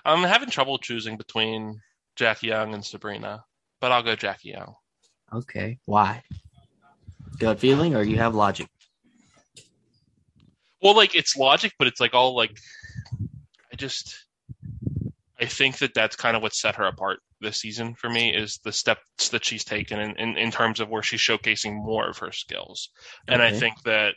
I'm 0.05 0.23
having 0.23 0.51
trouble 0.51 0.79
choosing 0.79 1.17
between 1.17 1.81
Jackie 2.15 2.49
Young 2.49 2.75
and 2.75 2.85
Sabrina, 2.85 3.45
but 3.81 3.93
I'll 3.93 4.03
go 4.03 4.15
Jackie 4.17 4.51
Young. 4.51 4.75
Okay. 5.33 5.79
Why? 5.85 6.23
Gut 7.39 7.61
feeling 7.61 7.95
or 7.95 8.03
you 8.03 8.17
have 8.19 8.35
logic? 8.35 8.69
Well, 10.83 10.97
like 10.97 11.15
it's 11.15 11.37
logic, 11.37 11.73
but 11.79 11.89
it's 11.89 12.01
like 12.01 12.15
all 12.15 12.37
like 12.37 12.59
I 13.73 13.77
just 13.77 14.17
I 15.41 15.47
think 15.47 15.79
that 15.79 15.95
that's 15.95 16.17
kind 16.17 16.37
of 16.37 16.43
what 16.43 16.55
set 16.55 16.77
her 16.77 16.87
apart 16.87 17.21
this 17.41 17.61
season 17.61 17.95
for 17.95 18.09
me 18.09 18.35
is 18.35 18.59
the 18.65 18.73
steps 18.73 19.29
that 19.31 19.45
she's 19.45 19.65
taken 19.65 20.01
in, 20.01 20.17
in, 20.17 20.39
in 20.39 20.51
terms 20.51 20.81
of 20.81 20.89
where 20.89 21.03
she's 21.03 21.21
showcasing 21.21 21.75
more 21.75 22.09
of 22.09 22.19
her 22.19 22.33
skills. 22.33 22.89
And 23.29 23.43
I 23.43 23.53
think 23.53 23.83
that 23.83 24.15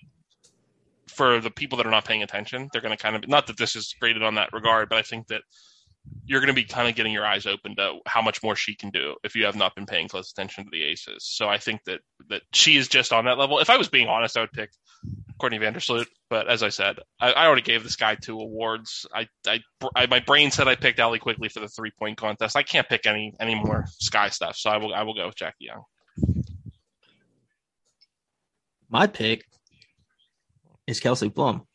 for 1.07 1.41
the 1.41 1.51
people 1.51 1.77
that 1.77 1.85
are 1.85 1.91
not 1.91 2.05
paying 2.05 2.23
attention, 2.23 2.69
they're 2.71 2.81
going 2.81 2.95
to 2.95 3.01
kind 3.01 3.15
of 3.15 3.27
not 3.27 3.47
that 3.47 3.57
this 3.57 3.75
is 3.75 3.93
graded 3.99 4.23
on 4.23 4.35
that 4.35 4.53
regard, 4.53 4.87
but 4.87 4.97
I 4.97 5.01
think 5.01 5.27
that 5.27 5.41
you're 6.25 6.41
going 6.41 6.47
to 6.47 6.53
be 6.53 6.63
kind 6.63 6.87
of 6.87 6.95
getting 6.95 7.11
your 7.11 7.25
eyes 7.25 7.47
open 7.47 7.75
to 7.75 7.99
how 8.05 8.21
much 8.21 8.43
more 8.43 8.55
she 8.55 8.75
can 8.75 8.91
do 8.91 9.15
if 9.23 9.35
you 9.35 9.45
have 9.45 9.55
not 9.55 9.75
been 9.75 9.87
paying 9.87 10.07
close 10.07 10.31
attention 10.31 10.63
to 10.63 10.69
the 10.71 10.83
aces. 10.83 11.23
So 11.23 11.49
I 11.49 11.57
think 11.57 11.83
that 11.85 12.01
that 12.29 12.43
she 12.53 12.77
is 12.77 12.87
just 12.87 13.11
on 13.11 13.25
that 13.25 13.37
level. 13.37 13.59
If 13.59 13.69
I 13.69 13.77
was 13.77 13.89
being 13.89 14.07
honest, 14.07 14.37
I 14.37 14.41
would 14.41 14.51
pick 14.51 14.69
Courtney 15.39 15.57
Vandersloot. 15.57 16.05
But 16.29 16.47
as 16.47 16.61
I 16.61 16.69
said, 16.69 16.99
I, 17.19 17.31
I 17.31 17.45
already 17.47 17.63
gave 17.63 17.83
this 17.83 17.95
guy 17.95 18.15
two 18.15 18.39
awards. 18.39 19.07
I, 19.13 19.27
I, 19.47 19.61
I 19.95 20.05
my 20.05 20.19
brain 20.19 20.51
said 20.51 20.67
I 20.67 20.75
picked 20.75 20.99
Allie 20.99 21.19
Quigley 21.19 21.49
for 21.49 21.61
the 21.61 21.67
three 21.67 21.91
point 21.97 22.17
contest. 22.17 22.55
I 22.55 22.63
can't 22.63 22.87
pick 22.87 23.07
any 23.07 23.33
any 23.39 23.55
more 23.55 23.85
Sky 23.99 24.29
stuff, 24.29 24.55
so 24.55 24.69
I 24.69 24.77
will 24.77 24.93
I 24.93 25.03
will 25.03 25.15
go 25.15 25.25
with 25.25 25.35
Jackie 25.35 25.65
Young. 25.65 25.83
My 28.89 29.07
pick 29.07 29.45
is 30.85 30.99
Kelsey 30.99 31.29
Plum. 31.29 31.65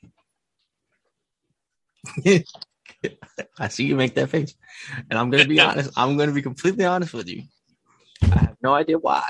I 3.59 3.69
see 3.69 3.85
you 3.87 3.97
make 3.97 4.15
that 4.15 4.31
face. 4.31 4.55
And 5.11 5.19
I'm 5.19 5.31
gonna 5.31 5.47
be 5.47 5.61
honest. 5.69 5.91
I'm 5.97 6.17
gonna 6.17 6.33
be 6.33 6.43
completely 6.43 6.85
honest 6.85 7.13
with 7.13 7.29
you. 7.29 7.43
I 8.23 8.27
have 8.39 8.57
no 8.63 8.75
idea 8.75 8.99
why. 8.99 9.29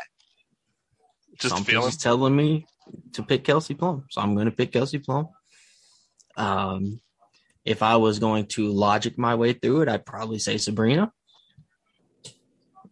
Just 1.38 1.54
Something's 1.54 1.66
feeling. 1.68 1.88
just 1.88 2.00
telling 2.00 2.34
me 2.36 2.66
to 3.14 3.22
pick 3.22 3.44
Kelsey 3.44 3.74
Plum. 3.74 4.04
So 4.10 4.20
I'm 4.20 4.34
gonna 4.36 4.50
pick 4.50 4.72
Kelsey 4.72 4.98
Plum. 4.98 5.28
Um 6.36 7.00
if 7.64 7.82
I 7.82 7.96
was 7.96 8.18
going 8.18 8.46
to 8.48 8.70
logic 8.70 9.16
my 9.18 9.34
way 9.36 9.54
through 9.54 9.82
it, 9.82 9.88
I'd 9.88 10.04
probably 10.04 10.38
say 10.38 10.58
Sabrina. 10.58 11.10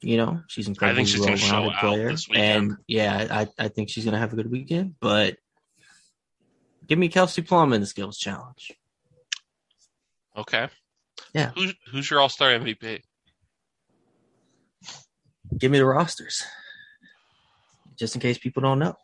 You 0.00 0.16
know, 0.16 0.40
she's 0.48 0.66
incredibly 0.66 1.04
she's 1.04 1.20
gonna 1.20 1.36
show 1.36 1.60
well-rounded 1.60 1.74
out 1.76 1.80
player, 1.80 2.10
this 2.10 2.28
weekend. 2.28 2.70
and 2.70 2.76
yeah, 2.88 3.26
I, 3.30 3.64
I 3.64 3.68
think 3.68 3.88
she's 3.90 4.04
gonna 4.04 4.18
have 4.18 4.32
a 4.32 4.36
good 4.36 4.50
weekend. 4.50 4.94
But 4.98 5.36
give 6.88 6.98
me 6.98 7.08
Kelsey 7.08 7.42
Plum 7.42 7.72
in 7.72 7.80
the 7.80 7.86
skills 7.86 8.18
challenge. 8.18 8.72
Okay. 10.36 10.68
Yeah. 11.34 11.50
Who's 11.54 11.74
who's 11.90 12.10
your 12.10 12.20
All 12.20 12.28
Star 12.28 12.50
MVP? 12.50 13.00
Give 15.58 15.70
me 15.70 15.78
the 15.78 15.84
rosters, 15.84 16.42
just 17.96 18.14
in 18.14 18.20
case 18.20 18.38
people 18.38 18.62
don't 18.62 18.78
know. 18.78 18.96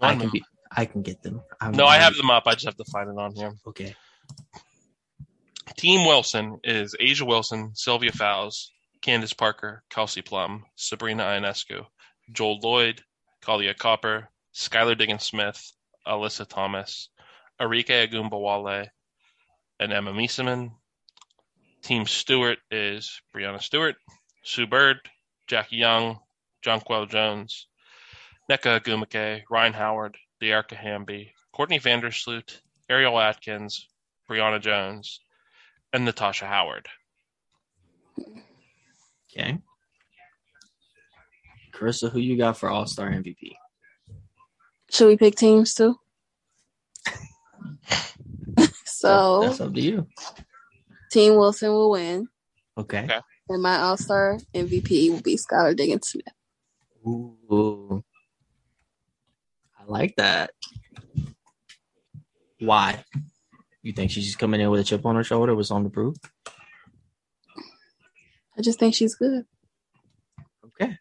I 0.00 0.16
can 0.16 0.30
be, 0.30 0.42
I 0.76 0.84
can 0.84 1.02
get 1.02 1.22
them. 1.22 1.42
I'm, 1.60 1.72
No, 1.72 1.86
I 1.86 1.98
have 1.98 2.16
them 2.16 2.30
up. 2.30 2.44
I 2.46 2.54
just 2.54 2.66
have 2.66 2.76
to 2.76 2.84
find 2.90 3.08
it 3.08 3.18
on 3.18 3.34
here. 3.34 3.52
Okay, 3.68 3.94
Team 5.76 6.06
Wilson 6.06 6.58
is 6.64 6.96
A'ja 7.00 7.22
Wilson, 7.22 7.70
Sylvia 7.74 8.12
Fowles, 8.12 8.72
Candace 9.00 9.32
Parker, 9.32 9.84
Kelsey 9.90 10.22
Plum, 10.22 10.64
Sabrina 10.76 11.22
Ionescu, 11.22 11.84
Jewell 12.32 12.60
Loyd, 12.60 13.00
Kahleah 13.44 13.76
Copper, 13.76 14.28
Skylar 14.54 14.98
Diggins 14.98 15.22
Smith, 15.22 15.72
Alyssa 16.06 16.48
Thomas, 16.48 17.10
Arike 17.60 18.08
Ogunbowale, 18.10 18.88
and 19.80 19.92
Emma 19.92 20.12
Meesseman. 20.12 20.72
Team 21.82 22.06
Stewart 22.06 22.58
is 22.70 23.20
Breanna 23.34 23.62
Stewart, 23.62 23.96
Sue 24.42 24.66
Bird, 24.66 24.98
Jackie 25.46 25.76
Young, 25.76 26.18
Jonquel 26.64 27.08
Jones, 27.08 27.66
Nneka 28.50 28.80
Ogwumike, 28.80 29.42
Rhyne 29.50 29.72
Howard, 29.72 30.16
Dearica 30.42 30.76
Hamby, 30.76 31.32
Courtney 31.52 31.78
Vandersloot, 31.78 32.60
Ariel 32.88 33.18
Atkins, 33.18 33.86
Brionna 34.28 34.60
Jones, 34.60 35.20
and 35.92 36.04
Natasha 36.04 36.46
Howard. 36.46 36.88
okay. 39.30 39.58
Karissa, 41.72 42.10
who 42.10 42.18
you 42.18 42.36
got 42.36 42.56
for 42.56 42.68
All 42.68 42.86
Star 42.86 43.10
MVP? 43.10 43.52
Should 44.90 45.06
we 45.06 45.16
pick 45.16 45.36
teams 45.36 45.74
too? 45.74 45.96
so 48.98 49.40
that's 49.42 49.60
up 49.60 49.72
to 49.74 49.80
you. 49.80 50.06
Team 51.10 51.36
Wilson 51.36 51.70
will 51.70 51.90
win, 51.90 52.28
Okay. 52.76 53.04
Okay. 53.04 53.20
and 53.48 53.62
my 53.62 53.78
All 53.78 53.96
Star 53.96 54.38
MVP 54.54 55.10
will 55.10 55.20
be 55.22 55.36
Skylar 55.36 55.76
Diggins 55.76 56.08
Smith. 56.08 56.24
Ooh. 57.06 58.02
I 59.78 59.84
like 59.86 60.16
that. 60.16 60.50
Why? 62.60 63.04
You 63.82 63.92
think 63.92 64.10
she's 64.10 64.26
just 64.26 64.38
coming 64.38 64.60
in 64.60 64.70
with 64.70 64.80
a 64.80 64.84
chip 64.84 65.06
on 65.06 65.14
her 65.16 65.24
shoulder 65.24 65.54
Was 65.54 65.70
on 65.70 65.84
the 65.84 65.90
prove? 65.90 66.16
I 68.58 68.60
just 68.62 68.78
think 68.80 68.94
she's 68.94 69.14
good. 69.14 69.44
Okay. 70.66 70.98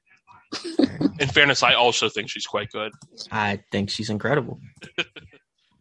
In 1.19 1.27
fairness, 1.27 1.63
I 1.63 1.73
also 1.73 2.07
think 2.07 2.29
she's 2.29 2.45
quite 2.45 2.69
good. 2.71 2.93
I 3.31 3.61
think 3.71 3.89
she's 3.89 4.09
incredible. 4.11 4.59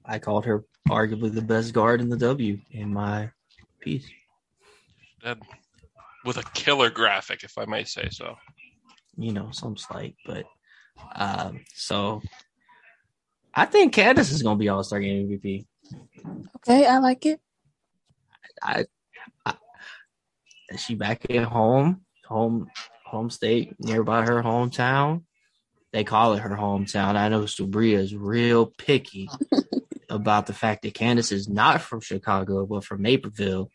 I 0.06 0.18
called 0.18 0.44
her 0.44 0.64
arguably 0.88 1.34
the 1.34 1.42
best 1.42 1.72
guard 1.72 2.00
in 2.00 2.08
the 2.08 2.16
W 2.16 2.58
in 2.70 2.92
my 2.92 3.30
piece. 3.80 4.08
And 5.24 5.42
with 6.24 6.36
a 6.36 6.44
killer 6.54 6.90
graphic, 6.90 7.42
if 7.42 7.58
I 7.58 7.64
may 7.64 7.84
say 7.84 8.08
so. 8.10 8.36
You 9.16 9.32
know, 9.32 9.50
some 9.50 9.76
slight, 9.76 10.14
but 10.26 10.44
um, 11.14 11.64
so 11.74 12.22
I 13.54 13.64
think 13.64 13.94
Candace 13.94 14.30
is 14.30 14.42
gonna 14.42 14.58
be 14.58 14.68
All 14.68 14.84
Star 14.84 15.00
Game 15.00 15.28
MVP. 15.28 15.66
Okay, 16.56 16.86
I 16.86 16.98
like 16.98 17.24
it. 17.24 17.40
I, 18.62 18.84
I 19.44 19.54
is 20.68 20.82
she 20.82 20.94
back 20.94 21.30
at 21.30 21.44
home, 21.44 22.02
home, 22.26 22.68
home 23.06 23.30
state, 23.30 23.74
nearby 23.78 24.26
her 24.26 24.42
hometown. 24.42 25.22
They 25.92 26.04
call 26.04 26.34
it 26.34 26.40
her 26.40 26.56
hometown. 26.56 27.16
I 27.16 27.28
know 27.28 27.42
Sabria 27.42 27.98
is 27.98 28.14
real 28.14 28.66
picky 28.66 29.30
about 30.16 30.46
the 30.46 30.52
fact 30.52 30.82
that 30.82 30.94
Candace 30.94 31.30
is 31.30 31.48
not 31.48 31.80
from 31.80 32.00
Chicago, 32.00 32.66
but 32.66 32.84
from 32.84 33.02
Naperville. 33.02 33.70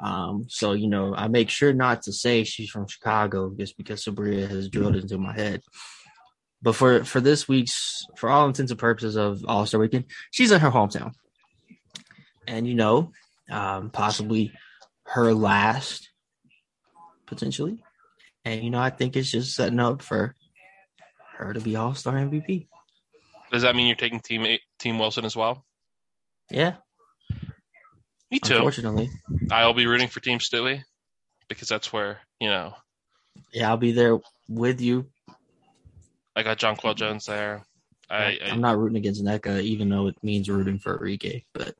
Um, 0.00 0.46
so 0.48 0.72
you 0.72 0.88
know, 0.88 1.14
I 1.14 1.28
make 1.28 1.50
sure 1.50 1.72
not 1.72 2.02
to 2.02 2.12
say 2.12 2.44
she's 2.44 2.70
from 2.70 2.88
Chicago 2.88 3.54
just 3.56 3.76
because 3.76 4.04
Sabria 4.04 4.48
has 4.48 4.68
drilled 4.68 4.96
into 4.96 5.18
my 5.18 5.32
head. 5.32 5.62
But 6.60 6.74
for 6.74 7.04
for 7.04 7.20
this 7.20 7.46
week's, 7.46 8.04
for 8.16 8.28
all 8.28 8.46
intents 8.46 8.72
and 8.72 8.80
purposes 8.80 9.16
of 9.16 9.44
All 9.46 9.66
Star 9.66 9.80
Weekend, 9.80 10.06
she's 10.30 10.50
in 10.50 10.60
her 10.60 10.70
hometown, 10.70 11.12
and 12.46 12.66
you 12.66 12.74
know, 12.74 13.12
um, 13.50 13.90
possibly 13.90 14.52
her 15.04 15.32
last, 15.32 16.10
potentially. 17.26 17.82
And 18.44 18.62
you 18.62 18.70
know, 18.70 18.80
I 18.80 18.90
think 18.90 19.16
it's 19.16 19.30
just 19.30 19.54
setting 19.54 19.80
up 19.80 20.02
for 20.02 20.34
her 21.36 21.52
to 21.52 21.60
be 21.60 21.76
All 21.76 21.94
Star 21.94 22.14
MVP. 22.14 22.66
Does 23.52 23.62
that 23.62 23.76
mean 23.76 23.86
you're 23.86 23.96
taking 23.96 24.20
Team 24.20 24.58
Team 24.84 24.98
Wilson 24.98 25.24
as 25.24 25.34
well? 25.34 25.64
Yeah, 26.50 26.74
Me 28.30 28.38
too. 28.38 28.56
unfortunately. 28.56 29.08
I'll 29.50 29.72
be 29.72 29.86
rooting 29.86 30.08
for 30.08 30.20
Team 30.20 30.38
Stewie 30.40 30.82
because 31.48 31.68
that's 31.68 31.90
where 31.90 32.18
you 32.38 32.48
know 32.48 32.74
Yeah, 33.50 33.70
I'll 33.70 33.78
be 33.78 33.92
there 33.92 34.18
with 34.46 34.82
you. 34.82 35.06
I 36.36 36.42
got 36.42 36.58
Jonquel 36.58 36.96
Jones 36.96 37.24
there. 37.24 37.64
I, 38.10 38.38
I'm 38.44 38.60
not 38.60 38.76
rooting 38.76 38.98
against 38.98 39.24
Nneka, 39.24 39.62
even 39.62 39.88
though 39.88 40.08
it 40.08 40.16
means 40.22 40.50
rooting 40.50 40.78
for 40.78 40.98
Arike. 40.98 41.46
But 41.54 41.74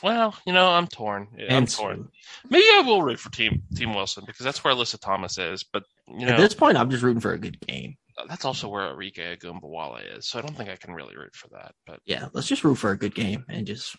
well, 0.00 0.36
you 0.46 0.52
know, 0.52 0.68
I'm 0.70 0.86
torn. 0.86 1.26
I'm 1.50 1.66
torn. 1.66 2.08
Maybe 2.48 2.64
I 2.72 2.84
will 2.86 3.02
root 3.02 3.18
for 3.18 3.32
Team 3.32 3.64
Team 3.74 3.94
Wilson 3.94 4.22
because 4.24 4.44
that's 4.44 4.62
where 4.62 4.72
Alyssa 4.72 5.00
Thomas 5.00 5.38
is. 5.38 5.64
But 5.64 5.82
you 6.06 6.26
know, 6.26 6.34
at 6.34 6.38
this 6.38 6.54
point, 6.54 6.76
I'm 6.76 6.88
just 6.90 7.02
rooting 7.02 7.20
for 7.20 7.32
a 7.32 7.38
good 7.38 7.58
game. 7.66 7.96
That's 8.28 8.44
also 8.44 8.68
where 8.68 8.82
Arike 8.94 9.38
Ogunbowale 9.40 10.16
is. 10.16 10.28
So 10.28 10.38
I 10.38 10.42
don't 10.42 10.56
think 10.56 10.70
I 10.70 10.76
can 10.76 10.94
really 10.94 11.16
root 11.16 11.34
for 11.34 11.48
that. 11.48 11.72
But 11.86 12.00
Yeah, 12.06 12.28
let's 12.32 12.46
just 12.46 12.62
root 12.64 12.76
for 12.76 12.90
a 12.92 12.96
good 12.98 13.14
game 13.14 13.44
and 13.48 13.66
just 13.66 13.96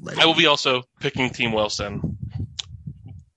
let 0.00 0.18
I 0.18 0.24
will 0.26 0.34
be 0.34 0.46
also 0.46 0.82
picking 1.00 1.30
Team 1.30 1.52
Wilson. 1.52 2.16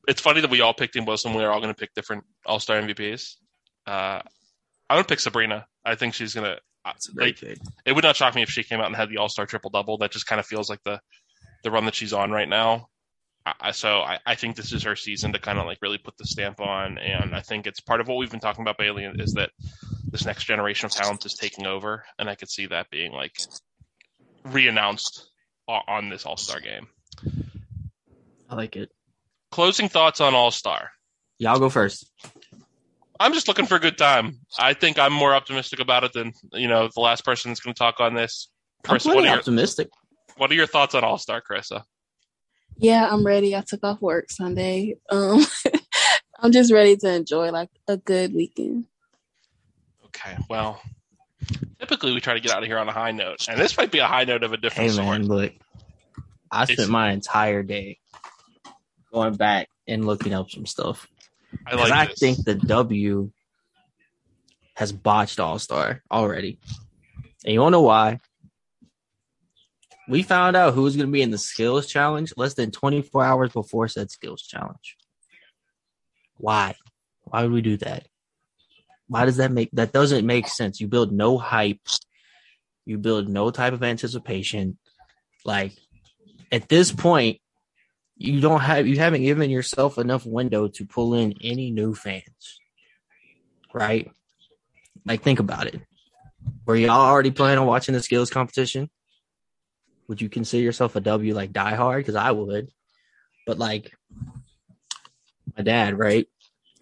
It's 0.08 0.22
funny 0.22 0.42
that 0.42 0.50
we 0.50 0.62
all 0.62 0.74
picked 0.74 0.94
Team 0.94 1.06
Wilson. 1.06 1.34
We're 1.34 1.50
all 1.50 1.60
going 1.62 1.74
to 1.74 1.80
pick 1.80 1.94
different 1.94 2.24
All 2.46 2.60
Star 2.60 2.82
MVPs. 2.82 3.36
Uh, 3.88 4.22
I'm 4.90 4.96
going 4.96 5.04
to 5.04 5.08
pick 5.08 5.20
Sabrina. 5.20 5.66
I 5.86 5.96
think 5.96 6.14
she's 6.14 6.34
going 6.34 6.46
to. 6.46 6.60
It's 6.96 7.08
a 7.08 7.14
great 7.14 7.42
Like, 7.42 7.58
it 7.86 7.94
would 7.94 8.04
not 8.04 8.18
shock 8.18 8.36
me 8.36 8.42
if 8.42 8.50
she 8.50 8.64
came 8.64 8.80
out 8.82 8.88
and 8.88 8.96
had 8.96 9.10
the 9.10 9.18
All 9.18 9.30
Star 9.30 9.46
triple 9.46 9.70
double. 9.70 9.98
That 9.98 10.12
just 10.12 10.26
kind 10.28 10.40
of 10.40 10.46
feels 10.46 10.70
like 10.70 10.80
the 10.84 11.00
the 11.64 11.72
run 11.72 11.86
that 11.86 11.96
she's 11.96 12.12
on 12.14 12.32
right 12.32 12.48
now. 12.48 12.88
I, 13.46 13.54
I- 13.62 13.72
so 13.72 14.00
I, 14.02 14.20
I 14.26 14.36
think 14.36 14.56
this 14.58 14.74
is 14.74 14.84
her 14.84 14.96
season 14.98 15.32
to 15.34 15.40
kind 15.40 15.60
of 15.60 15.66
like 15.66 15.78
really 15.82 15.98
put 15.98 16.18
the 16.18 16.26
stamp 16.26 16.60
on, 16.60 16.98
and 16.98 17.34
I 17.34 17.40
think 17.42 17.66
it's 17.68 17.80
part 17.80 18.02
of 18.02 18.08
what 18.10 18.18
we've 18.18 18.32
been 18.32 18.42
talking 18.42 18.62
about, 18.62 18.78
Bailey, 18.78 19.06
is 19.16 19.34
that 19.34 19.52
this 20.14 20.26
next 20.26 20.44
generation 20.44 20.86
of 20.86 20.92
talent 20.92 21.26
is 21.26 21.34
taking 21.34 21.66
over, 21.66 22.06
and 22.20 22.30
I 22.30 22.36
could 22.36 22.50
see 22.50 22.68
that 22.68 22.90
being 22.92 23.12
like 23.12 23.36
re-announced 24.46 25.28
on 25.68 26.10
this 26.10 26.26
All 26.26 26.38
Star 26.38 26.62
game. 26.62 26.88
I 28.48 28.56
like 28.56 28.76
it. 28.76 28.92
Closing 29.52 29.90
thoughts 29.90 30.22
on 30.22 30.36
All 30.36 30.52
Star. 30.52 30.92
Yeah, 31.40 31.52
I'll 31.52 31.60
go 31.60 31.70
first. 31.70 32.10
I'm 33.20 33.34
just 33.34 33.48
looking 33.48 33.66
for 33.66 33.76
a 33.76 33.80
good 33.80 33.98
time. 33.98 34.40
I 34.58 34.76
think 34.76 35.00
I'm 35.00 35.14
more 35.14 35.34
optimistic 35.34 35.80
about 35.80 36.04
it 36.04 36.14
than 36.14 36.34
you 36.54 36.68
know 36.68 36.90
the 36.94 37.02
last 37.02 37.26
person 37.26 37.50
that's 37.50 37.62
going 37.62 37.74
to 37.74 37.80
talk 37.80 38.00
on 38.00 38.14
this. 38.14 38.50
I'm 38.86 38.94
what 38.94 39.02
plenty 39.02 39.22
are 39.22 39.32
your 39.32 39.40
optimistic. 39.40 39.90
what 40.38 40.52
are 40.52 40.56
your 40.56 40.68
thoughts 40.68 40.94
on 40.94 41.04
All 41.04 41.18
Star, 41.18 41.42
Karissa? 41.42 41.84
Yeah, 42.78 43.10
I'm 43.12 43.26
ready. 43.26 43.56
I 43.56 43.62
took 43.62 43.84
off 43.84 44.00
work 44.00 44.30
Sunday. 44.30 44.98
Um, 45.10 45.44
I'm 46.40 46.52
just 46.52 46.72
ready 46.72 46.98
to 46.98 47.12
enjoy 47.12 47.50
like 47.50 47.70
a 47.88 47.98
good 47.98 48.36
weekend. 48.36 48.86
Okay, 50.16 50.38
well, 50.50 50.82
typically 51.80 52.14
we 52.14 52.22
try 52.22 52.34
to 52.36 52.40
get 52.40 52.52
out 52.52 52.64
of 52.64 52.68
here 52.68 52.78
on 52.78 52.88
a 52.88 52.92
high 52.94 53.12
note, 53.12 53.48
and 53.50 53.60
this 53.60 53.76
might 53.78 53.92
be 53.92 54.00
a 54.00 54.08
high 54.08 54.24
note 54.26 54.44
of 54.44 54.52
a 54.54 54.56
Hey 54.56 54.62
different 54.62 54.92
sort. 54.92 55.06
man, 55.08 55.28
look, 55.28 55.54
I 56.52 56.64
It's- 56.64 56.78
spent 56.78 56.90
my 56.92 57.12
entire 57.12 57.64
day 57.64 58.00
going 59.12 59.36
back 59.36 59.70
and 59.88 60.06
looking 60.06 60.34
up 60.34 60.50
some 60.50 60.66
stuff 60.66 61.08
I 61.68 61.76
like 61.76 61.92
I 61.92 62.06
this. 62.08 62.20
think 62.20 62.44
the 62.46 62.56
W 62.56 63.32
has 64.76 64.92
botched 64.92 65.40
All 65.40 65.60
Star 65.60 66.04
already, 66.12 66.60
and 67.46 67.54
you 67.54 67.60
want 67.62 67.74
to 67.74 67.78
know 67.78 67.82
why? 67.82 68.20
We 70.10 70.22
found 70.22 70.56
out 70.56 70.74
who 70.74 70.82
was 70.84 70.96
going 70.98 71.08
to 71.08 71.12
be 71.14 71.22
in 71.22 71.32
the 71.32 71.38
skills 71.38 71.88
challenge 71.88 72.34
less 72.38 72.56
than 72.56 72.72
24 72.72 73.24
hours 73.24 73.52
before 73.54 73.88
said 73.88 74.12
skills 74.12 74.42
challenge. 74.42 74.98
Why? 76.38 76.76
Why 77.24 77.44
would 77.44 77.52
we 77.54 77.62
do 77.62 77.78
that? 77.78 78.08
Why 79.14 79.26
does 79.26 79.38
that 79.38 79.52
make 79.52 79.70
that 79.74 79.94
doesn't 79.94 80.26
make 80.26 80.48
sense? 80.48 80.82
You 80.82 80.88
build 80.88 81.12
no 81.12 81.38
hype. 81.38 81.88
You 82.84 82.98
build 82.98 83.30
no 83.30 83.52
type 83.52 83.74
of 83.74 83.84
anticipation. 83.84 84.80
Like 85.46 85.74
at 86.52 86.68
this 86.68 86.92
point, 86.92 87.40
you 88.18 88.42
don't 88.42 88.62
have 88.62 88.88
you 88.88 88.98
haven't 88.98 89.22
given 89.22 89.52
yourself 89.52 90.00
enough 90.00 90.26
window 90.26 90.68
to 90.68 90.86
pull 90.88 91.14
in 91.14 91.36
any 91.44 91.70
new 91.70 91.94
fans. 91.94 92.60
Right? 93.72 94.10
Like 95.06 95.22
think 95.22 95.40
about 95.40 95.68
it. 95.68 95.80
Were 96.66 96.76
y'all 96.76 96.90
already 96.90 97.30
planning 97.30 97.60
on 97.60 97.68
watching 97.68 97.94
the 97.94 98.02
skills 98.02 98.32
competition? 98.32 98.90
Would 100.08 100.22
you 100.22 100.28
consider 100.30 100.64
yourself 100.64 100.96
a 100.96 101.02
W 101.02 101.36
like 101.36 101.54
die 101.54 101.76
hard? 101.76 102.00
Because 102.00 102.16
I 102.16 102.32
would. 102.32 102.72
But 103.46 103.60
like 103.60 103.94
my 105.56 105.64
dad, 105.64 106.00
right? 106.00 106.26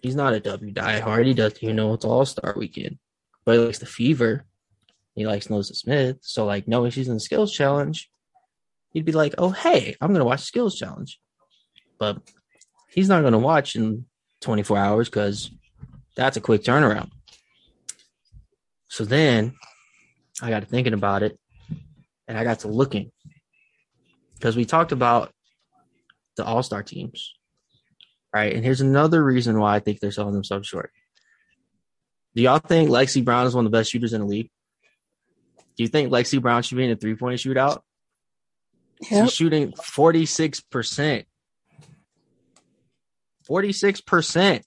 He's 0.02 0.16
not 0.16 0.34
a 0.34 0.40
W 0.40 0.72
die 0.72 0.98
hard. 0.98 1.26
He 1.26 1.34
doesn't 1.34 1.62
even 1.62 1.76
know 1.76 1.94
it's 1.94 2.04
all 2.04 2.26
star 2.26 2.54
weekend. 2.56 2.98
But 3.44 3.52
he 3.52 3.58
likes 3.58 3.78
the 3.78 3.86
fever. 3.86 4.44
He 5.14 5.26
likes 5.26 5.46
NaLyssa 5.46 5.76
Smith. 5.76 6.18
So 6.22 6.44
like 6.44 6.68
knowing 6.68 6.90
she's 6.90 7.08
in 7.08 7.14
the 7.14 7.20
skills 7.20 7.52
challenge, 7.52 8.10
he'd 8.92 9.04
be 9.04 9.12
like, 9.12 9.34
Oh 9.38 9.50
hey, 9.50 9.96
I'm 10.00 10.12
gonna 10.12 10.24
watch 10.24 10.40
skills 10.40 10.76
challenge. 10.76 11.20
But 11.98 12.20
he's 12.90 13.08
not 13.08 13.22
gonna 13.22 13.38
watch 13.38 13.76
in 13.76 14.06
24 14.40 14.76
hours 14.76 15.08
because 15.08 15.50
that's 16.16 16.36
a 16.36 16.40
quick 16.40 16.62
turnaround. 16.62 17.10
So 18.88 19.04
then 19.04 19.54
I 20.42 20.50
got 20.50 20.60
to 20.60 20.66
thinking 20.66 20.92
about 20.92 21.22
it 21.22 21.38
and 22.28 22.36
I 22.36 22.44
got 22.44 22.60
to 22.60 22.68
looking 22.68 23.10
because 24.34 24.56
we 24.56 24.64
talked 24.64 24.92
about 24.92 25.32
the 26.36 26.44
all 26.44 26.62
star 26.62 26.82
teams, 26.82 27.34
right? 28.32 28.54
And 28.54 28.64
here's 28.64 28.80
another 28.80 29.22
reason 29.22 29.58
why 29.58 29.76
I 29.76 29.80
think 29.80 30.00
they're 30.00 30.12
selling 30.12 30.34
themselves 30.34 30.68
short. 30.68 30.92
Do 32.34 32.42
y'all 32.42 32.58
think 32.58 32.88
Lexie 32.90 33.24
Brown 33.24 33.46
is 33.46 33.54
one 33.54 33.66
of 33.66 33.72
the 33.72 33.76
best 33.76 33.90
shooters 33.90 34.12
in 34.12 34.22
the 34.22 34.26
league? 34.26 34.50
Do 35.76 35.82
you 35.82 35.88
think 35.88 36.10
Lexie 36.10 36.40
Brown 36.40 36.62
should 36.62 36.76
be 36.76 36.84
in 36.84 36.90
a 36.90 36.96
three 36.96 37.14
point 37.14 37.40
shootout? 37.40 37.82
Yep. 39.10 39.24
She's 39.24 39.32
shooting 39.32 39.72
46%. 39.72 41.24
46%. 43.48 44.62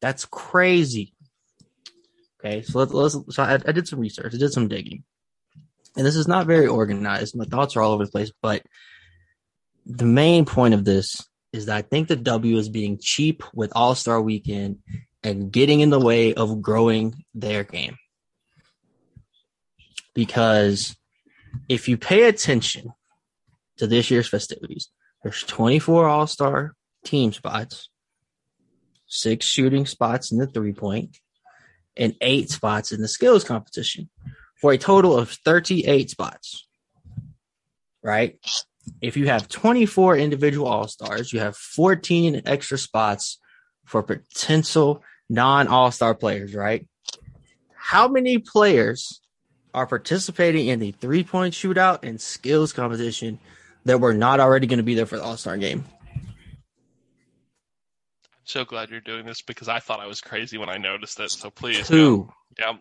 That's 0.00 0.24
crazy. 0.24 1.14
Okay, 2.40 2.62
so 2.62 2.80
let's, 2.80 2.92
let's 2.92 3.36
so 3.36 3.42
I, 3.42 3.54
I 3.54 3.72
did 3.72 3.86
some 3.86 4.00
research, 4.00 4.34
I 4.34 4.38
did 4.38 4.52
some 4.52 4.66
digging. 4.66 5.04
And 5.96 6.04
this 6.04 6.16
is 6.16 6.26
not 6.26 6.46
very 6.46 6.66
organized. 6.66 7.36
My 7.36 7.44
thoughts 7.44 7.76
are 7.76 7.82
all 7.82 7.92
over 7.92 8.04
the 8.04 8.10
place, 8.10 8.32
but 8.42 8.62
the 9.86 10.04
main 10.04 10.44
point 10.44 10.74
of 10.74 10.84
this 10.84 11.26
is 11.52 11.66
that 11.66 11.76
I 11.76 11.82
think 11.82 12.08
the 12.08 12.16
W 12.16 12.56
is 12.56 12.68
being 12.68 12.98
cheap 13.00 13.42
with 13.52 13.72
All 13.74 13.94
Star 13.94 14.20
Weekend 14.20 14.78
and 15.22 15.52
getting 15.52 15.80
in 15.80 15.90
the 15.90 16.00
way 16.00 16.34
of 16.34 16.62
growing 16.62 17.24
their 17.34 17.64
game. 17.64 17.96
Because 20.14 20.96
if 21.68 21.88
you 21.88 21.96
pay 21.96 22.24
attention 22.24 22.92
to 23.78 23.86
this 23.86 24.10
year's 24.10 24.28
festivities, 24.28 24.88
there's 25.22 25.42
24 25.44 26.08
All 26.08 26.26
Star 26.26 26.74
team 27.04 27.32
spots, 27.32 27.88
six 29.06 29.46
shooting 29.46 29.86
spots 29.86 30.32
in 30.32 30.38
the 30.38 30.46
three 30.46 30.72
point, 30.72 31.18
and 31.96 32.14
eight 32.20 32.50
spots 32.50 32.92
in 32.92 33.00
the 33.00 33.08
skills 33.08 33.44
competition 33.44 34.08
for 34.60 34.72
a 34.72 34.78
total 34.78 35.18
of 35.18 35.30
38 35.44 36.08
spots. 36.08 36.66
Right? 38.02 38.38
If 39.00 39.16
you 39.16 39.26
have 39.26 39.48
24 39.48 40.16
individual 40.16 40.66
all 40.66 40.88
stars, 40.88 41.32
you 41.32 41.40
have 41.40 41.56
14 41.56 42.42
extra 42.46 42.78
spots 42.78 43.38
for 43.84 44.02
potential 44.02 45.02
non 45.28 45.68
all 45.68 45.90
star 45.90 46.14
players, 46.14 46.54
right? 46.54 46.86
How 47.74 48.08
many 48.08 48.38
players 48.38 49.20
are 49.74 49.86
participating 49.86 50.68
in 50.68 50.78
the 50.78 50.92
three 50.92 51.24
point 51.24 51.54
shootout 51.54 52.00
and 52.02 52.20
skills 52.20 52.72
competition 52.72 53.38
that 53.84 54.00
were 54.00 54.14
not 54.14 54.40
already 54.40 54.66
going 54.66 54.78
to 54.78 54.84
be 54.84 54.94
there 54.94 55.06
for 55.06 55.16
the 55.16 55.22
all 55.22 55.36
star 55.36 55.56
game? 55.56 55.84
I'm 56.14 56.34
so 58.44 58.64
glad 58.64 58.90
you're 58.90 59.00
doing 59.00 59.24
this 59.24 59.42
because 59.42 59.68
I 59.68 59.78
thought 59.78 60.00
I 60.00 60.06
was 60.06 60.20
crazy 60.20 60.58
when 60.58 60.68
I 60.68 60.76
noticed 60.76 61.18
it. 61.20 61.30
So 61.30 61.50
please, 61.50 61.88
Two. 61.88 62.28
go. 62.58 62.58
Yeah. 62.58 62.76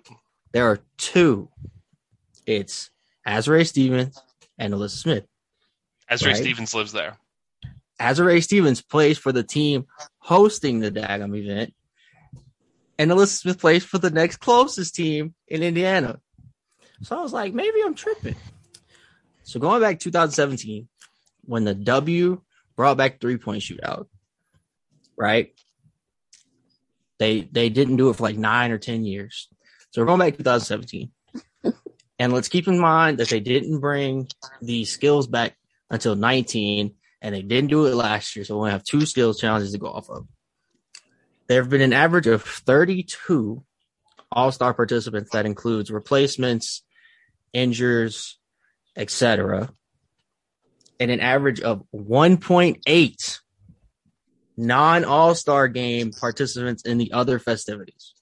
There 0.51 0.69
are 0.69 0.79
two. 0.97 1.49
It's 2.45 2.89
Azurá 3.27 3.65
Stevens 3.65 4.19
and 4.57 4.73
NaLyssa 4.73 4.97
Smith. 4.97 5.25
Azurá 6.11 6.27
Right. 6.27 6.35
Stevens 6.35 6.73
lives 6.73 6.91
there. 6.91 7.17
Azurá 7.99 8.43
Stevens 8.43 8.81
plays 8.81 9.17
for 9.17 9.31
the 9.31 9.43
team 9.43 9.85
hosting 10.19 10.79
the 10.79 10.91
Dagum 10.91 11.37
event, 11.37 11.73
and 12.97 13.09
NaLyssa 13.09 13.39
Smith 13.39 13.59
plays 13.59 13.85
for 13.85 13.97
the 13.97 14.09
next 14.09 14.37
closest 14.37 14.95
team 14.95 15.33
in 15.47 15.63
Indiana. 15.63 16.19
So 17.03 17.17
I 17.17 17.21
was 17.21 17.33
like, 17.33 17.53
maybe 17.53 17.79
I'm 17.83 17.95
tripping. 17.95 18.35
So 19.43 19.59
going 19.59 19.81
back 19.81 19.99
2017, 19.99 20.87
when 21.45 21.63
the 21.63 21.73
W 21.73 22.41
brought 22.75 22.97
back 22.97 23.19
three 23.19 23.37
point 23.37 23.63
shootout, 23.63 24.07
right? 25.17 25.53
They 27.19 27.41
they 27.41 27.69
didn't 27.69 27.97
do 27.97 28.09
it 28.09 28.15
for 28.15 28.23
like 28.23 28.37
nine 28.37 28.71
or 28.71 28.77
ten 28.77 29.05
years. 29.05 29.47
So 29.91 30.01
we're 30.01 30.07
going 30.07 30.19
back 30.19 30.33
to 30.33 30.37
2017. 30.37 31.11
and 32.19 32.33
let's 32.33 32.47
keep 32.47 32.67
in 32.67 32.79
mind 32.79 33.17
that 33.17 33.29
they 33.29 33.39
didn't 33.39 33.79
bring 33.79 34.27
the 34.61 34.85
skills 34.85 35.27
back 35.27 35.55
until 35.91 36.15
19, 36.15 36.95
and 37.21 37.35
they 37.35 37.41
didn't 37.43 37.69
do 37.69 37.85
it 37.85 37.93
last 37.93 38.35
year. 38.35 38.45
So 38.45 38.55
we 38.55 38.59
only 38.59 38.71
have 38.71 38.83
two 38.83 39.05
skills 39.05 39.39
challenges 39.39 39.73
to 39.73 39.77
go 39.77 39.87
off 39.87 40.09
of. 40.09 40.25
There 41.47 41.61
have 41.61 41.69
been 41.69 41.81
an 41.81 41.93
average 41.93 42.27
of 42.27 42.43
32 42.43 43.63
all 44.31 44.51
star 44.51 44.73
participants 44.73 45.31
that 45.31 45.45
includes 45.45 45.91
replacements, 45.91 46.83
injures, 47.51 48.39
etc. 48.95 49.69
And 50.99 51.11
an 51.11 51.19
average 51.19 51.59
of 51.59 51.83
1.8 51.93 53.39
non 54.55 55.03
all 55.03 55.35
star 55.35 55.67
game 55.67 56.11
participants 56.11 56.83
in 56.83 56.97
the 56.97 57.11
other 57.11 57.37
festivities. 57.37 58.13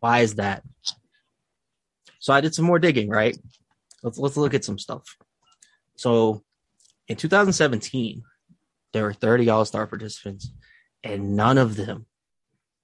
Why 0.00 0.20
is 0.20 0.34
that? 0.34 0.62
So 2.18 2.34
I 2.34 2.42
did 2.42 2.54
some 2.54 2.66
more 2.66 2.78
digging, 2.78 3.08
right? 3.08 3.38
Let's 4.04 4.18
let's 4.18 4.36
look 4.36 4.52
at 4.52 4.64
some 4.64 4.78
stuff. 4.78 5.16
So 5.96 6.44
in 7.08 7.16
2017, 7.16 8.22
there 8.92 9.02
were 9.02 9.14
30 9.14 9.48
All-Star 9.48 9.86
participants, 9.86 10.52
and 11.02 11.36
none 11.36 11.56
of 11.56 11.74
them 11.74 12.06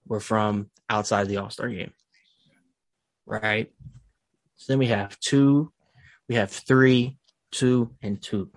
were 0.07 0.21
from 0.21 0.71
outside 0.89 1.29
the 1.29 1.37
All-Star 1.37 1.69
game. 1.69 1.93
Right? 3.27 3.71
So 4.57 4.73
then 4.73 4.79
we 4.79 4.87
have 4.87 5.21
two, 5.21 5.73
we 6.27 6.37
have 6.37 6.51
three, 6.51 7.19
two, 7.53 7.95
and 8.03 8.21
two. 8.21 8.51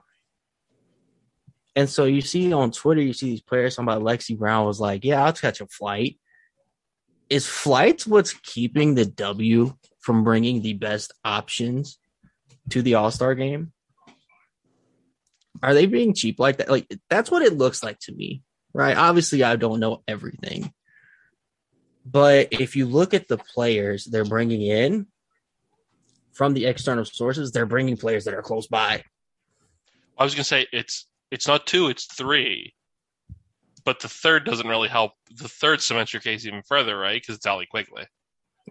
And 1.76 1.90
so 1.90 2.06
you 2.06 2.22
see 2.22 2.54
on 2.54 2.72
Twitter, 2.72 3.02
you 3.02 3.14
see 3.14 3.32
these 3.32 3.42
players 3.42 3.78
about 3.78 4.04
Lexie 4.04 4.38
Brown 4.38 4.66
was 4.66 4.80
like, 4.80 5.04
Yeah, 5.04 5.26
I'll 5.26 5.34
catch 5.34 5.60
a 5.60 5.68
flight. 5.68 6.18
Is 7.30 7.46
flights 7.46 8.08
what's 8.08 8.34
keeping 8.34 8.96
the 8.96 9.06
W 9.06 9.74
from 10.00 10.24
bringing 10.24 10.62
the 10.62 10.74
best 10.74 11.14
options 11.26 11.98
to 12.70 12.82
the 12.82 12.96
All 12.96 13.12
Star 13.12 13.36
game? 13.36 13.72
Are 15.62 15.74
they 15.74 15.86
being 15.86 16.14
cheap 16.14 16.40
like 16.40 16.58
that? 16.58 16.70
Like, 16.70 16.88
that's 17.10 17.32
what 17.32 17.44
it 17.44 17.58
looks 17.58 17.84
like 17.84 18.00
to 18.02 18.12
me, 18.14 18.42
right? 18.74 18.98
Obviously, 18.98 19.44
I 19.44 19.56
don't 19.56 19.80
know 19.80 20.04
everything. 20.08 20.74
But 22.06 22.50
if 22.52 22.76
you 22.76 22.86
look 22.86 23.14
at 23.14 23.28
the 23.28 23.38
players 23.38 24.06
they're 24.06 24.26
bringing 24.26 24.62
in 24.62 25.08
from 26.34 26.54
the 26.54 26.66
external 26.66 27.06
sources, 27.06 27.52
they're 27.52 27.66
bringing 27.66 27.96
players 27.96 28.26
that 28.26 28.34
are 28.34 28.42
close 28.42 28.68
by. 28.68 29.04
I 30.18 30.24
was 30.24 30.36
gonna 30.36 30.44
say 30.44 30.68
it's 30.74 31.08
it's 31.32 31.48
not 31.48 31.66
two, 31.66 31.90
it's 31.90 32.06
three. 32.06 32.74
But 33.86 34.00
the 34.00 34.10
third 34.10 34.46
doesn't 34.46 34.68
really 34.68 34.88
help. 34.88 35.14
The 35.36 35.50
third 35.50 35.82
cements 35.82 36.14
your 36.14 36.22
case 36.22 36.46
even 36.46 36.62
further, 36.64 36.98
right? 36.98 37.22
Because 37.22 37.36
it's 37.36 37.46
Allie 37.46 37.66
Quigley. 37.66 38.06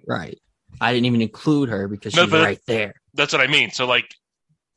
Right. 0.06 0.38
I 0.80 0.92
didn't 0.92 1.06
even 1.06 1.20
include 1.20 1.68
her 1.68 1.86
because 1.86 2.14
No, 2.14 2.24
she's 2.24 2.32
right 2.32 2.60
there. 2.66 2.94
That's 3.14 3.32
what 3.32 3.42
I 3.42 3.46
mean. 3.46 3.70
So 3.70 3.86
like, 3.86 4.14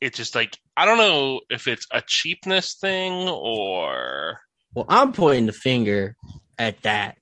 it's 0.00 0.18
just 0.18 0.34
like 0.34 0.58
I 0.76 0.84
don't 0.84 0.98
know 0.98 1.40
if 1.48 1.68
it's 1.68 1.86
a 1.90 2.02
cheapness 2.06 2.74
thing 2.74 3.28
or 3.28 4.40
Well, 4.74 4.86
I'm 4.88 5.12
pointing 5.12 5.46
the 5.46 5.52
finger 5.52 6.16
at 6.58 6.82
that. 6.82 7.16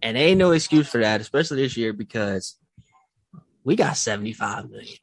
And 0.00 0.16
ain't 0.16 0.38
no 0.38 0.50
excuse 0.50 0.88
for 0.88 0.98
that, 0.98 1.20
especially 1.20 1.62
this 1.62 1.76
year, 1.76 1.92
because 1.92 2.56
we 3.62 3.76
got 3.76 3.94
$75 3.94 4.70
million, 4.70 4.98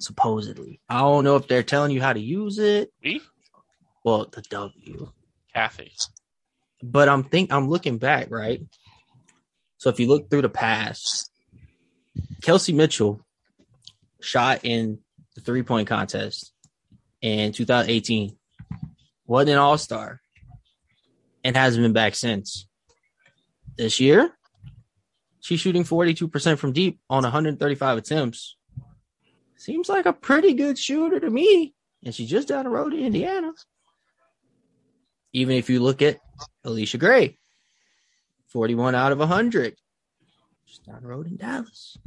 supposedly. 0.00 0.80
I 0.88 0.98
don't 1.00 1.22
know 1.22 1.36
if 1.36 1.46
they're 1.46 1.62
telling 1.62 1.92
you 1.92 2.02
how 2.02 2.12
to 2.12 2.20
use 2.20 2.58
it. 2.58 2.92
we 3.02 3.22
Well, 4.04 4.26
the 4.30 4.42
W. 4.42 5.12
Cathy. 5.54 5.92
But 6.82 7.08
I'm 7.08 7.24
think 7.24 7.52
I'm 7.52 7.68
looking 7.68 7.98
back, 7.98 8.28
right? 8.30 8.60
So 9.78 9.90
if 9.90 10.00
you 10.00 10.08
look 10.08 10.30
through 10.30 10.42
the 10.42 10.48
past, 10.48 11.30
Kelsey 12.42 12.72
Mitchell 12.72 13.24
shot 14.20 14.60
in 14.64 14.98
the 15.34 15.40
three 15.40 15.62
point 15.62 15.88
contest 15.88 16.52
in 17.20 17.52
2018, 17.52 18.36
wasn't 19.26 19.50
an 19.50 19.58
all 19.58 19.78
star, 19.78 20.20
and 21.44 21.56
hasn't 21.56 21.82
been 21.82 21.92
back 21.92 22.14
since. 22.14 22.66
This 23.76 24.00
year, 24.00 24.32
she's 25.40 25.60
shooting 25.60 25.84
42% 25.84 26.58
from 26.58 26.72
deep 26.72 26.98
on 27.08 27.22
135 27.22 27.98
attempts. 27.98 28.56
Seems 29.56 29.88
like 29.88 30.06
a 30.06 30.12
pretty 30.12 30.54
good 30.54 30.78
shooter 30.78 31.20
to 31.20 31.30
me. 31.30 31.74
And 32.04 32.14
she's 32.14 32.30
just 32.30 32.48
down 32.48 32.64
the 32.64 32.70
road 32.70 32.94
in 32.94 33.00
Indiana. 33.00 33.52
Even 35.32 35.56
if 35.56 35.68
you 35.68 35.80
look 35.80 36.00
at 36.00 36.18
Allisha 36.64 36.98
Gray, 36.98 37.38
41 38.48 38.94
out 38.94 39.12
of 39.12 39.18
100. 39.18 39.76
Just 40.66 40.84
down 40.84 41.02
the 41.02 41.08
road 41.08 41.26
in 41.26 41.36
Dallas. 41.36 41.98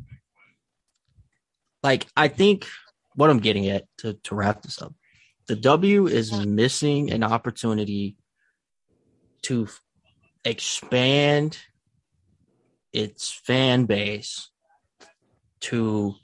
Like, 1.84 2.07
I 2.15 2.27
think 2.27 2.67
what 3.15 3.29
I'm 3.29 3.39
getting 3.39 3.67
at 3.67 3.86
to, 3.99 4.13
to 4.13 4.36
wrap 4.36 4.61
this 4.61 4.82
up, 4.82 4.93
the 5.47 5.55
W 5.55 6.07
is 6.07 6.32
missing 6.45 7.11
an 7.11 7.23
opportunity 7.23 8.15
to 9.43 9.63
f- 9.63 9.82
expand 10.45 11.57
its 12.93 13.32
fan 13.32 13.86
base 13.86 14.49
to 15.61 16.15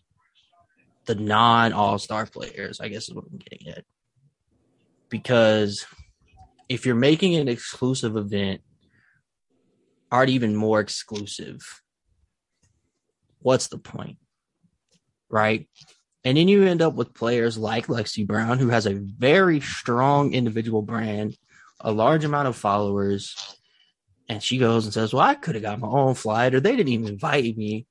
the 1.05 1.15
non 1.15 1.73
all 1.73 1.97
star 1.97 2.25
players, 2.25 2.79
I 2.79 2.89
guess 2.89 3.09
is 3.09 3.15
what 3.15 3.25
I'm 3.31 3.37
getting 3.37 3.69
at. 3.69 3.83
Because 5.09 5.85
if 6.69 6.85
you're 6.85 6.95
making 6.95 7.35
an 7.35 7.47
exclusive 7.47 8.15
event, 8.15 8.61
art 10.11 10.29
even 10.29 10.55
more 10.55 10.79
exclusive, 10.79 11.81
what's 13.39 13.67
the 13.67 13.77
point? 13.77 14.17
Right? 15.29 15.67
And 16.23 16.37
then 16.37 16.47
you 16.47 16.63
end 16.63 16.81
up 16.81 16.95
with 16.95 17.13
players 17.13 17.57
like 17.57 17.87
Lexie 17.87 18.27
Brown, 18.27 18.59
who 18.59 18.69
has 18.69 18.85
a 18.85 18.93
very 18.93 19.61
strong 19.61 20.33
individual 20.33 20.81
brand, 20.81 21.37
a 21.79 21.91
large 21.91 22.25
amount 22.25 22.47
of 22.47 22.55
followers, 22.55 23.35
and 24.27 24.43
she 24.43 24.57
goes 24.57 24.85
and 24.85 24.93
says, 24.93 25.13
Well, 25.13 25.23
I 25.23 25.35
could 25.35 25.55
have 25.55 25.61
got 25.61 25.79
my 25.79 25.87
own 25.87 26.15
flight, 26.15 26.53
or 26.53 26.59
they 26.59 26.75
didn't 26.75 26.91
even 26.91 27.07
invite 27.07 27.55
me. 27.57 27.85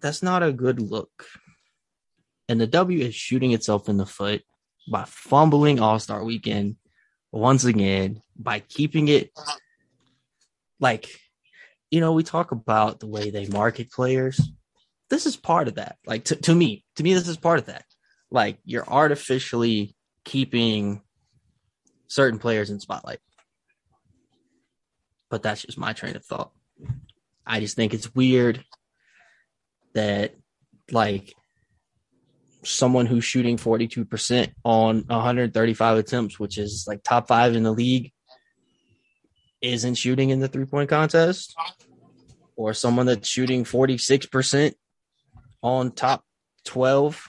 That's 0.00 0.22
not 0.22 0.42
a 0.42 0.52
good 0.52 0.80
look. 0.80 1.26
And 2.48 2.60
the 2.60 2.66
W 2.66 3.04
is 3.04 3.14
shooting 3.14 3.52
itself 3.52 3.88
in 3.88 3.96
the 3.96 4.06
foot 4.06 4.42
by 4.90 5.04
fumbling 5.06 5.80
All 5.80 5.98
Star 5.98 6.24
weekend 6.24 6.76
once 7.32 7.64
again 7.64 8.20
by 8.36 8.60
keeping 8.60 9.08
it 9.08 9.30
like 10.78 11.08
you 11.90 11.98
know 11.98 12.12
we 12.12 12.22
talk 12.22 12.52
about 12.52 13.00
the 13.00 13.06
way 13.06 13.30
they 13.30 13.46
market 13.46 13.90
players 13.90 14.38
this 15.12 15.26
is 15.26 15.36
part 15.36 15.68
of 15.68 15.74
that. 15.74 15.98
Like 16.06 16.24
to, 16.24 16.36
to 16.36 16.54
me 16.54 16.86
to 16.96 17.02
me 17.02 17.12
this 17.12 17.28
is 17.28 17.36
part 17.36 17.58
of 17.58 17.66
that. 17.66 17.84
Like 18.30 18.56
you're 18.64 18.88
artificially 18.88 19.94
keeping 20.24 21.02
certain 22.08 22.38
players 22.38 22.70
in 22.70 22.80
spotlight. 22.80 23.18
But 25.28 25.42
that's 25.42 25.60
just 25.62 25.76
my 25.76 25.92
train 25.92 26.16
of 26.16 26.24
thought. 26.24 26.50
I 27.46 27.60
just 27.60 27.76
think 27.76 27.92
it's 27.92 28.14
weird 28.14 28.64
that 29.92 30.34
like 30.90 31.34
someone 32.64 33.04
who's 33.04 33.24
shooting 33.24 33.58
42% 33.58 34.50
on 34.64 35.04
135 35.08 35.98
attempts, 35.98 36.40
which 36.40 36.56
is 36.56 36.86
like 36.88 37.02
top 37.02 37.28
five 37.28 37.54
in 37.54 37.64
the 37.64 37.72
league, 37.72 38.12
isn't 39.60 39.96
shooting 39.96 40.30
in 40.30 40.40
the 40.40 40.48
three 40.48 40.64
point 40.64 40.88
contest, 40.88 41.54
or 42.56 42.72
someone 42.72 43.04
that's 43.04 43.28
shooting 43.28 43.64
46% 43.64 44.72
on 45.62 45.92
top 45.92 46.24
12 46.64 47.28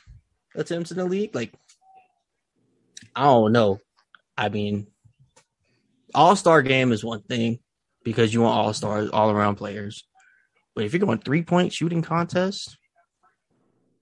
attempts 0.55 0.91
in 0.91 0.97
the 0.97 1.05
league. 1.05 1.33
Like, 1.35 1.53
I 3.15 3.23
don't 3.23 3.51
know. 3.51 3.79
I 4.37 4.49
mean, 4.49 4.87
all 6.15 6.35
star 6.35 6.61
game 6.61 6.91
is 6.91 7.03
one 7.03 7.21
thing 7.21 7.59
because 8.03 8.33
you 8.33 8.41
want 8.41 8.57
all 8.57 8.73
stars, 8.73 9.09
all 9.11 9.31
around 9.31 9.55
players. 9.55 10.03
But 10.75 10.85
if 10.85 10.93
you're 10.93 10.99
going 11.05 11.19
three 11.19 11.43
point 11.43 11.71
shooting 11.71 12.01
contest, 12.01 12.77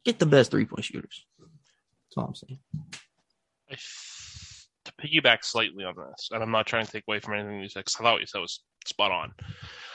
get 0.05 0.19
the 0.19 0.25
best 0.25 0.51
three 0.51 0.65
point 0.65 0.85
shooters. 0.85 1.25
That's 1.39 2.17
all 2.17 2.25
I'm 2.25 2.35
saying. 2.35 2.59
I 3.69 3.73
f- 3.73 4.67
to 4.85 4.93
piggyback 4.93 5.43
slightly 5.43 5.83
on 5.83 5.95
this, 5.95 6.29
and 6.31 6.41
I'm 6.41 6.51
not 6.51 6.65
trying 6.67 6.85
to 6.85 6.91
take 6.91 7.03
away 7.07 7.19
from 7.19 7.35
anything 7.35 7.61
you 7.61 7.69
said, 7.69 7.85
'cause 7.85 7.97
I 7.99 8.03
thought 8.03 8.19
you 8.21 8.25
said 8.25 8.39
was 8.39 8.63
spot 8.85 9.11
on. 9.11 9.33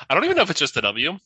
I 0.09 0.15
don't 0.15 0.25
even 0.25 0.37
know 0.37 0.43
if 0.43 0.51
it's 0.51 0.61
just 0.61 0.77
a 0.77 0.83
W. 0.83 1.19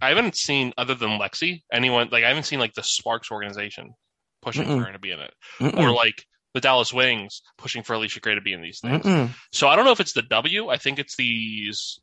I 0.00 0.08
haven't 0.08 0.36
seen, 0.36 0.72
other 0.76 0.94
than 0.94 1.18
Lexie, 1.18 1.62
anyone, 1.72 2.08
like, 2.10 2.24
I 2.24 2.28
haven't 2.28 2.44
seen, 2.44 2.58
like, 2.58 2.74
the 2.74 2.82
Sparks 2.82 3.30
organization 3.30 3.94
pushing 4.42 4.64
Mm-mm. 4.64 4.78
for 4.78 4.86
her 4.86 4.92
to 4.92 4.98
be 4.98 5.10
in 5.10 5.20
it, 5.20 5.34
Mm-mm. 5.58 5.78
or, 5.78 5.92
like, 5.92 6.24
the 6.54 6.60
Dallas 6.60 6.92
Wings 6.92 7.42
pushing 7.58 7.82
for 7.82 7.94
Allisha 7.94 8.20
Gray 8.20 8.34
to 8.34 8.40
be 8.40 8.52
in 8.52 8.62
these 8.62 8.80
things. 8.80 9.04
Mm-mm. 9.04 9.30
So 9.52 9.68
I 9.68 9.76
don't 9.76 9.84
know 9.84 9.92
if 9.92 10.00
it's 10.00 10.14
the 10.14 10.22
W. 10.22 10.68
I 10.68 10.78
think 10.78 10.98
it's 10.98 11.16
these. 11.16 11.98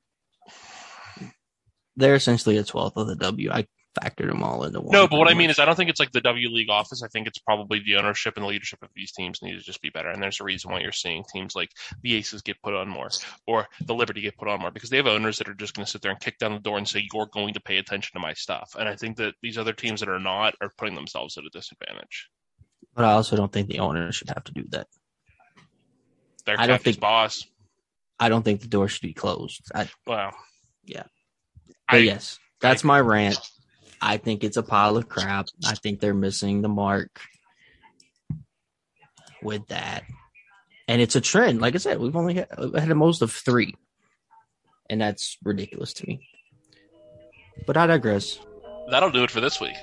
They're 1.95 2.15
essentially 2.15 2.57
a 2.57 2.63
twelfth 2.63 2.97
of 2.97 3.07
the 3.07 3.15
W. 3.15 3.51
I 3.51 3.65
factored 3.99 4.27
them 4.27 4.43
all 4.43 4.63
into 4.63 4.81
one. 4.81 4.91
No, 4.91 5.07
but 5.07 5.17
what 5.19 5.29
I 5.29 5.33
mean 5.33 5.49
is, 5.49 5.59
I 5.59 5.65
don't 5.65 5.75
think 5.75 5.89
it's 5.89 5.99
like 5.99 6.11
the 6.11 6.21
W 6.21 6.49
League 6.49 6.69
office. 6.69 7.03
I 7.03 7.07
think 7.07 7.27
it's 7.27 7.39
probably 7.39 7.79
the 7.79 7.95
ownership 7.97 8.35
and 8.35 8.43
the 8.43 8.47
leadership 8.47 8.81
of 8.81 8.89
these 8.95 9.11
teams 9.11 9.41
need 9.41 9.53
to 9.53 9.61
just 9.63 9.81
be 9.81 9.89
better. 9.89 10.09
And 10.09 10.21
there's 10.21 10.39
a 10.41 10.43
reason 10.43 10.71
why 10.71 10.79
you're 10.79 10.91
seeing 10.91 11.23
teams 11.31 11.55
like 11.55 11.69
the 12.01 12.15
Aces 12.15 12.41
get 12.41 12.61
put 12.61 12.73
on 12.73 12.89
more 12.89 13.09
or 13.47 13.67
the 13.85 13.93
Liberty 13.95 14.21
get 14.21 14.37
put 14.37 14.47
on 14.47 14.59
more 14.61 14.71
because 14.71 14.89
they 14.89 14.97
have 14.97 15.07
owners 15.07 15.37
that 15.37 15.47
are 15.49 15.53
just 15.53 15.73
going 15.75 15.85
to 15.85 15.91
sit 15.91 16.01
there 16.01 16.11
and 16.11 16.19
kick 16.19 16.37
down 16.37 16.53
the 16.53 16.59
door 16.59 16.77
and 16.77 16.87
say, 16.87 17.07
you're 17.13 17.27
going 17.27 17.53
to 17.53 17.59
pay 17.61 17.77
attention 17.77 18.11
to 18.13 18.19
my 18.19 18.33
stuff. 18.33 18.75
And 18.77 18.89
I 18.89 18.95
think 18.95 19.17
that 19.17 19.35
these 19.41 19.57
other 19.57 19.73
teams 19.73 19.99
that 19.99 20.09
are 20.09 20.19
not 20.19 20.55
are 20.61 20.71
putting 20.77 20.95
themselves 20.95 21.37
at 21.37 21.45
a 21.45 21.49
disadvantage. 21.49 22.29
but 22.95 23.05
I 23.05 23.11
also 23.13 23.35
don't 23.35 23.51
think 23.51 23.67
the 23.67 23.79
owner 23.79 24.11
should 24.11 24.29
have 24.29 24.43
to 24.45 24.53
do 24.53 24.65
that. 24.69 24.87
They're 26.45 26.59
I 26.59 26.67
don't 26.67 26.81
think- 26.81 26.99
boss. 26.99 27.45
I 28.19 28.29
don't 28.29 28.43
think 28.43 28.61
the 28.61 28.67
door 28.67 28.87
should 28.87 29.01
be 29.01 29.13
closed. 29.13 29.71
I, 29.73 29.89
Wow. 30.05 30.33
Yeah. 30.85 31.03
I, 31.89 31.95
but 31.97 32.03
yes, 32.03 32.39
that's 32.61 32.83
my 32.83 32.99
rant. 32.99 33.37
I 34.05 34.17
think 34.17 34.43
it's 34.43 34.57
a 34.57 34.63
pile 34.63 34.97
of 34.97 35.07
crap. 35.07 35.47
I 35.65 35.75
think 35.75 36.01
they're 36.01 36.13
missing 36.13 36.61
the 36.61 36.67
mark 36.67 37.21
with 39.41 39.65
that. 39.69 40.03
And 40.89 41.01
it's 41.01 41.15
a 41.15 41.21
trend. 41.21 41.61
Like 41.61 41.73
I 41.73 41.77
said, 41.77 41.99
we've 41.99 42.15
only 42.15 42.33
had, 42.33 42.47
had 42.75 42.91
a 42.91 42.95
most 42.95 43.21
of 43.21 43.31
three. 43.31 43.75
And 44.89 44.99
that's 44.99 45.37
ridiculous 45.41 45.93
to 45.93 46.05
me. 46.05 46.27
But 47.65 47.77
I 47.77 47.87
digress. 47.87 48.39
That'll 48.91 49.09
do 49.09 49.23
it 49.23 49.31
for 49.31 49.39
this 49.39 49.61
week. 49.61 49.77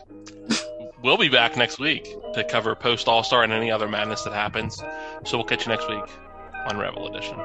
we'll 1.03 1.17
be 1.17 1.31
back 1.31 1.57
next 1.57 1.79
week 1.79 2.05
to 2.35 2.45
cover 2.45 2.75
post 2.75 3.09
All 3.09 3.23
Star 3.23 3.43
and 3.43 3.55
any 3.55 3.71
other 3.71 3.89
madness 3.89 4.23
that 4.25 4.35
happens. 4.35 4.83
So 5.25 5.39
we'll 5.39 5.47
catch 5.47 5.65
you 5.65 5.73
next 5.73 5.89
week 5.89 6.05
on 6.69 6.77
Rebel 6.77 7.09
Edition. 7.09 7.39